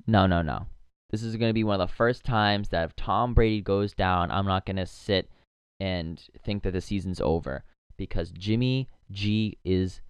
No, 0.07 0.27
no, 0.27 0.43
no. 0.43 0.67
This 1.11 1.23
is 1.23 1.37
going 1.37 1.51
to 1.51 1.55
be 1.55 1.65
one 1.65 1.81
of 1.81 1.89
the 1.89 1.95
first 1.95 2.25
times 2.25 2.71
that 2.71 2.85
if 2.85 2.97
Tom 2.97 3.33
Brady 3.33 3.61
goes 3.61 3.93
down, 3.93 4.31
I'm 4.31 4.47
not 4.47 4.67
going 4.67 4.77
to 4.77 4.87
sit 4.87 5.31
and 5.79 6.21
think 6.45 6.63
that 6.65 6.73
the 6.73 6.81
season's 6.81 7.21
over 7.21 7.65
because 7.97 8.31
Jimmy 8.31 8.89
G 9.11 9.57
is 9.65 10.01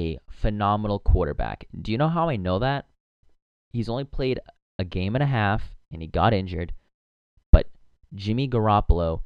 a 0.00 0.18
phenomenal 0.30 0.98
quarterback. 0.98 1.66
Do 1.80 1.92
you 1.92 1.98
know 1.98 2.08
how 2.08 2.28
I 2.28 2.36
know 2.36 2.58
that? 2.60 2.86
He's 3.72 3.88
only 3.88 4.04
played 4.04 4.40
a 4.78 4.84
game 4.84 5.14
and 5.14 5.22
a 5.22 5.26
half 5.26 5.76
and 5.92 6.00
he 6.00 6.08
got 6.08 6.32
injured. 6.32 6.72
But 7.52 7.68
Jimmy 8.14 8.48
Garoppolo 8.48 9.20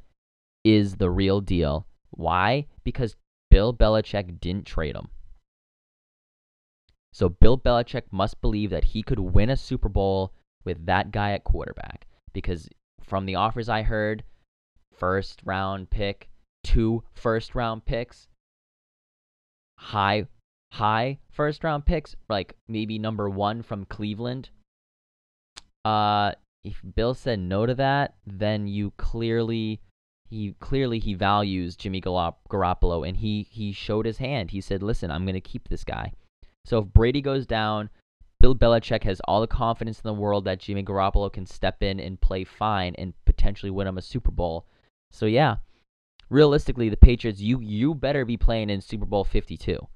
is 0.63 0.95
the 0.95 1.09
real 1.09 1.39
deal. 1.39 1.87
Why? 2.11 2.67
Because 2.83 3.15
Bill 3.49 3.73
Belichick 3.73 4.39
didn't 4.41 4.65
trade 4.65 4.95
him. 4.95 5.07
So 7.13 7.29
Bill 7.29 7.57
Belichick 7.57 8.03
must 8.11 8.41
believe 8.41 8.69
that 8.71 8.83
he 8.83 9.01
could 9.01 9.19
win 9.19 9.49
a 9.49 9.55
Super 9.55 9.87
Bowl 9.87 10.33
with 10.65 10.85
that 10.85 11.11
guy 11.11 11.31
at 11.31 11.45
quarterback. 11.45 12.05
Because 12.33 12.67
from 13.01 13.25
the 13.25 13.35
offers 13.35 13.69
I 13.69 13.83
heard, 13.83 14.23
first 14.93 15.41
round 15.45 15.89
pick, 15.89 16.29
two 16.63 17.03
first 17.13 17.55
round 17.55 17.85
picks, 17.85 18.27
high 19.77 20.27
high 20.71 21.19
first 21.31 21.63
round 21.63 21.85
picks, 21.85 22.15
like 22.29 22.55
maybe 22.67 22.99
number 22.99 23.29
one 23.29 23.61
from 23.61 23.85
Cleveland. 23.85 24.49
Uh, 25.83 26.33
if 26.63 26.81
Bill 26.95 27.13
said 27.13 27.39
no 27.39 27.65
to 27.65 27.75
that, 27.75 28.15
then 28.25 28.67
you 28.67 28.91
clearly 28.97 29.81
he 30.27 30.55
clearly 30.59 30.99
he 30.99 31.13
values 31.13 31.75
Jimmy 31.75 32.01
Garoppolo, 32.01 33.07
and 33.07 33.17
he 33.17 33.47
he 33.49 33.71
showed 33.71 34.05
his 34.05 34.17
hand. 34.17 34.51
He 34.51 34.61
said, 34.61 34.81
"Listen, 34.81 35.11
I'm 35.11 35.25
going 35.25 35.35
to 35.35 35.41
keep 35.41 35.69
this 35.69 35.83
guy." 35.83 36.13
So 36.65 36.79
if 36.79 36.85
Brady 36.85 37.21
goes 37.21 37.45
down, 37.45 37.89
Bill 38.39 38.55
Belichick 38.55 39.03
has 39.03 39.21
all 39.21 39.41
the 39.41 39.47
confidence 39.47 39.99
in 39.99 40.07
the 40.07 40.19
world 40.19 40.45
that 40.45 40.59
Jimmy 40.59 40.83
Garoppolo 40.83 41.31
can 41.31 41.45
step 41.45 41.83
in 41.83 41.99
and 41.99 42.19
play 42.19 42.43
fine 42.43 42.95
and 42.95 43.13
potentially 43.25 43.69
win 43.69 43.87
him 43.87 43.97
a 43.97 44.01
Super 44.01 44.31
Bowl. 44.31 44.65
So 45.11 45.27
yeah, 45.27 45.57
realistically, 46.29 46.89
the 46.89 46.97
Patriots, 46.97 47.39
you 47.39 47.59
you 47.61 47.93
better 47.93 48.25
be 48.25 48.37
playing 48.37 48.71
in 48.71 48.81
Super 48.81 49.05
Bowl 49.05 49.23
52 49.23 49.87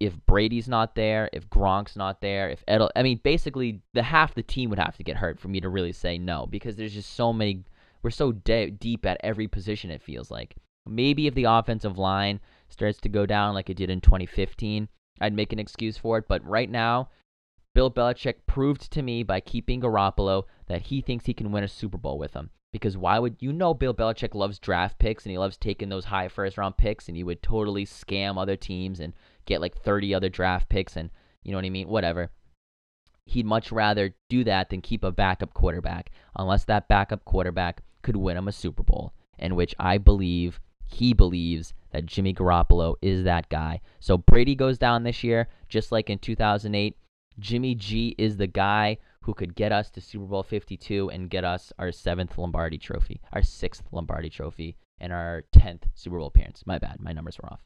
if 0.00 0.14
Brady's 0.26 0.68
not 0.68 0.94
there, 0.94 1.28
if 1.32 1.48
Gronk's 1.50 1.96
not 1.96 2.20
there, 2.20 2.48
if 2.50 2.62
Edel, 2.68 2.90
I 2.94 3.02
mean, 3.02 3.20
basically 3.22 3.80
the 3.94 4.02
half 4.02 4.34
the 4.34 4.42
team 4.42 4.70
would 4.70 4.78
have 4.78 4.96
to 4.96 5.02
get 5.02 5.16
hurt 5.16 5.40
for 5.40 5.48
me 5.48 5.60
to 5.60 5.68
really 5.68 5.92
say 5.92 6.18
no 6.18 6.46
because 6.46 6.76
there's 6.76 6.94
just 6.94 7.14
so 7.14 7.32
many. 7.32 7.64
We're 8.02 8.10
so 8.10 8.32
de- 8.32 8.70
deep 8.70 9.04
at 9.04 9.20
every 9.24 9.48
position. 9.48 9.90
It 9.90 10.02
feels 10.02 10.30
like 10.30 10.54
maybe 10.86 11.26
if 11.26 11.34
the 11.34 11.44
offensive 11.44 11.98
line 11.98 12.40
starts 12.68 13.00
to 13.00 13.08
go 13.08 13.26
down 13.26 13.54
like 13.54 13.70
it 13.70 13.76
did 13.76 13.90
in 13.90 14.00
2015, 14.00 14.88
I'd 15.20 15.34
make 15.34 15.52
an 15.52 15.58
excuse 15.58 15.98
for 15.98 16.18
it. 16.18 16.28
But 16.28 16.46
right 16.46 16.70
now, 16.70 17.08
Bill 17.78 17.92
Belichick 17.92 18.44
proved 18.48 18.90
to 18.90 19.02
me 19.02 19.22
by 19.22 19.38
keeping 19.38 19.80
Garoppolo 19.80 20.46
that 20.66 20.82
he 20.82 21.00
thinks 21.00 21.26
he 21.26 21.32
can 21.32 21.52
win 21.52 21.62
a 21.62 21.68
Super 21.68 21.96
Bowl 21.96 22.18
with 22.18 22.34
him. 22.34 22.50
Because 22.72 22.96
why 22.96 23.20
would 23.20 23.36
you 23.38 23.52
know 23.52 23.72
Bill 23.72 23.94
Belichick 23.94 24.34
loves 24.34 24.58
draft 24.58 24.98
picks 24.98 25.24
and 25.24 25.30
he 25.30 25.38
loves 25.38 25.56
taking 25.56 25.88
those 25.88 26.06
high 26.06 26.26
first 26.26 26.58
round 26.58 26.76
picks 26.76 27.06
and 27.06 27.16
he 27.16 27.22
would 27.22 27.40
totally 27.40 27.86
scam 27.86 28.36
other 28.36 28.56
teams 28.56 28.98
and 28.98 29.12
get 29.44 29.60
like 29.60 29.76
30 29.76 30.12
other 30.12 30.28
draft 30.28 30.68
picks 30.68 30.96
and 30.96 31.10
you 31.44 31.52
know 31.52 31.58
what 31.58 31.66
I 31.66 31.70
mean? 31.70 31.86
Whatever. 31.86 32.32
He'd 33.26 33.46
much 33.46 33.70
rather 33.70 34.12
do 34.28 34.42
that 34.42 34.70
than 34.70 34.80
keep 34.80 35.04
a 35.04 35.12
backup 35.12 35.54
quarterback, 35.54 36.10
unless 36.34 36.64
that 36.64 36.88
backup 36.88 37.24
quarterback 37.24 37.84
could 38.02 38.16
win 38.16 38.38
him 38.38 38.48
a 38.48 38.52
Super 38.52 38.82
Bowl, 38.82 39.12
in 39.38 39.54
which 39.54 39.76
I 39.78 39.98
believe 39.98 40.58
he 40.84 41.12
believes 41.12 41.74
that 41.92 42.06
Jimmy 42.06 42.34
Garoppolo 42.34 42.96
is 43.00 43.22
that 43.22 43.48
guy. 43.48 43.82
So 44.00 44.18
Brady 44.18 44.56
goes 44.56 44.78
down 44.78 45.04
this 45.04 45.22
year, 45.22 45.46
just 45.68 45.92
like 45.92 46.10
in 46.10 46.18
2008. 46.18 46.96
Jimmy 47.38 47.74
G 47.74 48.14
is 48.18 48.36
the 48.36 48.46
guy 48.46 48.98
who 49.22 49.34
could 49.34 49.54
get 49.54 49.72
us 49.72 49.90
to 49.90 50.00
Super 50.00 50.24
Bowl 50.24 50.42
52 50.42 51.10
and 51.10 51.30
get 51.30 51.44
us 51.44 51.72
our 51.78 51.92
seventh 51.92 52.38
Lombardi 52.38 52.78
trophy, 52.78 53.20
our 53.32 53.42
sixth 53.42 53.84
Lombardi 53.92 54.30
trophy, 54.30 54.76
and 55.00 55.12
our 55.12 55.44
10th 55.54 55.82
Super 55.94 56.18
Bowl 56.18 56.28
appearance. 56.28 56.62
My 56.66 56.78
bad. 56.78 57.00
My 57.00 57.12
numbers 57.12 57.38
were 57.38 57.52
off. 57.52 57.60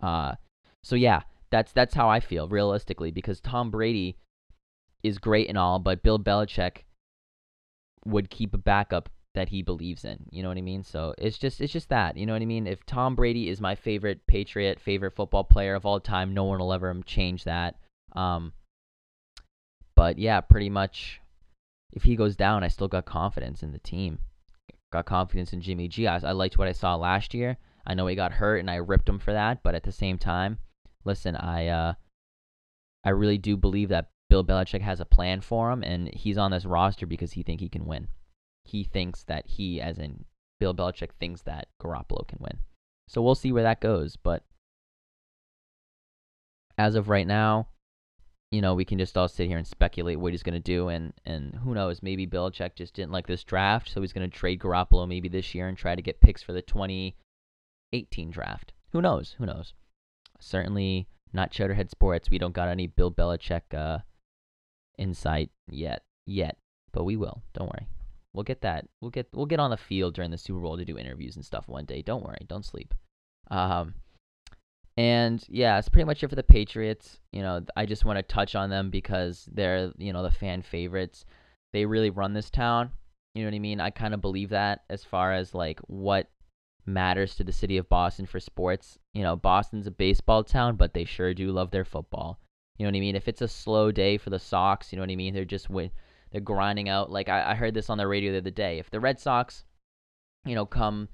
Uh, 0.00 0.34
so 0.82 0.96
yeah, 0.96 1.22
that's 1.50 1.72
that's 1.72 1.94
how 1.94 2.08
I 2.08 2.20
feel 2.20 2.48
realistically 2.48 3.10
because 3.10 3.40
Tom 3.40 3.70
Brady 3.70 4.16
is 5.02 5.18
great 5.18 5.48
and 5.48 5.58
all, 5.58 5.78
but 5.78 6.02
Bill 6.02 6.18
Belichick 6.18 6.84
would 8.04 8.30
keep 8.30 8.54
a 8.54 8.58
backup 8.58 9.08
that 9.34 9.48
he 9.50 9.62
believes 9.62 10.04
in. 10.04 10.18
You 10.30 10.42
know 10.42 10.48
what 10.48 10.58
I 10.58 10.62
mean? 10.62 10.82
So 10.82 11.14
it's 11.18 11.38
just 11.38 11.60
it's 11.60 11.72
just 11.72 11.88
that. 11.90 12.16
You 12.16 12.26
know 12.26 12.32
what 12.32 12.42
I 12.42 12.46
mean? 12.46 12.66
If 12.66 12.84
Tom 12.86 13.14
Brady 13.14 13.48
is 13.48 13.60
my 13.60 13.74
favorite 13.74 14.26
Patriot, 14.26 14.80
favorite 14.80 15.14
football 15.14 15.44
player 15.44 15.74
of 15.74 15.84
all 15.84 16.00
time, 16.00 16.34
no 16.34 16.44
one 16.44 16.58
will 16.58 16.72
ever 16.72 16.94
change 17.04 17.44
that. 17.44 17.76
Um, 18.12 18.52
but 19.98 20.16
yeah, 20.16 20.40
pretty 20.40 20.70
much. 20.70 21.20
If 21.92 22.04
he 22.04 22.14
goes 22.14 22.36
down, 22.36 22.62
I 22.62 22.68
still 22.68 22.86
got 22.86 23.04
confidence 23.04 23.64
in 23.64 23.72
the 23.72 23.80
team. 23.80 24.20
Got 24.92 25.06
confidence 25.06 25.52
in 25.52 25.60
Jimmy 25.60 25.88
G. 25.88 26.06
I, 26.06 26.18
I 26.18 26.30
liked 26.30 26.56
what 26.56 26.68
I 26.68 26.72
saw 26.72 26.94
last 26.94 27.34
year. 27.34 27.56
I 27.84 27.94
know 27.94 28.06
he 28.06 28.14
got 28.14 28.30
hurt, 28.30 28.58
and 28.58 28.70
I 28.70 28.76
ripped 28.76 29.08
him 29.08 29.18
for 29.18 29.32
that. 29.32 29.64
But 29.64 29.74
at 29.74 29.82
the 29.82 29.90
same 29.90 30.16
time, 30.16 30.58
listen, 31.04 31.34
I 31.34 31.66
uh, 31.66 31.94
I 33.02 33.10
really 33.10 33.38
do 33.38 33.56
believe 33.56 33.88
that 33.88 34.10
Bill 34.30 34.44
Belichick 34.44 34.82
has 34.82 35.00
a 35.00 35.04
plan 35.04 35.40
for 35.40 35.72
him, 35.72 35.82
and 35.82 36.14
he's 36.14 36.38
on 36.38 36.52
this 36.52 36.64
roster 36.64 37.06
because 37.06 37.32
he 37.32 37.42
think 37.42 37.60
he 37.60 37.68
can 37.68 37.84
win. 37.84 38.06
He 38.64 38.84
thinks 38.84 39.24
that 39.24 39.48
he, 39.48 39.80
as 39.80 39.98
in 39.98 40.24
Bill 40.60 40.74
Belichick, 40.74 41.10
thinks 41.18 41.42
that 41.42 41.66
Garoppolo 41.82 42.28
can 42.28 42.38
win. 42.40 42.58
So 43.08 43.20
we'll 43.20 43.34
see 43.34 43.50
where 43.50 43.64
that 43.64 43.80
goes. 43.80 44.14
But 44.14 44.44
as 46.76 46.94
of 46.94 47.08
right 47.08 47.26
now, 47.26 47.66
you 48.50 48.60
know, 48.60 48.74
we 48.74 48.84
can 48.84 48.98
just 48.98 49.16
all 49.16 49.28
sit 49.28 49.48
here 49.48 49.58
and 49.58 49.66
speculate 49.66 50.18
what 50.18 50.32
he's 50.32 50.42
going 50.42 50.54
to 50.54 50.60
do, 50.60 50.88
and 50.88 51.12
and 51.24 51.54
who 51.54 51.74
knows? 51.74 52.02
Maybe 52.02 52.26
Belichick 52.26 52.74
just 52.76 52.94
didn't 52.94 53.12
like 53.12 53.26
this 53.26 53.44
draft, 53.44 53.90
so 53.90 54.00
he's 54.00 54.12
going 54.12 54.28
to 54.28 54.36
trade 54.36 54.60
Garoppolo 54.60 55.06
maybe 55.06 55.28
this 55.28 55.54
year 55.54 55.68
and 55.68 55.76
try 55.76 55.94
to 55.94 56.02
get 56.02 56.20
picks 56.20 56.42
for 56.42 56.52
the 56.52 56.62
2018 56.62 58.30
draft. 58.30 58.72
Who 58.92 59.02
knows? 59.02 59.34
Who 59.38 59.46
knows? 59.46 59.74
certainly 60.40 61.08
not 61.32 61.52
Chowderhead 61.52 61.90
Sports. 61.90 62.30
We 62.30 62.38
don't 62.38 62.54
got 62.54 62.68
any 62.68 62.86
Bill 62.86 63.12
Belichick 63.12 63.74
uh, 63.74 63.98
insight 64.96 65.50
yet, 65.68 66.02
yet, 66.26 66.56
but 66.92 67.04
we 67.04 67.16
will. 67.16 67.42
Don't 67.54 67.68
worry. 67.68 67.86
We'll 68.32 68.44
get 68.44 68.60
that. 68.62 68.86
We'll 69.00 69.10
get 69.10 69.28
we'll 69.32 69.46
get 69.46 69.60
on 69.60 69.70
the 69.70 69.76
field 69.76 70.14
during 70.14 70.30
the 70.30 70.38
Super 70.38 70.60
Bowl 70.60 70.76
to 70.76 70.84
do 70.84 70.98
interviews 70.98 71.36
and 71.36 71.44
stuff 71.44 71.68
one 71.68 71.84
day. 71.84 72.02
Don't 72.02 72.24
worry. 72.24 72.44
Don't 72.46 72.64
sleep. 72.64 72.94
Um, 73.50 73.94
and 74.98 75.44
yeah, 75.48 75.78
it's 75.78 75.88
pretty 75.88 76.06
much 76.06 76.24
it 76.24 76.28
for 76.28 76.34
the 76.34 76.42
Patriots. 76.42 77.20
You 77.32 77.40
know, 77.40 77.64
I 77.76 77.86
just 77.86 78.04
want 78.04 78.18
to 78.18 78.22
touch 78.24 78.56
on 78.56 78.68
them 78.68 78.90
because 78.90 79.48
they're 79.52 79.92
you 79.96 80.12
know 80.12 80.24
the 80.24 80.30
fan 80.32 80.60
favorites. 80.60 81.24
They 81.72 81.86
really 81.86 82.10
run 82.10 82.32
this 82.32 82.50
town. 82.50 82.90
You 83.32 83.44
know 83.44 83.50
what 83.50 83.54
I 83.54 83.60
mean? 83.60 83.80
I 83.80 83.90
kind 83.90 84.12
of 84.12 84.20
believe 84.20 84.48
that 84.50 84.82
as 84.90 85.04
far 85.04 85.32
as 85.32 85.54
like 85.54 85.78
what 85.86 86.28
matters 86.84 87.36
to 87.36 87.44
the 87.44 87.52
city 87.52 87.76
of 87.76 87.88
Boston 87.88 88.26
for 88.26 88.40
sports. 88.40 88.98
You 89.14 89.22
know, 89.22 89.36
Boston's 89.36 89.86
a 89.86 89.92
baseball 89.92 90.42
town, 90.42 90.74
but 90.74 90.94
they 90.94 91.04
sure 91.04 91.32
do 91.32 91.52
love 91.52 91.70
their 91.70 91.84
football. 91.84 92.40
You 92.76 92.84
know 92.84 92.90
what 92.90 92.96
I 92.96 93.00
mean? 93.00 93.14
If 93.14 93.28
it's 93.28 93.42
a 93.42 93.46
slow 93.46 93.92
day 93.92 94.18
for 94.18 94.30
the 94.30 94.40
Sox, 94.40 94.92
you 94.92 94.96
know 94.96 95.02
what 95.02 95.10
I 95.10 95.16
mean? 95.16 95.32
They're 95.32 95.44
just 95.44 95.70
win- 95.70 95.92
they're 96.32 96.40
grinding 96.40 96.88
out. 96.88 97.08
Like 97.08 97.28
I, 97.28 97.52
I 97.52 97.54
heard 97.54 97.74
this 97.74 97.88
on 97.88 97.98
the 97.98 98.08
radio 98.08 98.32
the 98.32 98.38
other 98.38 98.50
day. 98.50 98.80
If 98.80 98.90
the 98.90 98.98
Red 98.98 99.20
Sox, 99.20 99.62
you 100.44 100.56
know, 100.56 100.66
come 100.66 101.08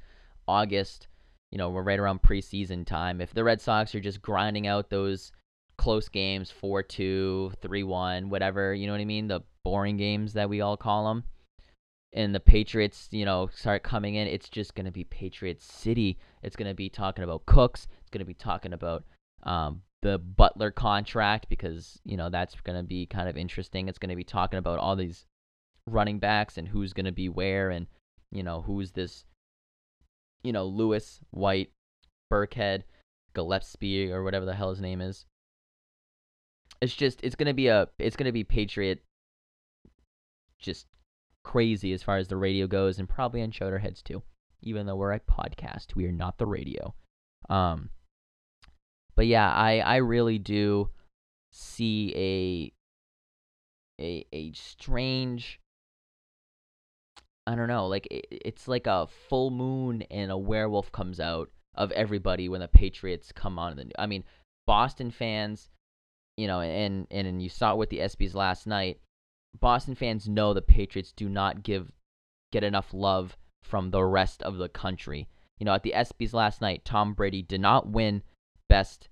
August, 0.49 1.09
you 1.55 1.59
know, 1.59 1.71
we're 1.71 1.83
right 1.83 2.01
around 2.01 2.21
preseason 2.21 2.85
time. 2.85 3.21
If 3.21 3.33
the 3.33 3.45
Red 3.45 3.61
Sox 3.61 3.95
are 3.95 4.01
just 4.01 4.21
grinding 4.21 4.67
out 4.67 4.91
those 4.91 5.31
close 5.79 6.09
games, 6.09 6.53
4-2, 6.63 7.55
3-1, 7.63 8.29
whatever, 8.29 8.75
you 8.75 8.89
know 8.89 8.93
what 8.93 9.01
I 9.01 9.05
mean? 9.05 9.29
The 9.29 9.41
boring 9.65 9.97
games 9.97 10.33
that 10.33 10.51
we 10.51 10.61
all 10.61 10.77
call 10.77 11.07
them 11.07 11.23
and 12.13 12.35
the 12.35 12.41
Patriots, 12.41 13.09
you 13.11 13.25
know, 13.25 13.49
start 13.53 13.85
coming 13.85 14.15
in, 14.15 14.27
it's 14.27 14.49
just 14.49 14.75
going 14.75 14.87
to 14.87 14.93
be 14.93 15.05
Patriots 15.05 15.65
City. 15.65 16.19
It's 16.43 16.57
going 16.57 16.69
to 16.69 16.75
be 16.75 16.89
talking 16.89 17.23
about 17.23 17.47
Cooks. 17.47 17.87
It's 18.01 18.11
going 18.11 18.21
to 18.21 18.25
be 18.25 18.35
talking 18.35 18.73
about 18.73 19.05
um, 19.43 19.83
the 20.03 20.19
Butler 20.19 20.71
contract 20.71 21.49
because, 21.49 22.01
you 22.05 22.17
know, 22.17 22.31
that's 22.31 22.55
going 22.63 22.77
to 22.77 22.85
be 22.85 23.07
kind 23.07 23.29
of 23.29 23.37
interesting. 23.37 23.89
It's 23.89 23.99
going 23.99 24.11
to 24.11 24.17
be 24.17 24.25
talking 24.25 24.59
about 24.59 24.79
all 24.79 24.97
these 24.97 25.25
running 25.89 26.19
backs 26.19 26.57
and 26.57 26.69
who's 26.69 26.93
going 26.93 27.07
to 27.07 27.13
be 27.13 27.29
where 27.29 27.71
and, 27.71 27.87
you 28.31 28.43
know, 28.45 28.63
who's 28.63 28.93
this, 28.93 29.25
you 30.45 30.53
know, 30.53 30.67
Lewis, 30.67 31.21
White, 31.31 31.73
Burkhead, 32.33 32.85
Gillespie, 33.35 34.13
or 34.13 34.23
whatever 34.23 34.45
the 34.45 34.55
hell 34.55 34.71
his 34.71 34.81
name 34.81 35.01
is. 35.01 35.27
It's 36.81 36.95
just, 36.95 37.21
it's 37.25 37.35
to 37.49 37.55
be 37.55 37.67
a, 37.67 37.89
it's 37.99 38.17
to 38.27 38.33
be 38.33 38.45
Patriot 38.45 39.03
just 40.59 40.87
crazy 41.43 41.93
as 41.93 42.03
far 42.03 42.17
as 42.17 42.29
the 42.29 42.37
radio 42.37 42.67
goes, 42.67 42.99
and 42.99 43.09
probably 43.09 43.43
on 43.43 43.51
Chowderheads 43.51 44.03
too. 44.03 44.23
Even 44.63 44.87
though 44.87 44.97
we're 44.97 45.13
a 45.13 45.21
podcast, 45.21 45.95
we 45.95 46.07
are 46.07 46.13
not 46.13 46.39
the 46.39 46.47
radio. 46.47 46.95
Um, 47.51 47.91
but 49.15 49.27
yeah, 49.27 49.53
I 49.53 49.79
I 49.81 49.97
really 49.97 50.39
do 50.39 50.89
see 51.53 52.73
a 54.01 54.03
a 54.03 54.27
a 54.33 54.53
strange. 54.53 55.61
I 57.47 57.55
don't 57.55 57.69
know, 57.69 57.87
like 57.87 58.07
it, 58.11 58.27
it's 58.31 58.69
like 58.69 58.87
a 58.87 59.07
full 59.29 59.51
moon 59.51 60.03
and 60.11 60.31
a 60.31 60.37
werewolf 60.39 60.91
comes 60.93 61.21
out 61.21 61.51
of 61.75 61.93
everybody 61.93 62.49
when 62.49 62.61
the 62.61 62.69
Patriots 62.69 63.33
come 63.33 63.59
on. 63.59 63.77
The, 63.77 63.91
I 63.99 64.07
mean, 64.07 64.25
Boston 64.67 65.11
fans, 65.11 65.69
you 66.37 66.47
know, 66.47 66.61
and 66.61 67.07
and 67.11 67.43
you 67.43 67.49
saw 67.49 67.73
it 67.73 67.79
with 67.79 67.91
the 67.91 67.99
ESPYS 67.99 68.35
last 68.35 68.67
night 68.67 68.99
Boston 69.61 69.95
fans 69.95 70.29
know 70.29 70.53
the 70.53 70.63
Patriots 70.63 71.13
do 71.13 71.29
not 71.29 71.63
give 71.63 71.93
get 72.51 72.65
enough 72.65 72.93
love 72.93 73.37
from 73.63 73.91
the 73.91 74.05
rest 74.05 74.43
of 74.43 74.57
the 74.57 74.69
country. 74.69 75.29
You 75.59 75.65
know, 75.65 75.75
at 75.75 75.83
the 75.83 75.95
ESPYS 75.95 76.33
last 76.33 76.61
night, 76.61 76.85
Tom 76.85 77.15
Brady 77.15 77.43
did 77.43 77.61
not 77.61 77.89
win 77.89 78.23
best 78.69 79.09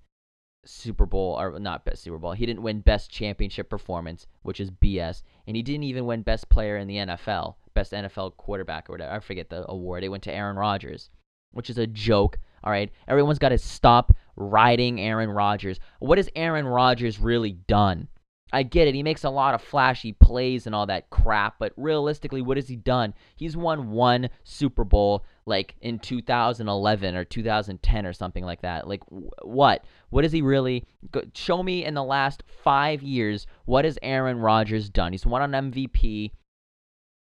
Super 0.65 1.05
Bowl 1.05 1.37
or 1.39 1.59
not 1.59 1.85
best 1.85 2.03
Super 2.03 2.17
Bowl. 2.17 2.33
He 2.33 2.45
didn't 2.45 2.63
win 2.63 2.81
best 2.81 3.11
championship 3.11 3.69
performance, 3.69 4.27
which 4.43 4.59
is 4.59 4.71
BS, 4.71 5.23
and 5.47 5.55
he 5.55 5.61
didn't 5.61 5.83
even 5.83 6.05
win 6.05 6.21
best 6.21 6.49
player 6.49 6.77
in 6.77 6.87
the 6.87 6.97
NFL, 6.97 7.55
best 7.73 7.91
NFL 7.91 8.37
quarterback 8.37 8.89
or 8.89 8.93
whatever. 8.93 9.13
I 9.13 9.19
forget 9.19 9.49
the 9.49 9.69
award. 9.69 10.03
It 10.03 10.09
went 10.09 10.23
to 10.23 10.33
Aaron 10.33 10.55
Rodgers, 10.55 11.09
which 11.51 11.69
is 11.69 11.77
a 11.77 11.87
joke. 11.87 12.39
All 12.63 12.71
right, 12.71 12.91
everyone's 13.07 13.39
got 13.39 13.49
to 13.49 13.57
stop 13.57 14.13
riding 14.35 15.01
Aaron 15.01 15.29
Rodgers. 15.29 15.79
What 15.99 16.17
has 16.17 16.29
Aaron 16.35 16.65
Rodgers 16.65 17.19
really 17.19 17.51
done? 17.51 18.07
I 18.53 18.61
get 18.61 18.87
it. 18.87 18.93
He 18.93 19.01
makes 19.01 19.23
a 19.23 19.31
lot 19.31 19.55
of 19.55 19.63
flashy 19.63 20.13
plays 20.13 20.67
and 20.67 20.75
all 20.75 20.85
that 20.85 21.09
crap, 21.09 21.55
but 21.57 21.73
realistically, 21.75 22.41
what 22.41 22.57
has 22.57 22.67
he 22.67 22.75
done? 22.75 23.15
He's 23.35 23.57
won 23.57 23.89
one 23.89 24.29
Super 24.43 24.83
Bowl 24.83 25.25
like 25.45 25.75
in 25.81 25.99
2011 25.99 27.15
or 27.15 27.23
2010 27.23 28.05
or 28.05 28.13
something 28.13 28.45
like 28.45 28.61
that. 28.61 28.87
Like 28.87 29.01
what? 29.41 29.83
What 30.09 30.23
has 30.23 30.31
he 30.31 30.41
really 30.41 30.85
show 31.33 31.63
me 31.63 31.85
in 31.85 31.93
the 31.93 32.03
last 32.03 32.43
5 32.63 33.01
years 33.03 33.45
what 33.65 33.85
has 33.85 33.99
Aaron 34.01 34.39
Rodgers 34.39 34.89
done? 34.89 35.11
He's 35.11 35.25
won 35.25 35.53
an 35.53 35.71
MVP. 35.71 36.31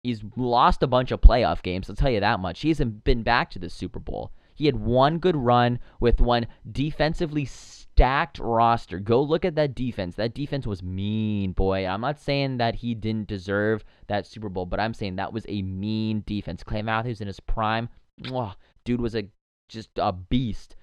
He's 0.02 0.22
lost 0.36 0.82
a 0.82 0.88
bunch 0.88 1.12
of 1.12 1.20
playoff 1.20 1.62
games, 1.62 1.88
I'll 1.88 1.96
tell 1.96 2.10
you 2.10 2.20
that 2.20 2.40
much. 2.40 2.60
He 2.60 2.68
hasn't 2.68 3.04
been 3.04 3.22
back 3.22 3.50
to 3.50 3.58
the 3.58 3.70
Super 3.70 4.00
Bowl. 4.00 4.32
He 4.54 4.66
had 4.66 4.76
one 4.76 5.18
good 5.18 5.36
run 5.36 5.78
with 6.00 6.20
one 6.20 6.46
defensively 6.70 7.44
stacked 7.44 8.38
roster. 8.38 8.98
Go 8.98 9.22
look 9.22 9.44
at 9.44 9.54
that 9.54 9.74
defense. 9.74 10.16
That 10.16 10.34
defense 10.34 10.66
was 10.66 10.82
mean, 10.82 11.52
boy. 11.52 11.86
I'm 11.86 12.00
not 12.00 12.20
saying 12.20 12.58
that 12.58 12.74
he 12.76 12.94
didn't 12.94 13.28
deserve 13.28 13.84
that 14.08 14.26
Super 14.26 14.48
Bowl, 14.48 14.66
but 14.66 14.80
I'm 14.80 14.94
saying 14.94 15.16
that 15.16 15.32
was 15.32 15.46
a 15.48 15.62
mean 15.62 16.22
defense. 16.26 16.62
Clay 16.62 16.82
Matthews 16.82 17.20
in 17.20 17.26
his 17.26 17.40
prime, 17.40 17.88
mwah, 18.20 18.54
dude 18.84 19.00
was 19.00 19.14
a 19.14 19.28
just 19.68 19.90
a 19.96 20.12
beast. 20.12 20.76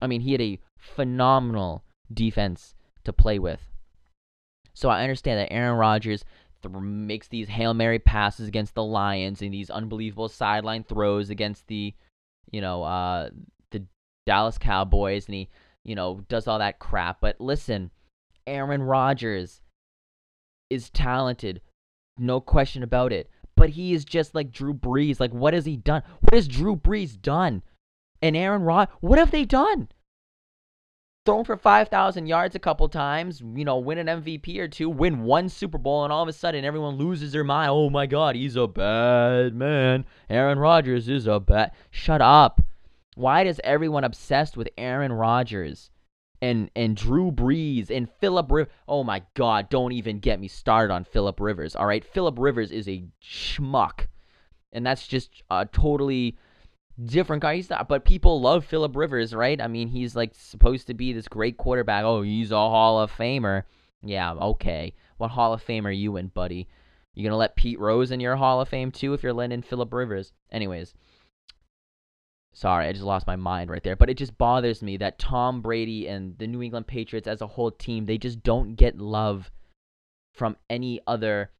I 0.00 0.06
mean, 0.06 0.20
he 0.20 0.32
had 0.32 0.40
a 0.40 0.60
phenomenal 0.78 1.84
defense 2.12 2.74
to 3.04 3.12
play 3.12 3.38
with. 3.38 3.60
So 4.74 4.88
I 4.88 5.02
understand 5.02 5.40
that 5.40 5.52
Aaron 5.52 5.76
Rodgers 5.76 6.24
th- 6.62 6.74
makes 6.74 7.28
these 7.28 7.48
Hail 7.48 7.74
Mary 7.74 7.98
passes 7.98 8.48
against 8.48 8.74
the 8.74 8.84
Lions 8.84 9.42
and 9.42 9.52
these 9.52 9.68
unbelievable 9.68 10.28
sideline 10.28 10.84
throws 10.84 11.28
against 11.28 11.66
the, 11.66 11.92
you 12.50 12.60
know, 12.60 12.82
uh, 12.84 13.30
the 13.72 13.84
Dallas 14.26 14.58
Cowboys, 14.58 15.26
and 15.26 15.34
he 15.34 15.48
you 15.84 15.94
know, 15.94 16.20
does 16.28 16.46
all 16.46 16.58
that 16.58 16.78
crap. 16.78 17.20
But 17.20 17.40
listen, 17.40 17.90
Aaron 18.46 18.82
Rodgers 18.82 19.60
is 20.68 20.90
talented, 20.90 21.60
no 22.18 22.40
question 22.40 22.82
about 22.82 23.12
it. 23.12 23.30
But 23.60 23.68
he 23.68 23.92
is 23.92 24.06
just 24.06 24.34
like 24.34 24.52
Drew 24.52 24.72
Brees. 24.72 25.20
Like, 25.20 25.34
what 25.34 25.52
has 25.52 25.66
he 25.66 25.76
done? 25.76 26.02
What 26.20 26.32
has 26.32 26.48
Drew 26.48 26.76
Brees 26.76 27.20
done? 27.20 27.62
And 28.22 28.34
Aaron 28.34 28.62
Rod, 28.62 28.88
what 29.00 29.18
have 29.18 29.32
they 29.32 29.44
done? 29.44 29.90
Thrown 31.26 31.44
for 31.44 31.58
5,000 31.58 32.26
yards 32.26 32.54
a 32.54 32.58
couple 32.58 32.88
times, 32.88 33.42
you 33.54 33.66
know, 33.66 33.76
win 33.76 33.98
an 33.98 34.22
MVP 34.22 34.58
or 34.58 34.66
two, 34.66 34.88
win 34.88 35.24
one 35.24 35.50
Super 35.50 35.76
Bowl, 35.76 36.04
and 36.04 36.10
all 36.10 36.22
of 36.22 36.28
a 36.30 36.32
sudden 36.32 36.64
everyone 36.64 36.96
loses 36.96 37.32
their 37.32 37.44
mind. 37.44 37.68
Oh 37.70 37.90
my 37.90 38.06
God, 38.06 38.34
he's 38.34 38.56
a 38.56 38.66
bad 38.66 39.54
man. 39.54 40.06
Aaron 40.30 40.58
Rodgers 40.58 41.06
is 41.06 41.26
a 41.26 41.38
bad. 41.38 41.72
Shut 41.90 42.22
up. 42.22 42.62
Why 43.14 43.44
does 43.44 43.60
everyone 43.62 44.04
obsessed 44.04 44.56
with 44.56 44.70
Aaron 44.78 45.12
Rodgers 45.12 45.90
and 46.42 46.70
and 46.74 46.96
Drew 46.96 47.30
Brees 47.30 47.90
and 47.90 48.08
Philip 48.20 48.50
Rivers? 48.50 48.72
Oh 48.88 49.04
my 49.04 49.22
God! 49.34 49.68
Don't 49.68 49.92
even 49.92 50.18
get 50.18 50.40
me 50.40 50.48
started 50.48 50.92
on 50.92 51.04
Philip 51.04 51.40
Rivers. 51.40 51.76
All 51.76 51.86
right, 51.86 52.04
Philip 52.04 52.38
Rivers 52.38 52.70
is 52.70 52.88
a 52.88 53.04
schmuck, 53.22 54.06
and 54.72 54.86
that's 54.86 55.06
just 55.06 55.42
a 55.50 55.66
totally 55.66 56.36
different 57.04 57.42
guy. 57.42 57.56
He's 57.56 57.70
not, 57.70 57.88
but 57.88 58.04
people 58.04 58.40
love 58.40 58.64
Philip 58.64 58.96
Rivers, 58.96 59.34
right? 59.34 59.60
I 59.60 59.68
mean, 59.68 59.88
he's 59.88 60.16
like 60.16 60.34
supposed 60.34 60.86
to 60.86 60.94
be 60.94 61.12
this 61.12 61.28
great 61.28 61.56
quarterback. 61.56 62.04
Oh, 62.04 62.22
he's 62.22 62.50
a 62.50 62.56
Hall 62.56 63.00
of 63.00 63.12
Famer. 63.12 63.64
Yeah, 64.02 64.32
okay. 64.32 64.94
What 65.18 65.30
Hall 65.30 65.52
of 65.52 65.62
Fame 65.62 65.86
are 65.86 65.92
you 65.92 66.16
in, 66.16 66.28
buddy? 66.28 66.68
You 67.14 67.24
gonna 67.24 67.36
let 67.36 67.56
Pete 67.56 67.78
Rose 67.78 68.10
in 68.10 68.20
your 68.20 68.36
Hall 68.36 68.60
of 68.60 68.68
Fame 68.68 68.90
too 68.90 69.12
if 69.12 69.22
you're 69.22 69.32
letting 69.32 69.62
Philip 69.62 69.92
Rivers? 69.92 70.32
Anyways, 70.50 70.94
Sorry, 72.52 72.86
I 72.86 72.92
just 72.92 73.04
lost 73.04 73.26
my 73.26 73.36
mind 73.36 73.70
right 73.70 73.82
there. 73.82 73.96
But 73.96 74.10
it 74.10 74.16
just 74.16 74.36
bothers 74.36 74.82
me 74.82 74.96
that 74.98 75.18
Tom 75.18 75.62
Brady 75.62 76.08
and 76.08 76.36
the 76.38 76.46
New 76.46 76.62
England 76.62 76.86
Patriots 76.86 77.28
as 77.28 77.40
a 77.40 77.46
whole 77.46 77.70
team, 77.70 78.06
they 78.06 78.18
just 78.18 78.42
don't 78.42 78.74
get 78.74 78.98
love 78.98 79.50
from 80.34 80.56
any 80.68 81.00
other 81.06 81.50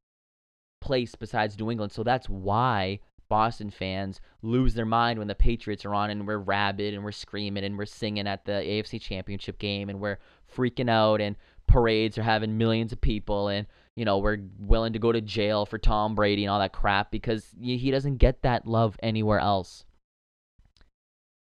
place 0.81 1.15
besides 1.15 1.57
New 1.57 1.71
England. 1.71 1.91
So 1.91 2.03
that's 2.03 2.27
why 2.27 2.99
Boston 3.29 3.69
fans 3.69 4.19
lose 4.41 4.73
their 4.73 4.85
mind 4.85 5.17
when 5.17 5.29
the 5.29 5.35
Patriots 5.35 5.85
are 5.85 5.93
on 5.93 6.09
and 6.09 6.27
we're 6.27 6.37
rabid 6.37 6.93
and 6.93 7.03
we're 7.03 7.13
screaming 7.13 7.63
and 7.63 7.77
we're 7.77 7.85
singing 7.85 8.27
at 8.27 8.43
the 8.43 8.51
AFC 8.51 8.99
Championship 8.99 9.57
game 9.57 9.89
and 9.89 10.01
we're 10.01 10.17
freaking 10.53 10.89
out 10.89 11.21
and 11.21 11.37
parades 11.65 12.17
are 12.17 12.23
having 12.23 12.57
millions 12.57 12.91
of 12.91 12.99
people 12.99 13.47
and 13.47 13.65
you 13.95 14.03
know 14.03 14.17
we're 14.17 14.39
willing 14.59 14.91
to 14.91 14.99
go 14.99 15.13
to 15.13 15.21
jail 15.21 15.65
for 15.65 15.77
Tom 15.77 16.13
Brady 16.13 16.43
and 16.43 16.51
all 16.51 16.59
that 16.59 16.73
crap 16.73 17.09
because 17.11 17.45
he 17.57 17.89
doesn't 17.89 18.17
get 18.17 18.41
that 18.41 18.67
love 18.67 18.97
anywhere 19.01 19.39
else 19.39 19.85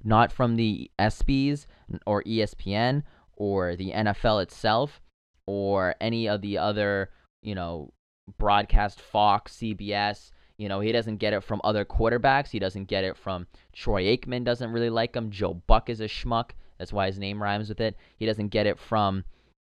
not 0.04 0.32
from 0.32 0.56
the 0.56 0.90
ESPYs 0.98 1.66
or 2.06 2.22
ESPN 2.24 3.02
or 3.36 3.76
the 3.76 3.92
NFL 3.92 4.42
itself 4.42 5.00
or 5.46 5.94
any 6.00 6.28
of 6.28 6.40
the 6.40 6.58
other, 6.58 7.10
you 7.42 7.54
know, 7.54 7.92
broadcast 8.38 9.00
Fox, 9.00 9.56
CBS. 9.56 10.30
You 10.58 10.68
know, 10.68 10.80
he 10.80 10.90
doesn't 10.90 11.18
get 11.18 11.34
it 11.34 11.44
from 11.44 11.60
other 11.64 11.84
quarterbacks. 11.84 12.48
He 12.48 12.58
doesn't 12.58 12.86
get 12.86 13.04
it 13.04 13.16
from 13.16 13.46
Troy 13.72 14.04
Aikman 14.04 14.44
doesn't 14.44 14.72
really 14.72 14.90
like 14.90 15.14
him. 15.14 15.30
Joe 15.30 15.54
Buck 15.66 15.90
is 15.90 16.00
a 16.00 16.04
schmuck. 16.04 16.50
That's 16.78 16.92
why 16.92 17.06
his 17.06 17.18
name 17.18 17.42
rhymes 17.42 17.68
with 17.68 17.80
it. 17.80 17.96
He 18.16 18.26
doesn't 18.26 18.48
get 18.48 18.66
it 18.66 18.78
from 18.78 19.24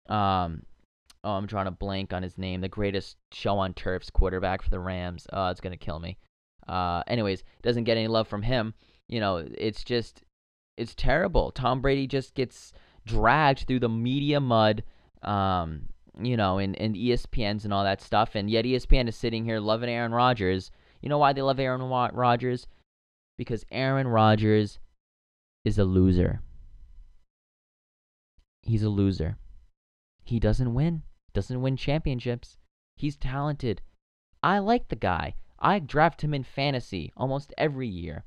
um 0.09 0.63
oh, 1.23 1.33
I'm 1.33 1.45
drawing 1.45 1.67
a 1.67 1.71
blank 1.71 2.13
on 2.13 2.23
his 2.23 2.37
name. 2.37 2.61
The 2.61 2.67
greatest 2.67 3.15
show 3.31 3.57
on 3.57 3.73
turf's 3.73 4.09
quarterback 4.09 4.61
for 4.61 4.69
the 4.69 4.79
Rams. 4.79 5.27
Oh, 5.31 5.49
it's 5.49 5.61
gonna 5.61 5.77
kill 5.77 5.99
me. 5.99 6.17
Uh, 6.67 7.03
anyways, 7.07 7.43
doesn't 7.61 7.85
get 7.85 7.97
any 7.97 8.07
love 8.07 8.27
from 8.27 8.41
him 8.41 8.73
you 9.11 9.19
know, 9.19 9.45
it's 9.57 9.83
just 9.83 10.23
it's 10.77 10.95
terrible. 10.95 11.51
Tom 11.51 11.81
Brady 11.81 12.07
just 12.07 12.33
gets 12.33 12.73
dragged 13.05 13.67
through 13.67 13.81
the 13.81 13.89
media 13.89 14.39
mud, 14.39 14.83
um, 15.21 15.89
you 16.19 16.37
know, 16.37 16.57
and, 16.57 16.75
and 16.79 16.95
ESPNs 16.95 17.65
and 17.65 17.73
all 17.73 17.83
that 17.83 18.01
stuff. 18.01 18.35
And 18.35 18.49
yet 18.49 18.65
ESPN 18.65 19.07
is 19.07 19.15
sitting 19.15 19.43
here 19.45 19.59
loving 19.59 19.89
Aaron 19.89 20.13
Rodgers. 20.13 20.71
You 21.01 21.09
know 21.09 21.17
why 21.17 21.33
they 21.33 21.41
love 21.41 21.59
Aaron 21.59 21.81
Rodgers? 21.81 22.67
Because 23.37 23.65
Aaron 23.69 24.07
Rodgers 24.07 24.79
is 25.65 25.77
a 25.77 25.83
loser. 25.83 26.41
He's 28.63 28.83
a 28.83 28.89
loser. 28.89 29.37
He 30.23 30.39
doesn't 30.39 30.73
win. 30.73 31.03
Doesn't 31.33 31.61
win 31.61 31.75
championships. 31.75 32.57
He's 32.95 33.17
talented. 33.17 33.81
I 34.41 34.59
like 34.59 34.87
the 34.87 34.95
guy. 34.95 35.35
I 35.59 35.79
draft 35.79 36.23
him 36.23 36.33
in 36.33 36.43
fantasy 36.43 37.11
almost 37.17 37.53
every 37.57 37.87
year. 37.87 38.23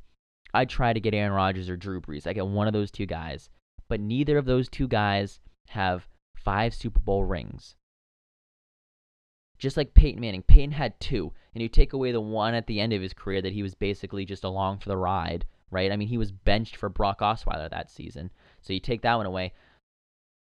I 0.55 0.65
try 0.65 0.93
to 0.93 1.01
get 1.01 1.15
Aaron 1.15 1.33
Rodgers 1.33 1.69
or 1.69 1.77
Drew 1.77 2.01
Brees. 2.01 2.27
I 2.27 2.33
get 2.33 2.47
one 2.47 2.69
of 2.69 2.73
those 2.73 2.93
two 2.93 3.07
guys. 3.07 3.51
But 3.89 4.01
neither 4.01 4.39
of 4.39 4.47
those 4.47 4.69
two 4.69 4.87
guys 4.87 5.41
have 5.69 6.09
five 6.37 6.73
Super 6.75 7.01
Bowl 7.01 7.25
rings. 7.25 7.75
Just 9.59 9.77
like 9.77 9.95
Peyton 9.95 10.21
Manning. 10.21 10.43
Peyton 10.43 10.73
had 10.73 10.99
two. 11.01 11.33
And 11.55 11.63
you 11.63 11.69
take 11.69 11.93
away 11.93 12.13
the 12.13 12.21
one 12.21 12.55
at 12.55 12.67
the 12.67 12.81
end 12.81 12.93
of 12.93 13.03
his 13.03 13.13
career 13.13 13.43
that 13.43 13.53
he 13.53 13.63
was 13.63 13.75
basically 13.75 14.25
just 14.25 14.45
along 14.45 14.79
for 14.79 14.89
the 14.89 14.97
ride, 14.97 15.45
right? 15.71 15.91
I 15.91 15.97
mean, 15.97 16.09
he 16.09 16.19
was 16.19 16.33
benched 16.33 16.77
for 16.77 16.89
Brock 16.89 17.21
Osweiler 17.21 17.71
that 17.71 17.91
season. 17.91 18.31
So 18.63 18.73
you 18.73 18.81
take 18.81 19.03
that 19.03 19.17
one 19.17 19.27
away. 19.27 19.53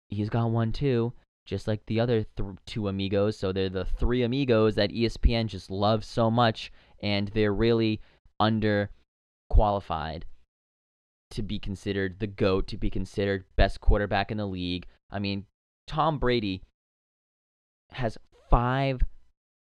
He's 0.09 0.29
got 0.29 0.51
one 0.51 0.71
too, 0.71 1.13
just 1.45 1.67
like 1.67 1.85
the 1.85 1.99
other 1.99 2.23
th- 2.23 2.57
two 2.65 2.87
amigos. 2.87 3.37
So 3.37 3.51
they're 3.51 3.69
the 3.69 3.85
three 3.85 4.23
amigos 4.23 4.75
that 4.75 4.91
ESPN 4.91 5.47
just 5.47 5.71
loves 5.71 6.07
so 6.07 6.29
much. 6.31 6.71
And 7.01 7.29
they're 7.29 7.53
really 7.53 8.01
under 8.39 8.89
qualified 9.49 10.25
to 11.31 11.41
be 11.41 11.59
considered 11.59 12.19
the 12.19 12.27
GOAT, 12.27 12.67
to 12.67 12.77
be 12.77 12.89
considered 12.89 13.45
best 13.55 13.81
quarterback 13.81 14.31
in 14.31 14.37
the 14.37 14.47
league. 14.47 14.87
I 15.11 15.19
mean, 15.19 15.45
Tom 15.85 16.19
Brady 16.19 16.63
has 17.91 18.17
five 18.49 19.01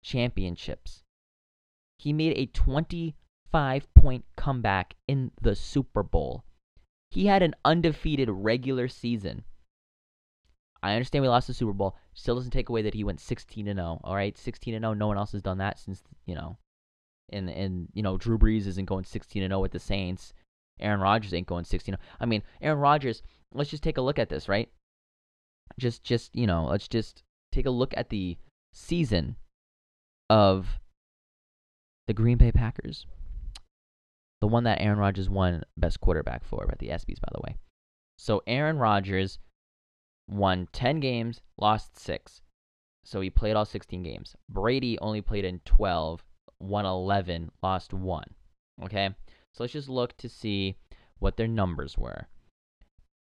championships. 0.03 1.03
He 1.97 2.13
made 2.13 2.37
a 2.37 2.45
25 2.47 3.93
point 3.93 4.25
comeback 4.35 4.95
in 5.07 5.31
the 5.41 5.55
Super 5.55 6.03
Bowl. 6.03 6.43
He 7.09 7.27
had 7.27 7.41
an 7.41 7.55
undefeated 7.63 8.29
regular 8.29 8.87
season. 8.87 9.43
I 10.83 10.93
understand 10.93 11.23
we 11.23 11.29
lost 11.29 11.47
the 11.47 11.53
Super 11.53 11.73
Bowl. 11.73 11.95
Still 12.13 12.35
doesn't 12.35 12.51
take 12.51 12.69
away 12.69 12.83
that 12.83 12.93
he 12.93 13.03
went 13.03 13.19
16 13.19 13.67
and 13.67 13.77
0. 13.77 14.01
All 14.03 14.15
right, 14.15 14.37
16 14.37 14.75
and 14.75 14.83
0. 14.83 14.93
No 14.93 15.07
one 15.07 15.17
else 15.17 15.31
has 15.31 15.41
done 15.41 15.57
that 15.57 15.79
since 15.79 16.03
you 16.25 16.35
know 16.35 16.57
and 17.29 17.49
and 17.49 17.87
you 17.93 18.01
know 18.01 18.17
Drew 18.17 18.37
Brees 18.37 18.67
isn't 18.67 18.85
going 18.85 19.03
16 19.03 19.43
and 19.43 19.51
0 19.51 19.59
with 19.61 19.71
the 19.71 19.79
Saints. 19.79 20.33
Aaron 20.79 20.99
Rodgers 20.99 21.33
ain't 21.33 21.47
going 21.47 21.65
16. 21.65 21.95
I 22.19 22.25
mean, 22.25 22.43
Aaron 22.61 22.79
Rodgers. 22.79 23.21
Let's 23.53 23.69
just 23.69 23.83
take 23.83 23.97
a 23.97 24.01
look 24.01 24.19
at 24.19 24.29
this, 24.29 24.49
right? 24.49 24.69
Just 25.79 26.03
just 26.03 26.35
you 26.35 26.47
know, 26.47 26.65
let's 26.65 26.87
just 26.87 27.23
take 27.51 27.65
a 27.65 27.71
look 27.71 27.93
at 27.95 28.09
the 28.09 28.37
season 28.73 29.37
of 30.29 30.79
the 32.07 32.13
Green 32.13 32.37
Bay 32.37 32.51
Packers. 32.51 33.05
The 34.41 34.47
one 34.47 34.65
that 34.65 34.81
Aaron 34.81 34.99
Rodgers 34.99 35.29
won 35.29 35.63
best 35.77 36.01
quarterback 36.01 36.43
for 36.43 36.67
at 36.69 36.79
the 36.79 36.89
ESPYS, 36.89 37.21
by 37.21 37.29
the 37.33 37.41
way. 37.41 37.55
So 38.17 38.41
Aaron 38.45 38.77
Rodgers 38.77 39.39
won 40.27 40.67
10 40.71 40.99
games, 40.99 41.41
lost 41.57 41.97
6. 41.97 42.41
So 43.03 43.21
he 43.21 43.29
played 43.29 43.55
all 43.55 43.65
16 43.65 44.03
games. 44.03 44.35
Brady 44.49 44.99
only 44.99 45.21
played 45.21 45.45
in 45.45 45.61
12, 45.65 46.23
won 46.65 46.85
11, 46.85 47.51
lost 47.61 47.93
1. 47.93 48.23
Okay? 48.83 49.09
So 49.53 49.63
let's 49.63 49.73
just 49.73 49.89
look 49.89 50.17
to 50.17 50.29
see 50.29 50.75
what 51.19 51.37
their 51.37 51.47
numbers 51.47 51.97
were. 51.97 52.27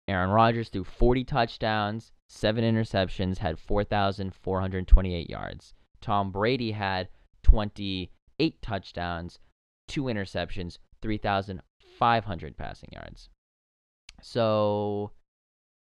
Aaron 0.09 0.31
Rodgers 0.31 0.69
threw 0.71 0.85
40 0.85 1.25
touchdowns, 1.25 2.13
7 2.29 2.65
interceptions, 2.65 3.39
had 3.39 3.59
4,428 3.59 5.31
yards. 5.31 5.75
Tom 6.01 6.33
Brady 6.33 6.73
had 6.73 7.09
28 7.43 8.63
touchdowns, 8.63 9.39
2 9.89 10.05
interceptions, 10.05 10.79
3,500 11.03 12.57
passing 12.57 12.89
yards. 12.93 13.29
So 14.23 15.13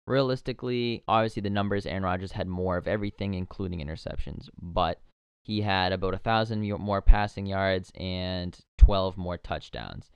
realistically, 0.06 1.04
obviously 1.08 1.42
the 1.42 1.50
numbers 1.50 1.86
Aaron 1.86 2.04
Rodgers 2.04 2.34
had 2.34 2.48
more 2.48 2.78
of 2.78 2.88
everything, 2.88 3.34
including 3.34 3.80
interceptions, 3.80 4.50
but 4.62 5.00
he 5.48 5.62
had 5.62 5.94
about 5.94 6.14
a 6.14 6.18
thousand 6.18 6.62
more 6.78 7.02
passing 7.02 7.46
yards 7.46 7.90
and 7.96 8.60
12 8.80 9.16
more 9.16 9.38
touchdowns. 9.38 10.12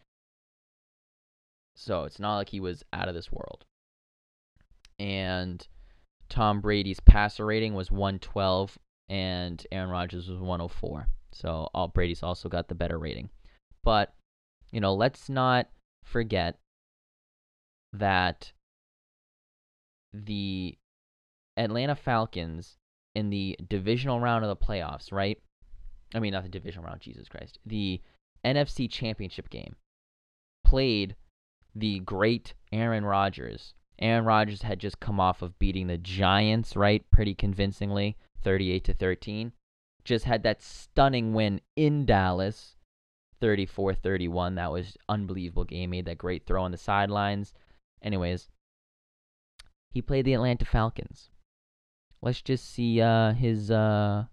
So 1.74 2.04
it's 2.04 2.20
not 2.20 2.36
like 2.36 2.50
he 2.50 2.60
was 2.60 2.84
out 2.91 3.08
of 3.08 3.15
this 3.15 3.32
world. 3.32 3.63
And 5.00 5.65
Tom 6.28 6.60
Brady's 6.60 7.00
passer 7.00 7.46
rating 7.46 7.74
was 7.74 7.89
112 7.89 8.78
and 9.08 9.65
Aaron 9.72 9.89
Rodgers 9.89 10.28
was 10.28 10.39
104. 10.39 11.08
So 11.32 11.70
all 11.74 11.88
Brady's 11.88 12.24
also 12.24 12.50
got 12.50 12.67
the 12.67 12.76
better 12.76 13.00
rating. 13.00 13.30
But, 13.86 14.13
you 14.70 14.82
know, 14.82 14.94
let's 14.94 15.30
not 15.30 15.70
forget 16.04 16.60
that 17.94 18.52
the 20.12 20.78
Atlanta 21.56 21.96
Falcons 21.96 22.78
in 23.15 23.30
the 23.30 23.58
divisional 23.67 24.19
round 24.19 24.45
of 24.45 24.50
the 24.50 24.65
playoffs, 24.65 25.12
right? 25.12 25.38
I 26.13 26.19
mean, 26.19 26.34
not 26.34 26.43
the 26.43 26.50
divisional 26.50 26.86
round, 26.86 27.02
Jesus 27.02 27.28
Christ. 27.28 27.60
The 27.65 28.02
NFC 28.45 28.89
Championship 28.89 29.50
game 29.50 29.76
played 30.65 31.15
the 31.76 32.00
great 32.00 32.54
Aaron 32.71 33.06
Rodgers. 33.06 33.74
Aaron 34.00 34.26
Rodgers 34.26 34.63
had 34.63 34.80
just 34.80 35.00
come 35.00 35.19
off 35.19 35.41
of 35.41 35.58
beating 35.60 35.88
the 35.88 35.97
Giants, 35.97 36.76
right? 36.76 37.04
Pretty 37.12 37.36
convincingly, 37.36 38.17
38 38.43 38.84
to 38.86 38.93
13. 38.93 39.52
Just 40.04 40.26
had 40.26 40.43
that 40.43 40.62
stunning 40.62 41.34
win 41.34 41.62
in 41.76 42.06
Dallas, 42.06 42.76
34-31. 43.41 44.56
That 44.56 44.71
was 44.71 44.97
unbelievable 45.08 45.65
game. 45.65 45.91
Made 45.91 46.06
that 46.06 46.17
great 46.17 46.45
throw 46.45 46.63
on 46.63 46.71
the 46.71 46.78
sidelines. 46.78 47.54
Anyways, 48.02 48.50
he 49.91 50.02
played 50.02 50.26
the 50.26 50.34
Atlanta 50.34 50.65
Falcons. 50.65 51.31
Let's 52.24 52.42
just 52.42 52.72
see 52.72 53.02
uh, 53.02 53.34
his 53.34 53.72
uh, 53.72 54.26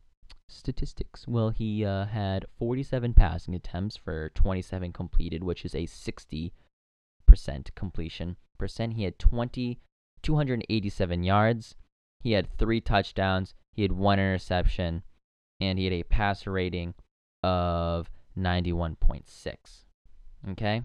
statistics. 0.49 1.27
Well, 1.27 1.51
he 1.51 1.85
uh, 1.85 2.07
had 2.07 2.45
47 2.59 3.15
passing 3.15 3.55
attempts 3.55 3.97
for 3.97 4.31
27 4.35 4.93
completed, 4.93 5.43
which 5.43 5.65
is 5.65 5.75
a 5.75 5.87
60% 5.87 6.51
completion 7.75 8.37
percent. 8.59 8.95
He 8.95 9.05
had 9.05 9.19
20, 9.19 9.79
287 10.23 11.23
yards. 11.23 11.77
He 12.21 12.33
had 12.33 12.49
three 12.59 12.81
touchdowns. 12.81 13.55
He 13.73 13.83
had 13.83 13.93
one 13.93 14.19
interception, 14.19 15.03
and 15.61 15.79
he 15.79 15.85
had 15.85 15.95
a 15.95 16.03
passer 16.03 16.53
rating 16.53 16.95
of 17.43 18.11
91.6. 18.37 19.25
Okay. 20.51 20.83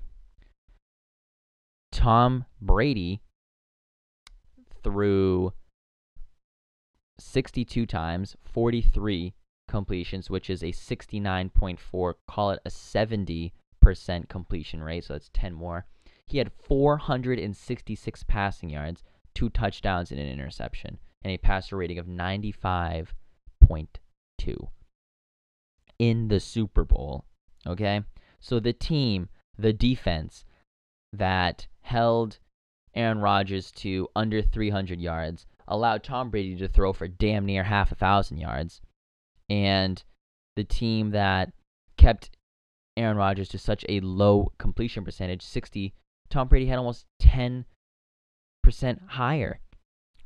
Tom 1.91 2.45
Brady 2.61 3.21
threw 4.83 5.53
62 7.23 7.85
times, 7.85 8.35
43 8.43 9.33
completions, 9.67 10.29
which 10.29 10.49
is 10.49 10.61
a 10.61 10.71
69.4, 10.71 12.13
call 12.27 12.51
it 12.51 12.59
a 12.65 12.69
70% 12.69 13.51
completion 14.29 14.83
rate, 14.83 15.05
so 15.05 15.13
that's 15.13 15.29
10 15.33 15.53
more. 15.53 15.85
He 16.27 16.37
had 16.37 16.51
466 16.51 18.23
passing 18.23 18.69
yards, 18.69 19.03
two 19.33 19.49
touchdowns, 19.49 20.11
and 20.11 20.19
an 20.19 20.27
interception, 20.27 20.99
and 21.23 21.33
a 21.33 21.37
passer 21.37 21.77
rating 21.77 21.97
of 21.97 22.07
95.2 22.07 23.07
in 25.99 26.27
the 26.27 26.39
Super 26.39 26.83
Bowl. 26.83 27.25
Okay? 27.65 28.01
So 28.39 28.59
the 28.59 28.73
team, 28.73 29.29
the 29.57 29.73
defense 29.73 30.45
that 31.11 31.67
held 31.81 32.39
Aaron 32.95 33.19
Rodgers 33.19 33.71
to 33.71 34.07
under 34.15 34.41
300 34.41 34.99
yards, 34.99 35.45
allowed 35.67 36.03
Tom 36.03 36.29
Brady 36.29 36.55
to 36.57 36.67
throw 36.67 36.93
for 36.93 37.07
damn 37.07 37.45
near 37.45 37.63
half 37.63 37.91
a 37.91 37.95
thousand 37.95 38.37
yards, 38.37 38.81
and 39.49 40.03
the 40.55 40.63
team 40.63 41.11
that 41.11 41.51
kept 41.97 42.31
Aaron 42.97 43.17
Rodgers 43.17 43.49
to 43.49 43.57
such 43.57 43.85
a 43.89 43.99
low 44.01 44.51
completion 44.57 45.03
percentage, 45.03 45.41
60, 45.41 45.93
Tom 46.29 46.47
Brady 46.47 46.67
had 46.67 46.77
almost 46.77 47.05
10% 47.21 47.65
higher. 49.07 49.59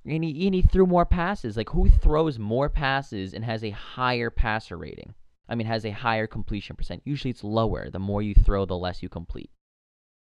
And 0.06 0.24
he, 0.24 0.46
and 0.46 0.56
he 0.56 0.62
threw 0.62 0.86
more 0.86 1.06
passes. 1.06 1.58
Like, 1.58 1.70
who 1.70 1.90
throws 1.90 2.40
more 2.40 2.70
passes 2.70 3.34
and 3.34 3.44
has 3.44 3.64
a 3.64 3.72
higher 3.72 4.30
passer 4.30 4.78
rating? 4.78 5.14
I 5.50 5.56
mean, 5.56 5.68
has 5.68 5.86
a 5.86 5.92
higher 5.92 6.28
completion 6.28 6.76
percent. 6.76 7.02
Usually 7.06 7.32
it's 7.32 7.44
lower. 7.44 7.90
The 7.90 8.00
more 8.00 8.22
you 8.22 8.34
throw, 8.34 8.66
the 8.66 8.78
less 8.78 9.02
you 9.02 9.10
complete. 9.10 9.50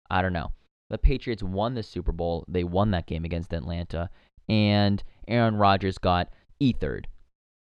I 0.08 0.22
don't 0.22 0.32
know. 0.32 0.52
The 0.88 0.98
Patriots 0.98 1.42
won 1.42 1.74
the 1.74 1.82
Super 1.82 2.12
Bowl. 2.12 2.44
They 2.48 2.64
won 2.64 2.90
that 2.92 3.06
game 3.06 3.24
against 3.24 3.52
Atlanta. 3.52 4.10
And 4.50 5.00
Aaron 5.28 5.54
Rodgers 5.54 5.96
got 5.96 6.28
ethered. 6.60 7.06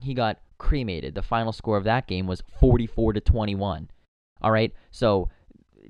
He 0.02 0.13
got 0.13 0.39
cremated. 0.58 1.15
The 1.15 1.22
final 1.22 1.54
score 1.54 1.78
of 1.78 1.86
that 1.86 2.08
game 2.08 2.28
was 2.28 2.43
44 2.60 3.13
to 3.13 3.22
21. 3.22 3.89
All 4.41 4.52
right. 4.52 4.74
So 4.91 5.30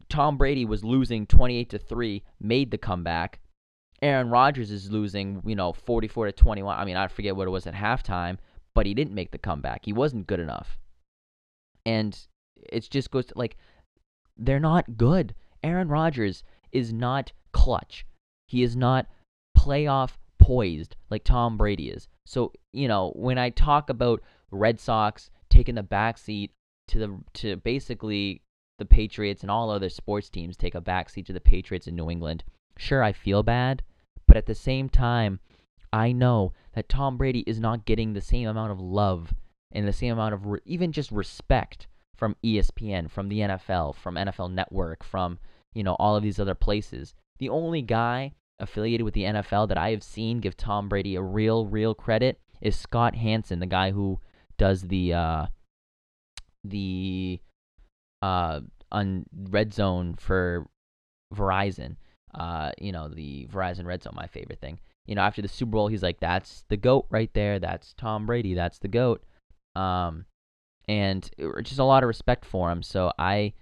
Tom 0.08 0.38
Brady 0.38 0.65
was 0.65 0.84
losing 0.84 1.25
28 1.25 1.69
to 1.71 1.79
3, 1.79 2.23
made 2.39 2.69
the 2.69 2.77
comeback. 2.77 3.39
Aaron 4.03 4.29
Rodgers 4.29 4.69
is 4.69 4.91
losing, 4.91 5.41
you 5.43 5.56
know, 5.56 5.73
44 5.73 6.27
to 6.27 6.32
21. 6.32 6.77
I 6.77 6.86
mean, 6.86 6.95
I 6.95 7.08
forget 7.08 7.36
what 7.36 7.47
it 7.47 7.51
was 7.51 7.65
at 7.65 7.73
halftime, 7.73 8.38
but 8.75 8.86
he 8.86 8.93
didn't 8.93 9.15
make 9.15 9.32
the 9.32 9.39
comeback. 9.39 9.86
He 9.86 9.93
wasn't 9.93 10.27
good 10.27 10.39
enough. 10.39 10.77
And 11.88 12.15
it 12.56 12.88
just 12.91 13.10
goes 13.10 13.25
to, 13.27 13.34
like 13.36 13.58
they're 14.38 14.60
not 14.60 14.95
good. 14.95 15.34
Aaron 15.63 15.88
Rodgers 15.88 16.43
is 16.71 16.93
not 16.93 17.32
clutch. 17.51 18.06
He 18.47 18.62
is 18.62 18.75
not 18.75 19.08
playoff 19.58 20.17
poised 20.43 20.97
like 21.10 21.23
Tom 21.23 21.58
Brady 21.58 21.89
is. 21.89 22.10
So, 22.25 22.51
you 22.73 22.88
know, 22.88 23.12
when 23.15 23.38
I 23.38 23.49
talk 23.49 23.89
about 23.89 24.21
Red 24.51 24.79
Sox 24.79 25.32
taking 25.49 25.75
the 25.75 25.84
backseat 25.84 26.49
to 26.89 26.99
the 26.99 27.19
to 27.36 27.56
basically 27.58 28.41
the 28.77 28.86
Patriots 28.86 29.41
and 29.41 29.49
all 29.49 29.69
other 29.69 29.88
sports 29.88 30.29
teams 30.29 30.58
take 30.58 30.75
a 30.75 30.82
backseat 30.82 31.25
to 31.27 31.34
the 31.34 31.39
Patriots 31.39 31.88
in 31.88 31.95
New 31.95 32.10
England, 32.10 32.43
sure 32.77 33.01
I 33.01 33.13
feel 33.13 33.41
bad, 33.41 33.84
but 34.27 34.36
at 34.36 34.45
the 34.45 34.56
same 34.56 34.89
time, 34.89 35.39
I 35.93 36.12
know 36.12 36.51
that 36.73 36.89
Tom 36.89 37.17
Brady 37.17 37.45
is 37.47 37.60
not 37.60 37.86
getting 37.86 38.12
the 38.12 38.21
same 38.21 38.47
amount 38.47 38.71
of 38.71 38.82
love 38.82 39.34
and 39.71 39.88
the 39.88 39.93
same 39.93 40.12
amount 40.12 40.34
of 40.34 40.45
re- 40.45 40.60
even 40.65 40.91
just 40.91 41.12
respect 41.12 41.88
from 42.15 42.36
ESPN, 42.43 43.10
from 43.10 43.29
the 43.29 43.39
NFL, 43.39 43.95
from 43.95 44.15
NFL 44.15 44.51
Network, 44.51 45.03
from 45.03 45.39
you 45.73 45.84
know, 45.84 45.95
all 45.99 46.17
of 46.17 46.23
these 46.23 46.39
other 46.39 46.56
places. 46.56 47.13
The 47.39 47.49
only 47.49 47.82
guy 47.82 48.34
affiliated 48.59 49.03
with 49.03 49.13
the 49.13 49.23
NFL 49.23 49.67
that 49.69 49.77
I 49.77 49.91
have 49.91 50.03
seen 50.03 50.39
give 50.39 50.55
Tom 50.55 50.89
Brady 50.89 51.15
a 51.15 51.21
real, 51.21 51.65
real 51.65 51.93
credit 51.93 52.39
is 52.61 52.75
Scott 52.77 53.15
Hanson, 53.15 53.59
the 53.59 53.65
guy 53.65 53.91
who 53.91 54.19
does 54.57 54.83
the 54.83 55.13
uh, 55.13 55.45
the 56.63 57.39
uh, 58.21 58.61
on 58.91 59.25
Red 59.49 59.73
Zone 59.73 60.15
for 60.15 60.67
Verizon. 61.35 61.97
Uh, 62.33 62.71
you 62.79 62.91
know, 62.91 63.09
the 63.09 63.47
Verizon 63.51 63.85
Red 63.85 64.01
Zone, 64.01 64.13
my 64.15 64.27
favorite 64.27 64.59
thing. 64.59 64.79
You 65.05 65.15
know, 65.15 65.21
after 65.21 65.41
the 65.41 65.47
Super 65.47 65.71
Bowl, 65.71 65.87
he's 65.87 66.03
like, 66.03 66.19
"That's 66.19 66.63
the 66.69 66.77
goat 66.77 67.05
right 67.09 67.31
there. 67.33 67.59
That's 67.59 67.93
Tom 67.93 68.25
Brady. 68.25 68.53
That's 68.53 68.79
the 68.79 68.87
goat." 68.87 69.23
Um, 69.75 70.25
and 70.87 71.29
just 71.63 71.79
a 71.79 71.83
lot 71.83 72.04
of 72.04 72.08
respect 72.08 72.45
for 72.45 72.71
him. 72.71 72.81
So 72.81 73.12
I 73.19 73.54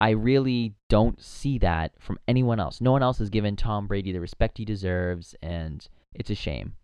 I 0.00 0.10
really 0.10 0.74
don't 0.88 1.22
see 1.22 1.58
that 1.58 1.92
from 1.98 2.18
anyone 2.26 2.58
else. 2.58 2.80
No 2.80 2.92
one 2.92 3.02
else 3.02 3.18
has 3.18 3.28
given 3.28 3.54
Tom 3.54 3.86
Brady 3.86 4.12
the 4.12 4.20
respect 4.20 4.56
he 4.56 4.64
deserves, 4.64 5.34
and 5.42 5.86
it's 6.14 6.30
a 6.30 6.34
shame. 6.34 6.74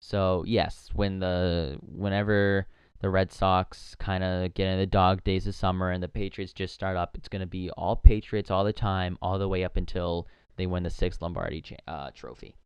So 0.00 0.44
yes, 0.46 0.90
when 0.92 1.20
the 1.20 1.78
whenever 1.80 2.66
the 3.00 3.10
Red 3.10 3.32
Sox 3.32 3.94
kind 3.98 4.24
of 4.24 4.52
get 4.54 4.66
in 4.66 4.78
the 4.78 4.86
dog 4.86 5.22
days 5.22 5.46
of 5.46 5.54
summer 5.54 5.90
and 5.90 6.02
the 6.02 6.08
Patriots 6.08 6.52
just 6.52 6.74
start 6.74 6.96
up, 6.96 7.16
it's 7.16 7.28
gonna 7.28 7.46
be 7.46 7.70
all 7.70 7.96
Patriots 7.96 8.50
all 8.50 8.64
the 8.64 8.72
time, 8.72 9.16
all 9.22 9.38
the 9.38 9.48
way 9.48 9.62
up 9.62 9.76
until 9.76 10.26
they 10.56 10.66
win 10.66 10.82
the 10.82 10.90
sixth 10.90 11.22
Lombardi 11.22 11.64
uh, 11.86 12.10
Trophy. 12.14 12.56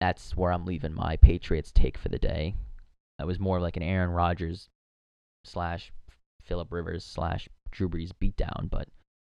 That's 0.00 0.36
where 0.36 0.52
I'm 0.52 0.64
leaving 0.64 0.94
my 0.94 1.16
Patriots 1.16 1.72
take 1.72 1.98
for 1.98 2.08
the 2.08 2.18
day. 2.18 2.54
That 3.18 3.26
was 3.26 3.40
more 3.40 3.60
like 3.60 3.76
an 3.76 3.82
Aaron 3.82 4.10
Rodgers 4.10 4.68
slash 5.44 5.92
Philip 6.40 6.72
Rivers 6.72 7.04
slash 7.04 7.48
Drew 7.70 7.88
Brees 7.88 8.12
beatdown, 8.20 8.70
but 8.70 8.88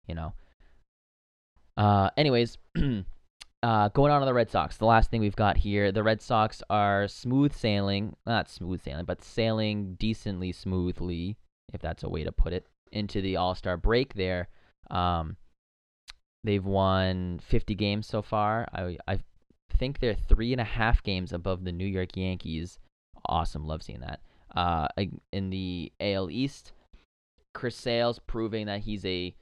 you 0.07 0.15
know. 0.15 0.33
Uh, 1.77 2.11
anyways, 2.17 2.59
uh, 3.63 3.89
going 3.89 4.13
on 4.13 4.21
to 4.21 4.27
the 4.27 4.35
Red 4.35 4.51
Sox, 4.51 4.77
the 4.77 4.85
last 4.85 5.11
thing 5.11 5.21
we've 5.21 5.37
got 5.37 5.57
here, 5.57 5.93
the 5.93 6.03
Red 6.03 6.21
Sox 6.21 6.63
are 6.69 7.09
smooth 7.09 7.55
sailing, 7.55 8.17
not 8.27 8.51
smooth 8.51 8.83
sailing, 8.83 9.05
but 9.05 9.23
sailing 9.23 9.95
decently 9.95 10.53
smoothly, 10.53 11.37
if 11.73 11.81
that's 11.81 12.03
a 12.03 12.09
way 12.09 12.25
to 12.25 12.33
put 12.33 12.53
it, 12.53 12.67
into 12.93 13.21
the 13.21 13.37
All 13.37 13.55
Star 13.55 13.77
break 13.77 14.15
there. 14.15 14.49
Um, 14.91 15.37
they've 16.45 16.65
won 16.65 17.41
50 17.43 17.75
games 17.75 18.07
so 18.07 18.23
far. 18.23 18.67
I, 18.73 18.99
I 19.07 19.21
think 19.79 19.99
they're 19.99 20.15
three 20.15 20.53
and 20.53 20.61
a 20.61 20.65
half 20.65 21.03
games 21.03 21.33
above 21.33 21.65
the 21.65 21.73
New 21.73 21.87
York 21.87 22.17
Yankees. 22.17 22.79
Awesome. 23.27 23.67
Love 23.67 23.83
seeing 23.83 24.01
that. 24.01 24.21
Uh, 24.55 24.89
in 25.33 25.51
the 25.51 25.93
AL 26.01 26.31
East, 26.31 26.73
Chris 27.55 27.77
Sale's 27.77 28.19
proving 28.19 28.67
that 28.67 28.81
he's 28.81 29.05
a 29.05 29.35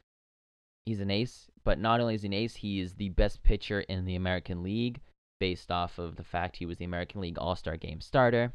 he's 0.86 1.00
an 1.00 1.10
ace, 1.10 1.50
but 1.64 1.78
not 1.78 2.00
only 2.00 2.14
is 2.14 2.22
he 2.22 2.26
an 2.28 2.32
ace, 2.32 2.56
he 2.56 2.80
is 2.80 2.94
the 2.94 3.10
best 3.10 3.42
pitcher 3.42 3.80
in 3.80 4.04
the 4.04 4.16
American 4.16 4.62
League 4.62 5.00
based 5.38 5.70
off 5.70 5.98
of 5.98 6.16
the 6.16 6.24
fact 6.24 6.56
he 6.56 6.66
was 6.66 6.78
the 6.78 6.84
American 6.84 7.20
League 7.20 7.38
All-Star 7.38 7.76
game 7.76 8.00
starter. 8.00 8.52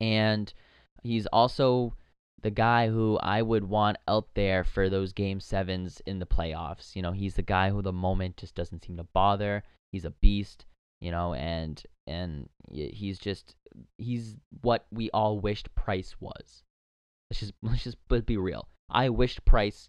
And 0.00 0.52
he's 1.02 1.26
also 1.26 1.94
the 2.42 2.50
guy 2.50 2.88
who 2.88 3.18
I 3.18 3.42
would 3.42 3.64
want 3.64 3.96
out 4.06 4.28
there 4.34 4.62
for 4.62 4.90
those 4.90 5.12
game 5.12 5.40
sevens 5.40 6.02
in 6.04 6.18
the 6.18 6.26
playoffs. 6.26 6.94
You 6.94 7.02
know, 7.02 7.12
he's 7.12 7.34
the 7.34 7.42
guy 7.42 7.70
who 7.70 7.80
the 7.80 7.92
moment 7.92 8.36
just 8.36 8.54
doesn't 8.54 8.84
seem 8.84 8.96
to 8.98 9.04
bother. 9.04 9.62
He's 9.92 10.04
a 10.04 10.10
beast, 10.10 10.66
you 11.00 11.10
know, 11.10 11.34
and 11.34 11.82
and 12.06 12.48
he's 12.70 13.18
just 13.18 13.54
he's 13.98 14.36
what 14.60 14.86
we 14.90 15.10
all 15.10 15.40
wished 15.40 15.74
Price 15.74 16.16
was. 16.20 16.62
Let's 17.30 17.40
just 17.40 17.54
let's 17.62 17.84
just 17.84 18.26
be 18.26 18.36
real. 18.36 18.68
I 18.88 19.08
wished 19.08 19.44
Price 19.44 19.88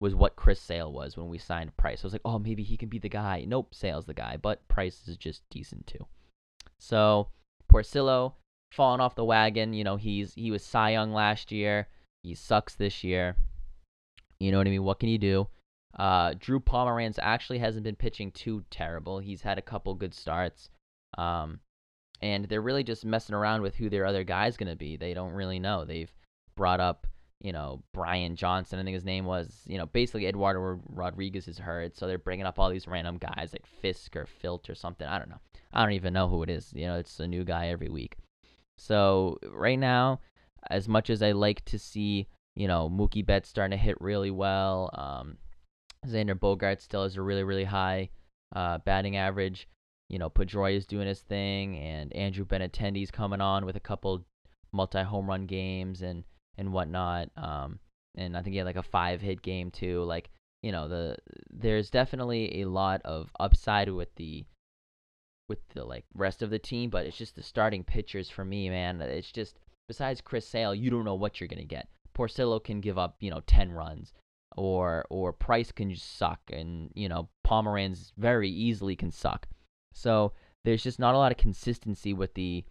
was 0.00 0.14
what 0.14 0.36
Chris 0.36 0.60
Sale 0.60 0.92
was 0.92 1.16
when 1.16 1.28
we 1.28 1.38
signed 1.38 1.76
Price. 1.76 2.04
I 2.04 2.06
was 2.06 2.12
like, 2.12 2.22
oh, 2.24 2.38
maybe 2.38 2.62
he 2.62 2.76
can 2.76 2.88
be 2.88 2.98
the 2.98 3.08
guy. 3.08 3.44
Nope, 3.46 3.74
Sale's 3.74 4.04
the 4.04 4.14
guy, 4.14 4.36
but 4.40 4.66
Price 4.68 5.08
is 5.08 5.16
just 5.16 5.42
decent 5.50 5.86
too. 5.86 6.06
So 6.78 7.28
Porcello 7.72 8.34
falling 8.72 9.00
off 9.00 9.14
the 9.14 9.24
wagon. 9.24 9.72
You 9.72 9.84
know, 9.84 9.96
he's 9.96 10.34
he 10.34 10.50
was 10.50 10.62
Cy 10.62 10.90
Young 10.90 11.12
last 11.12 11.50
year. 11.50 11.88
He 12.22 12.34
sucks 12.34 12.74
this 12.74 13.02
year. 13.02 13.36
You 14.38 14.52
know 14.52 14.58
what 14.58 14.66
I 14.66 14.70
mean? 14.70 14.84
What 14.84 15.00
can 15.00 15.08
you 15.08 15.18
do? 15.18 15.48
Uh, 15.98 16.34
Drew 16.38 16.60
Pomeranz 16.60 17.18
actually 17.20 17.58
hasn't 17.58 17.84
been 17.84 17.96
pitching 17.96 18.30
too 18.30 18.64
terrible. 18.70 19.18
He's 19.18 19.42
had 19.42 19.58
a 19.58 19.62
couple 19.62 19.94
good 19.94 20.12
starts. 20.12 20.68
Um, 21.16 21.60
and 22.20 22.46
they're 22.46 22.60
really 22.60 22.84
just 22.84 23.04
messing 23.04 23.34
around 23.34 23.62
with 23.62 23.76
who 23.76 23.88
their 23.88 24.04
other 24.06 24.24
guy's 24.24 24.56
going 24.56 24.68
to 24.68 24.76
be. 24.76 24.96
They 24.96 25.14
don't 25.14 25.32
really 25.32 25.58
know. 25.58 25.84
They've 25.84 26.12
brought 26.56 26.80
up, 26.80 27.06
you 27.40 27.52
know, 27.52 27.82
Brian 27.92 28.34
Johnson, 28.36 28.78
I 28.78 28.84
think 28.84 28.94
his 28.94 29.04
name 29.04 29.24
was. 29.24 29.62
You 29.66 29.78
know, 29.78 29.86
basically 29.86 30.26
Eduardo 30.26 30.80
Rodriguez 30.88 31.48
is 31.48 31.58
hurt, 31.58 31.96
so 31.96 32.06
they're 32.06 32.18
bringing 32.18 32.46
up 32.46 32.58
all 32.58 32.70
these 32.70 32.88
random 32.88 33.18
guys 33.18 33.50
like 33.52 33.66
Fisk 33.66 34.16
or 34.16 34.26
Filt 34.26 34.68
or 34.68 34.74
something. 34.74 35.06
I 35.06 35.18
don't 35.18 35.28
know. 35.28 35.40
I 35.72 35.82
don't 35.82 35.92
even 35.92 36.12
know 36.12 36.28
who 36.28 36.42
it 36.42 36.50
is. 36.50 36.72
You 36.74 36.86
know, 36.86 36.96
it's 36.96 37.20
a 37.20 37.26
new 37.26 37.44
guy 37.44 37.68
every 37.68 37.88
week. 37.88 38.16
So 38.78 39.38
right 39.50 39.78
now, 39.78 40.20
as 40.70 40.88
much 40.88 41.10
as 41.10 41.22
I 41.22 41.32
like 41.32 41.64
to 41.66 41.78
see, 41.78 42.28
you 42.54 42.68
know, 42.68 42.88
Mookie 42.88 43.24
Betts 43.24 43.48
starting 43.48 43.76
to 43.76 43.82
hit 43.82 44.00
really 44.00 44.30
well, 44.30 44.90
um, 44.94 45.36
Xander 46.06 46.38
Bogaerts 46.38 46.82
still 46.82 47.02
has 47.02 47.16
a 47.16 47.22
really, 47.22 47.44
really 47.44 47.64
high 47.64 48.10
uh, 48.54 48.78
batting 48.78 49.16
average. 49.16 49.68
You 50.08 50.18
know, 50.18 50.30
Pedroia 50.30 50.76
is 50.76 50.86
doing 50.86 51.08
his 51.08 51.20
thing, 51.20 51.76
and 51.78 52.14
Andrew 52.14 52.44
Benintendi's 52.44 53.10
coming 53.10 53.40
on 53.40 53.66
with 53.66 53.76
a 53.76 53.80
couple 53.80 54.24
multi 54.72 55.02
home 55.02 55.28
run 55.28 55.46
games 55.46 56.02
and 56.02 56.24
and 56.58 56.72
whatnot. 56.72 57.30
Um, 57.36 57.78
and 58.16 58.36
I 58.36 58.42
think 58.42 58.52
he 58.52 58.58
had 58.58 58.66
like 58.66 58.76
a 58.76 58.82
five 58.82 59.20
hit 59.20 59.42
game 59.42 59.70
too. 59.70 60.02
Like 60.04 60.30
you 60.62 60.72
know, 60.72 60.88
the 60.88 61.16
there's 61.50 61.90
definitely 61.90 62.62
a 62.62 62.68
lot 62.68 63.00
of 63.04 63.30
upside 63.38 63.90
with 63.90 64.14
the 64.16 64.44
with 65.48 65.58
the 65.74 65.84
like 65.84 66.04
rest 66.14 66.42
of 66.42 66.50
the 66.50 66.58
team, 66.58 66.90
but 66.90 67.06
it's 67.06 67.16
just 67.16 67.36
the 67.36 67.42
starting 67.42 67.84
pitchers 67.84 68.28
for 68.28 68.44
me, 68.44 68.68
man. 68.68 69.00
It's 69.00 69.30
just 69.30 69.58
besides 69.88 70.20
Chris 70.20 70.46
Sale, 70.46 70.74
you 70.74 70.90
don't 70.90 71.04
know 71.04 71.14
what 71.14 71.40
you're 71.40 71.48
gonna 71.48 71.64
get. 71.64 71.88
Porcello 72.16 72.62
can 72.62 72.80
give 72.80 72.98
up, 72.98 73.16
you 73.20 73.30
know, 73.30 73.40
ten 73.46 73.70
runs, 73.72 74.12
or 74.56 75.04
or 75.10 75.32
Price 75.32 75.70
can 75.70 75.90
just 75.90 76.16
suck, 76.16 76.40
and 76.52 76.90
you 76.94 77.08
know 77.08 77.28
Pomeranz 77.46 78.12
very 78.16 78.50
easily 78.50 78.96
can 78.96 79.10
suck. 79.10 79.46
So 79.92 80.32
there's 80.64 80.82
just 80.82 80.98
not 80.98 81.14
a 81.14 81.18
lot 81.18 81.32
of 81.32 81.38
consistency 81.38 82.12
with 82.12 82.34
the 82.34 82.64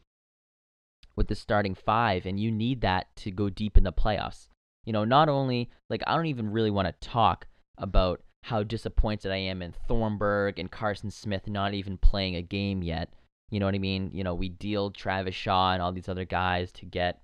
with 1.16 1.28
the 1.28 1.36
starting 1.36 1.76
five, 1.76 2.26
and 2.26 2.40
you 2.40 2.52
need 2.52 2.82
that 2.82 3.16
to 3.18 3.32
go 3.32 3.50
deep 3.50 3.78
in 3.78 3.84
the 3.84 3.94
playoffs. 3.94 4.48
You 4.86 4.94
know, 4.94 5.06
not 5.06 5.30
only 5.30 5.70
like 5.90 6.04
I 6.06 6.16
don't 6.16 6.28
even 6.28 6.52
really 6.52 6.72
want 6.72 6.88
to 6.88 7.08
talk 7.08 7.48
about 7.78 8.22
how 8.44 8.62
disappointed 8.62 9.32
I 9.32 9.38
am 9.38 9.62
in 9.62 9.74
Thornburg 9.88 10.60
and 10.60 10.72
Carson 10.72 11.10
Smith 11.10 11.48
not 11.48 11.74
even 11.74 11.98
playing 11.98 12.36
a 12.36 12.42
game 12.44 12.84
yet. 12.84 13.12
You 13.50 13.60
know 13.60 13.66
what 13.66 13.76
I 13.76 13.80
mean? 13.80 14.12
You 14.14 14.24
know, 14.24 14.36
we 14.36 14.50
deal 14.50 14.92
Travis 14.92 15.34
Shaw 15.34 15.74
and 15.74 15.82
all 15.82 15.92
these 15.92 16.10
other 16.10 16.26
guys 16.26 16.72
to 16.74 16.86
get 16.86 17.22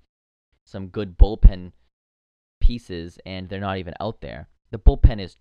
some 0.66 0.88
good 0.88 1.18
bullpen 1.18 1.74
pieces 2.60 3.20
and 3.26 3.50
they're 3.50 3.60
not 3.60 3.78
even 3.78 3.94
out 4.00 4.22
there. 4.22 4.48
The 4.72 4.80
bullpen 4.80 5.20
is 5.20 5.36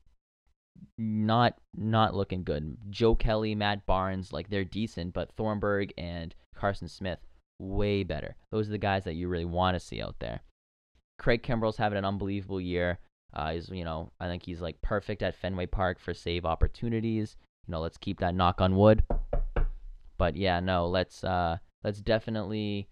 not 0.99 1.59
not 1.75 2.15
looking 2.15 2.45
good. 2.45 2.77
Joe 2.91 3.15
Kelly, 3.15 3.55
Matt 3.55 3.87
Barnes, 3.87 4.33
like 4.33 4.51
they're 4.51 4.65
decent, 4.65 5.15
but 5.15 5.33
Thornburg 5.33 5.93
and 5.97 6.35
Carson 6.55 6.89
Smith 6.89 7.21
way 7.61 8.03
better. 8.03 8.37
Those 8.51 8.69
are 8.69 8.73
the 8.73 8.79
guys 8.79 9.05
that 9.05 9.15
you 9.15 9.29
really 9.29 9.45
want 9.45 9.75
to 9.75 9.81
see 9.81 10.03
out 10.03 10.17
there. 10.19 10.41
Craig 11.19 11.43
Kimbrel's 11.43 11.77
having 11.77 11.99
an 11.99 12.05
unbelievable 12.05 12.61
year. 12.61 12.99
Uh, 13.33 13.53
he's, 13.53 13.69
you 13.69 13.85
know, 13.85 14.11
I 14.19 14.27
think 14.27 14.45
he's 14.45 14.61
like 14.61 14.81
perfect 14.83 15.23
at 15.23 15.37
Fenway 15.37 15.67
Park 15.67 16.01
for 16.01 16.15
save 16.15 16.45
opportunities. 16.45 17.37
You 17.67 17.73
know, 17.73 17.81
let's 17.81 17.99
keep 17.99 18.19
that 18.21 18.35
knock 18.35 18.61
on 18.61 18.75
wood. 18.75 19.05
But 20.19 20.37
yeah, 20.37 20.61
no, 20.61 20.89
let's 20.89 21.23
uh, 21.23 21.59
let's 21.85 22.01
definitely 22.01 22.89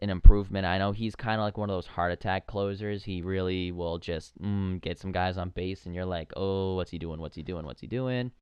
an 0.00 0.10
improvement. 0.10 0.66
I 0.66 0.78
know 0.78 0.92
he's 0.92 1.14
kind 1.14 1.40
of 1.40 1.44
like 1.44 1.56
one 1.56 1.70
of 1.70 1.76
those 1.76 1.86
heart 1.86 2.12
attack 2.12 2.46
closers. 2.46 3.04
He 3.04 3.22
really 3.22 3.70
will 3.70 3.98
just 3.98 4.36
mm, 4.42 4.80
get 4.80 4.98
some 4.98 5.12
guys 5.12 5.38
on 5.38 5.50
base, 5.50 5.86
and 5.86 5.94
you're 5.94 6.04
like, 6.04 6.32
oh, 6.36 6.74
what's 6.74 6.90
he 6.90 6.98
doing? 6.98 7.20
What's 7.20 7.36
he 7.36 7.42
doing? 7.42 7.64
What's 7.64 7.80
he 7.80 7.86
doing? 7.86 8.32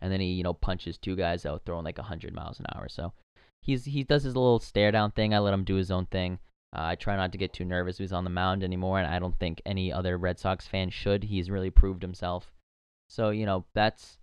And 0.00 0.12
then 0.12 0.20
he, 0.20 0.32
you 0.32 0.42
know, 0.42 0.54
punches 0.54 0.98
two 0.98 1.16
guys 1.16 1.46
out 1.46 1.62
throwing 1.64 1.84
like 1.84 1.98
100 1.98 2.34
miles 2.34 2.60
an 2.60 2.66
hour. 2.74 2.88
So 2.88 3.12
he's 3.60 3.84
he 3.84 4.04
does 4.04 4.22
his 4.22 4.36
little 4.36 4.58
stare 4.58 4.92
down 4.92 5.12
thing. 5.12 5.34
I 5.34 5.38
let 5.38 5.54
him 5.54 5.64
do 5.64 5.74
his 5.74 5.90
own 5.90 6.06
thing. 6.06 6.38
Uh, 6.76 6.82
I 6.82 6.94
try 6.96 7.16
not 7.16 7.32
to 7.32 7.38
get 7.38 7.52
too 7.52 7.64
nervous 7.64 7.98
he's 7.98 8.12
on 8.12 8.24
the 8.24 8.30
mound 8.30 8.62
anymore, 8.62 8.98
and 8.98 9.06
I 9.06 9.18
don't 9.18 9.38
think 9.38 9.62
any 9.64 9.92
other 9.92 10.18
Red 10.18 10.38
Sox 10.38 10.66
fan 10.66 10.90
should. 10.90 11.24
He's 11.24 11.50
really 11.50 11.70
proved 11.70 12.02
himself. 12.02 12.52
So 13.08 13.30
you 13.30 13.46
know 13.46 13.64
that's 13.74 14.18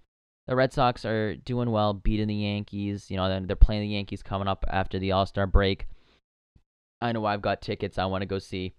the 0.48 0.56
Red 0.56 0.72
Sox 0.72 1.06
are 1.06 1.36
doing 1.36 1.72
well, 1.72 1.94
beating 1.94 2.28
the 2.28 2.36
Yankees. 2.36 3.10
You 3.10 3.18
know 3.18 3.42
they're, 3.46 3.56
playing 3.56 3.82
the 3.82 3.96
Yankees 3.96 4.22
coming 4.22 4.48
up 4.48 4.64
after 4.70 5.00
the 5.00 5.12
All 5.12 5.26
Star 5.26 5.48
break. 5.48 5.88
I 7.02 7.12
know 7.12 7.26
I've 7.26 7.42
got 7.42 7.62
tickets. 7.62 7.98
I 7.98 8.06
want 8.06 8.22
to 8.22 8.28
go 8.28 8.40
see 8.40 8.74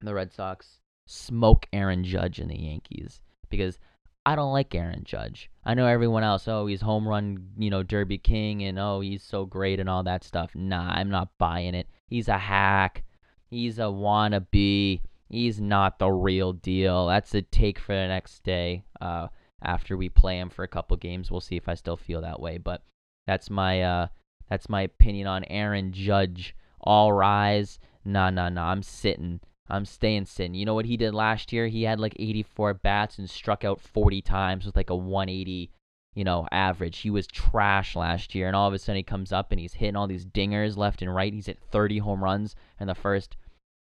the 0.00 0.14
Red 0.14 0.32
Sox 0.32 0.80
smoke 1.06 1.66
Aaron 1.72 2.04
Judge 2.04 2.38
and 2.38 2.50
the 2.50 2.58
Yankees 2.58 3.20
because 3.48 3.78
I 4.24 4.36
don't 4.36 4.52
like 4.52 4.74
Aaron 4.74 5.02
Judge. 5.04 5.49
I 5.64 5.74
know 5.74 5.86
everyone 5.86 6.24
else, 6.24 6.48
oh, 6.48 6.66
he's 6.66 6.80
home 6.80 7.06
run, 7.06 7.50
you 7.58 7.68
know, 7.68 7.82
Derby 7.82 8.18
King, 8.18 8.62
and 8.62 8.78
oh, 8.78 9.00
he's 9.00 9.22
so 9.22 9.44
great 9.44 9.78
and 9.78 9.90
all 9.90 10.02
that 10.04 10.24
stuff. 10.24 10.52
Nah, 10.54 10.90
I'm 10.90 11.10
not 11.10 11.36
buying 11.38 11.74
it. 11.74 11.86
He's 12.06 12.28
a 12.28 12.38
hack. 12.38 13.04
He's 13.50 13.78
a 13.78 13.82
wannabe. 13.82 15.02
He's 15.28 15.60
not 15.60 15.98
the 15.98 16.10
real 16.10 16.52
deal. 16.52 17.06
That's 17.06 17.34
a 17.34 17.42
take 17.42 17.78
for 17.78 17.94
the 17.94 18.08
next 18.08 18.42
day. 18.42 18.84
Uh, 19.00 19.28
after 19.62 19.96
we 19.96 20.08
play 20.08 20.38
him 20.38 20.48
for 20.48 20.62
a 20.62 20.68
couple 20.68 20.96
games, 20.96 21.30
we'll 21.30 21.40
see 21.40 21.56
if 21.56 21.68
I 21.68 21.74
still 21.74 21.96
feel 21.96 22.22
that 22.22 22.40
way. 22.40 22.58
But 22.58 22.82
that's 23.26 23.50
my 23.50 23.82
uh, 23.82 24.06
that's 24.48 24.68
my 24.68 24.82
opinion 24.82 25.26
on 25.26 25.44
Aaron 25.44 25.92
Judge. 25.92 26.56
All 26.80 27.12
rise. 27.12 27.78
Nah, 28.04 28.30
nah, 28.30 28.48
nah. 28.48 28.70
I'm 28.70 28.82
sitting. 28.82 29.40
Um, 29.70 29.76
I'm 29.76 29.84
staying 29.84 30.26
sitting. 30.26 30.54
You 30.54 30.66
know 30.66 30.74
what 30.74 30.86
he 30.86 30.96
did 30.96 31.14
last 31.14 31.52
year? 31.52 31.68
He 31.68 31.84
had 31.84 32.00
like 32.00 32.14
84 32.18 32.74
bats 32.74 33.18
and 33.18 33.28
struck 33.28 33.64
out 33.64 33.80
40 33.80 34.22
times 34.22 34.66
with 34.66 34.76
like 34.76 34.90
a 34.90 34.96
180, 34.96 35.70
you 36.14 36.24
know, 36.24 36.46
average. 36.50 36.98
He 36.98 37.10
was 37.10 37.26
trash 37.26 37.96
last 37.96 38.34
year, 38.34 38.46
and 38.46 38.56
all 38.56 38.68
of 38.68 38.74
a 38.74 38.78
sudden 38.78 38.96
he 38.96 39.02
comes 39.02 39.32
up 39.32 39.52
and 39.52 39.60
he's 39.60 39.74
hitting 39.74 39.96
all 39.96 40.06
these 40.06 40.26
dingers 40.26 40.76
left 40.76 41.02
and 41.02 41.14
right. 41.14 41.32
He's 41.32 41.46
hit 41.46 41.58
30 41.70 41.98
home 41.98 42.22
runs 42.22 42.54
in 42.78 42.86
the 42.86 42.94
first, 42.94 43.36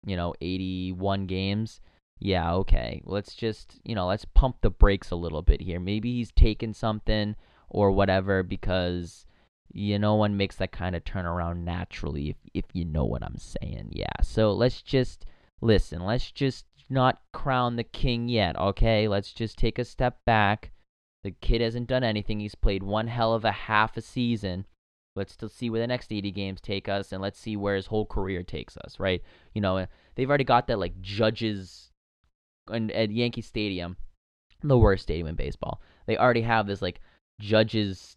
you 0.07 0.16
know, 0.16 0.34
81 0.41 1.26
games. 1.26 1.80
Yeah, 2.20 2.53
okay. 2.55 3.01
Let's 3.05 3.34
just, 3.34 3.80
you 3.84 3.95
know, 3.95 4.07
let's 4.09 4.24
pump 4.24 4.57
the 4.61 4.70
brakes 4.70 5.11
a 5.11 5.16
little 5.16 5.43
bit 5.43 5.61
here. 5.61 5.78
Maybe 5.78 6.14
he's 6.14 6.32
taken 6.32 6.74
something 6.74 7.36
or 7.68 7.93
whatever 7.93 8.43
because 8.43 9.24
you 9.72 9.99
no 9.99 10.14
one 10.14 10.36
makes 10.36 10.57
that 10.57 10.72
kind 10.72 10.97
of 10.97 11.05
turnaround 11.05 11.59
naturally 11.59 12.30
if 12.30 12.36
if 12.55 12.64
you 12.72 12.84
know 12.84 13.05
what 13.05 13.22
I'm 13.22 13.39
saying. 13.39 13.91
Yeah. 13.93 14.07
So 14.22 14.53
let's 14.53 14.82
just 14.82 15.26
listen, 15.61 16.04
let's 16.04 16.30
just 16.30 16.64
not 16.90 17.20
crown 17.32 17.76
the 17.76 17.84
king 17.84 18.28
yet, 18.28 18.56
okay? 18.56 19.09
Let's 19.09 19.32
just 19.32 19.59
take 19.59 19.78
a 19.78 19.84
step 19.84 20.18
back. 20.24 20.72
The 21.24 21.32
kid 21.32 21.61
hasn't 21.61 21.88
done 21.88 22.04
anything. 22.04 22.40
He's 22.40 22.54
played 22.54 22.82
one 22.82 23.09
hell 23.09 23.34
of 23.34 23.44
a 23.44 23.52
half 23.52 23.96
a 23.96 24.00
season. 24.00 24.66
Let's 25.16 25.32
still 25.32 25.48
see 25.48 25.68
where 25.68 25.80
the 25.80 25.86
next 25.86 26.12
80 26.12 26.30
games 26.30 26.61
take 26.61 26.88
us, 26.88 27.12
and 27.12 27.20
let's 27.20 27.38
see 27.38 27.56
where 27.56 27.74
his 27.74 27.86
whole 27.86 28.06
career 28.06 28.42
takes 28.42 28.76
us, 28.78 29.00
right? 29.00 29.22
You 29.52 29.61
know, 29.61 29.86
they've 30.14 30.28
already 30.28 30.44
got 30.44 30.68
that, 30.68 30.78
like, 30.78 31.00
judges 31.00 31.90
and 32.70 32.92
at 32.92 33.11
Yankee 33.11 33.40
Stadium, 33.40 33.96
the 34.62 34.78
worst 34.78 35.02
stadium 35.02 35.26
in 35.26 35.34
baseball. 35.34 35.80
They 36.06 36.16
already 36.16 36.42
have 36.42 36.66
this, 36.66 36.82
like, 36.82 37.00
judges 37.40 38.16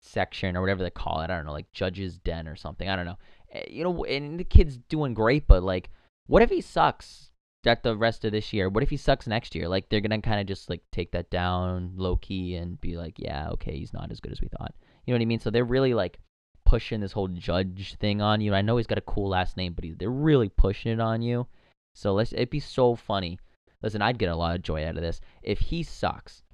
section 0.00 0.56
or 0.56 0.60
whatever 0.60 0.82
they 0.82 0.90
call 0.90 1.20
it. 1.20 1.24
I 1.30 1.36
don't 1.36 1.46
know, 1.46 1.52
like 1.52 1.70
judges 1.72 2.18
den 2.18 2.48
or 2.48 2.56
something. 2.56 2.88
I 2.88 2.96
don't 2.96 3.06
know. 3.06 3.18
Eh, 3.52 3.64
you 3.68 3.84
know, 3.84 4.04
and 4.04 4.38
the 4.38 4.44
kid's 4.44 4.76
doing 4.76 5.14
great, 5.14 5.46
but 5.46 5.62
like, 5.62 5.90
what 6.30 6.42
if 6.42 6.50
he 6.50 6.60
sucks 6.60 7.32
at 7.66 7.82
the 7.82 7.96
rest 7.96 8.24
of 8.24 8.30
this 8.30 8.52
year? 8.52 8.68
What 8.68 8.84
if 8.84 8.90
he 8.90 8.96
sucks 8.96 9.26
next 9.26 9.52
year? 9.56 9.66
Like, 9.66 9.88
they're 9.88 10.00
gonna 10.00 10.22
kind 10.22 10.40
of 10.40 10.46
just 10.46 10.70
like 10.70 10.80
take 10.92 11.10
that 11.10 11.28
down 11.28 11.94
low 11.96 12.16
key 12.18 12.54
and 12.54 12.80
be 12.80 12.96
like, 12.96 13.14
yeah, 13.18 13.48
okay, 13.50 13.76
he's 13.76 13.92
not 13.92 14.12
as 14.12 14.20
good 14.20 14.30
as 14.30 14.40
we 14.40 14.46
thought. 14.46 14.72
You 15.04 15.12
know 15.12 15.18
what 15.18 15.22
I 15.22 15.26
mean? 15.26 15.40
So 15.40 15.50
they're 15.50 15.64
really 15.64 15.92
like 15.92 16.20
pushing 16.64 17.00
this 17.00 17.10
whole 17.10 17.26
judge 17.26 17.96
thing 17.96 18.22
on 18.22 18.40
you. 18.40 18.54
I 18.54 18.62
know 18.62 18.76
he's 18.76 18.86
got 18.86 18.96
a 18.96 19.02
cool 19.02 19.30
last 19.30 19.56
name, 19.56 19.72
but 19.72 19.82
he, 19.82 19.90
they're 19.90 20.08
really 20.08 20.48
pushing 20.48 20.92
it 20.92 21.00
on 21.00 21.20
you. 21.20 21.48
So 21.96 22.14
let's 22.14 22.32
it'd 22.32 22.48
be 22.48 22.60
so 22.60 22.94
funny. 22.94 23.40
Listen, 23.82 24.00
I'd 24.00 24.18
get 24.18 24.28
a 24.28 24.36
lot 24.36 24.54
of 24.54 24.62
joy 24.62 24.86
out 24.86 24.96
of 24.96 25.02
this 25.02 25.20
if 25.42 25.58
he 25.58 25.82
sucks. 25.82 26.44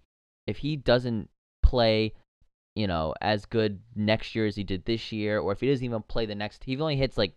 If 0.46 0.56
he 0.56 0.76
doesn't 0.76 1.28
play, 1.62 2.14
you 2.74 2.86
know, 2.86 3.14
as 3.20 3.44
good 3.44 3.80
next 3.94 4.34
year 4.34 4.46
as 4.46 4.56
he 4.56 4.64
did 4.64 4.86
this 4.86 5.12
year, 5.12 5.38
or 5.38 5.52
if 5.52 5.60
he 5.60 5.68
doesn't 5.68 5.84
even 5.84 6.00
play 6.00 6.24
the 6.24 6.34
next, 6.34 6.64
he 6.64 6.80
only 6.80 6.96
hits 6.96 7.18
like 7.18 7.34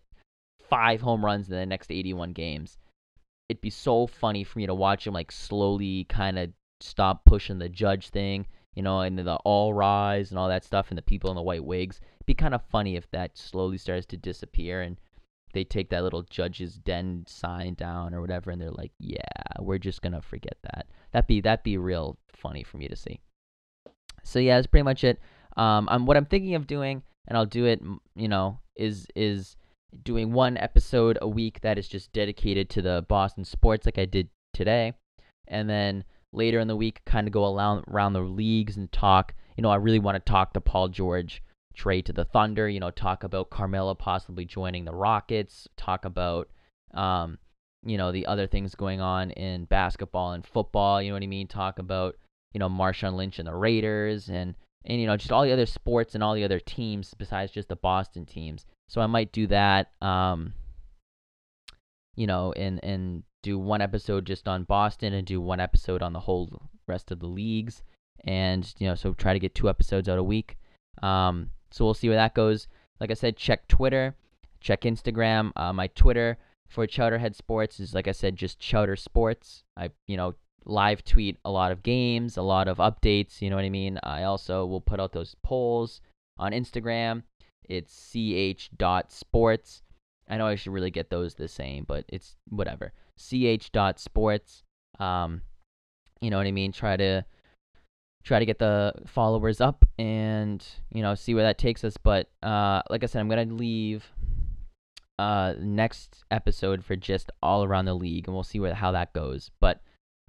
five 0.70 1.02
home 1.02 1.24
runs 1.24 1.50
in 1.50 1.56
the 1.56 1.66
next 1.66 1.92
81 1.92 2.34
games. 2.34 2.78
It'd 3.50 3.62
be 3.62 3.70
so 3.70 4.08
funny 4.08 4.44
for 4.44 4.60
me 4.60 4.68
to 4.68 4.76
watch 4.76 5.08
him 5.08 5.14
like 5.14 5.32
slowly 5.32 6.06
kind 6.06 6.38
of 6.38 6.52
stop 6.80 7.26
pushing 7.26 7.60
the 7.60 7.70
judge 7.70 8.10
thing, 8.10 8.46
you 8.76 8.84
know, 8.84 9.02
and 9.02 9.18
the 9.18 9.36
all 9.38 9.74
rise 9.74 10.30
and 10.30 10.40
all 10.40 10.50
that 10.50 10.64
stuff, 10.64 10.90
and 10.90 10.98
the 10.98 11.04
people 11.04 11.30
in 11.30 11.36
the 11.36 11.42
white 11.42 11.66
wigs. 11.66 12.00
It'd 12.18 12.26
be 12.26 12.34
kind 12.34 12.54
of 12.54 12.62
funny 12.70 12.96
if 12.96 13.10
that 13.12 13.38
slowly 13.38 13.78
starts 13.78 14.06
to 14.08 14.18
disappear 14.18 14.82
and 14.82 14.98
they 15.54 15.64
take 15.64 15.90
that 15.90 16.04
little 16.04 16.24
judge's 16.24 16.76
den 16.76 17.24
sign 17.28 17.74
down 17.74 18.14
or 18.14 18.22
whatever, 18.22 18.52
and 18.52 18.62
they're 18.62 18.72
like, 18.72 18.92
"Yeah, 19.00 19.18
we're 19.60 19.80
just 19.80 20.02
gonna 20.02 20.22
forget 20.22 20.58
that." 20.62 20.88
That'd 21.12 21.28
be 21.28 21.42
that'd 21.42 21.64
be 21.64 21.78
real 21.78 22.18
funny 22.34 22.64
for 22.64 22.78
me 22.78 22.88
to 22.88 22.96
see. 22.96 23.20
So 24.24 24.40
yeah, 24.40 24.58
that's 24.58 24.68
pretty 24.68 24.84
much 24.84 25.04
it. 25.04 25.20
Um, 25.58 25.88
I'm 25.90 26.06
what 26.06 26.18
I'm 26.18 26.26
thinking 26.26 26.56
of 26.56 26.68
doing, 26.68 27.02
and 27.28 27.38
I'll 27.38 27.46
do 27.48 27.66
it. 27.66 27.82
You 28.16 28.28
know, 28.28 28.60
is 28.76 29.08
is 29.16 29.56
doing 30.04 30.32
one 30.32 30.58
episode 30.58 31.18
a 31.22 31.28
week 31.28 31.62
that 31.62 31.78
is 31.78 31.88
just 31.88 32.12
dedicated 32.14 32.70
to 32.72 32.82
the 32.82 33.06
Boston 33.08 33.44
sports, 33.44 33.86
like 33.86 33.98
I 33.98 34.06
did 34.06 34.30
today, 34.54 34.94
and 35.48 35.70
then 35.70 36.04
later 36.32 36.60
in 36.60 36.68
the 36.68 36.76
week, 36.76 37.02
kind 37.06 37.28
of 37.28 37.34
go 37.34 37.56
around 37.56 38.14
the 38.14 38.22
leagues 38.22 38.78
and 38.78 38.92
talk. 38.92 39.34
You 39.58 39.62
know, 39.64 39.70
I 39.70 39.76
really 39.76 40.00
want 40.00 40.16
to 40.16 40.32
talk 40.32 40.54
to 40.54 40.62
Paul 40.62 40.90
George 40.90 41.42
trade 41.76 42.06
to 42.06 42.14
the 42.14 42.26
Thunder, 42.26 42.68
you 42.70 42.80
know, 42.80 42.92
talk 42.92 43.24
about 43.24 43.50
Carmelo 43.50 43.96
possibly 43.96 44.46
joining 44.46 44.86
the 44.86 44.94
Rockets, 44.94 45.68
talk 45.78 46.06
about 46.06 46.50
um, 46.94 47.38
you 47.86 47.98
know, 47.98 48.12
the 48.12 48.26
other 48.26 48.48
things 48.48 48.76
going 48.76 49.00
on 49.00 49.32
in 49.32 49.66
basketball 49.66 50.34
and 50.34 50.46
football, 50.46 51.02
you 51.02 51.10
know 51.10 51.16
what 51.16 51.24
I 51.24 51.28
mean? 51.28 51.48
Talk 51.48 51.80
about, 51.80 52.16
you 52.54 52.60
know, 52.60 52.70
Marshawn 52.70 53.16
Lynch 53.16 53.40
and 53.40 53.48
the 53.48 53.56
Raiders 53.56 54.30
and 54.30 54.56
and 54.86 55.00
you 55.00 55.08
know, 55.08 55.18
just 55.18 55.32
all 55.32 55.44
the 55.44 55.52
other 55.52 55.66
sports 55.66 56.16
and 56.16 56.24
all 56.24 56.34
the 56.34 56.44
other 56.44 56.60
teams 56.60 57.14
besides 57.14 57.52
just 57.52 57.70
the 57.70 57.76
Boston 57.76 58.26
teams. 58.26 58.66
So 58.90 59.00
I 59.02 59.08
might 59.08 59.32
do 59.32 59.48
that 59.48 59.92
um 60.02 60.54
you 62.16 62.28
know, 62.28 62.52
and 62.54 62.84
and 62.84 63.24
do 63.42 63.58
one 63.58 63.82
episode 63.82 64.26
just 64.26 64.50
on 64.50 64.66
Boston 64.66 65.14
and 65.14 65.26
do 65.26 65.40
one 65.40 65.62
episode 65.62 66.02
on 66.02 66.12
the 66.12 66.20
whole 66.20 66.62
rest 66.88 67.12
of 67.12 67.20
the 67.20 67.28
leagues 67.28 67.82
and 68.26 68.74
you 68.80 68.88
know, 68.88 68.96
so 68.96 69.14
try 69.14 69.32
to 69.32 69.40
get 69.40 69.56
two 69.56 69.70
episodes 69.70 70.10
out 70.10 70.18
a 70.18 70.24
week. 70.24 70.58
Um 71.02 71.52
so 71.72 71.86
we'll 71.86 71.94
see 71.94 72.10
where 72.10 72.18
that 72.18 72.34
goes. 72.34 72.68
Like 73.00 73.12
I 73.12 73.14
said, 73.14 73.38
check 73.38 73.68
Twitter, 73.68 74.16
check 74.60 74.82
Instagram. 74.82 75.52
Uh, 75.56 75.72
my 75.72 75.88
Twitter 75.88 76.38
for 76.68 76.86
Chowderhead 76.86 77.36
Sports 77.36 77.80
is 77.80 77.94
like 77.94 78.08
I 78.08 78.12
said, 78.12 78.36
just 78.36 78.60
Chowder 78.60 78.96
Sports. 78.96 79.64
I 79.78 79.92
you 80.08 80.18
know 80.18 80.36
live 80.66 81.04
tweet 81.04 81.38
a 81.46 81.52
lot 81.52 81.72
of 81.72 81.84
games, 81.84 82.38
a 82.38 82.42
lot 82.42 82.68
of 82.68 82.78
updates. 82.78 83.42
You 83.42 83.50
know 83.50 83.56
what 83.56 83.66
I 83.66 83.70
mean. 83.70 84.00
I 84.04 84.24
also 84.24 84.66
will 84.66 84.82
put 84.82 85.00
out 85.00 85.14
those 85.14 85.36
polls 85.44 86.02
on 86.38 86.52
Instagram. 86.52 87.24
It's 87.70 88.12
ch 88.12 88.70
dot 88.78 89.12
sports. 89.12 89.82
I 90.28 90.38
know 90.38 90.48
I 90.48 90.56
should 90.56 90.74
really 90.74 90.92
get 90.92 91.10
those 91.10 91.36
the 91.36 91.48
same, 91.48 91.86
but 91.88 92.06
it's 92.10 92.36
whatever. 92.50 92.92
ch 93.18 93.72
dot 93.72 94.00
sports. 94.00 94.64
Um, 95.00 95.42
you 96.20 96.30
know 96.30 96.38
what 96.38 96.48
I 96.48 96.52
mean. 96.52 96.72
Try 96.72 96.98
to 96.98 97.26
try 98.24 98.40
to 98.40 98.46
get 98.46 98.60
the 98.60 98.94
followers 99.08 99.62
up 99.62 99.86
and 99.98 100.66
you 100.92 101.02
know 101.02 101.16
see 101.16 101.34
where 101.34 101.44
that 101.44 101.58
takes 101.58 101.84
us 101.84 101.96
but 101.98 102.30
uh, 102.44 102.82
like 102.90 103.04
i 103.04 103.08
said 103.08 103.20
i'm 103.20 103.30
gonna 103.30 103.46
leave 103.46 104.06
uh, 105.18 105.54
next 105.60 106.24
episode 106.32 106.84
for 106.84 106.96
just 106.96 107.30
all 107.44 107.66
around 107.66 107.86
the 107.86 107.94
league 107.94 108.28
and 108.28 108.34
we'll 108.34 108.44
see 108.44 108.60
where 108.60 108.74
how 108.74 108.92
that 108.92 109.12
goes 109.14 109.52
but 109.60 109.82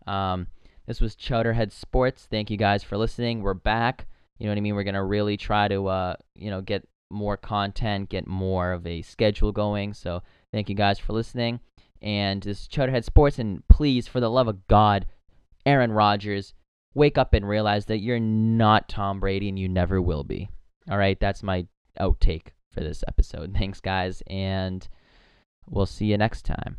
um, 0.07 0.47
this 0.87 1.01
was 1.01 1.15
chowderhead 1.15 1.71
sports 1.71 2.27
thank 2.31 2.51
you 2.51 2.57
guys 2.57 2.83
for 2.83 2.97
listening 2.97 3.43
we're 3.43 3.55
back 3.55 4.07
you 4.39 4.47
know 4.47 4.51
what 4.51 4.59
i 4.59 4.61
mean 4.61 4.75
we're 4.75 4.83
gonna 4.83 5.05
really 5.05 5.37
try 5.37 5.69
to 5.69 5.87
uh, 5.87 6.15
you 6.35 6.51
know 6.51 6.61
get 6.61 6.89
more 7.11 7.37
content 7.37 8.09
get 8.09 8.27
more 8.27 8.73
of 8.73 8.87
a 8.87 9.03
schedule 9.03 9.53
going 9.53 9.93
so 9.93 10.23
thank 10.53 10.69
you 10.69 10.75
guys 10.75 10.99
for 10.99 11.13
listening 11.13 11.61
and 12.03 12.43
this 12.43 12.63
is 12.63 12.69
chowderhead 12.69 13.05
sports 13.05 13.39
and 13.39 13.67
please 13.69 14.07
for 14.07 14.21
the 14.21 14.31
love 14.31 14.49
of 14.49 14.67
god 14.69 15.07
aaron 15.67 15.93
rodgers 15.93 16.55
wake 16.95 17.19
up 17.19 17.35
and 17.35 17.49
realize 17.49 17.87
that 17.87 17.99
you're 17.99 18.21
not 18.21 18.89
Tom 18.89 19.21
Brady 19.21 19.49
and 19.49 19.59
you 19.59 19.69
never 19.69 20.01
will 20.01 20.25
be. 20.25 20.49
All 20.91 20.99
right, 20.99 21.19
that's 21.19 21.43
my 21.43 21.67
outtake 22.01 22.49
for 22.71 22.81
this 22.81 23.05
episode. 23.09 23.55
Thanks, 23.59 23.81
guys, 23.81 24.23
and 24.27 24.87
we'll 25.69 25.87
see 25.87 26.07
you 26.07 26.19
next 26.19 26.45
time. 26.45 26.77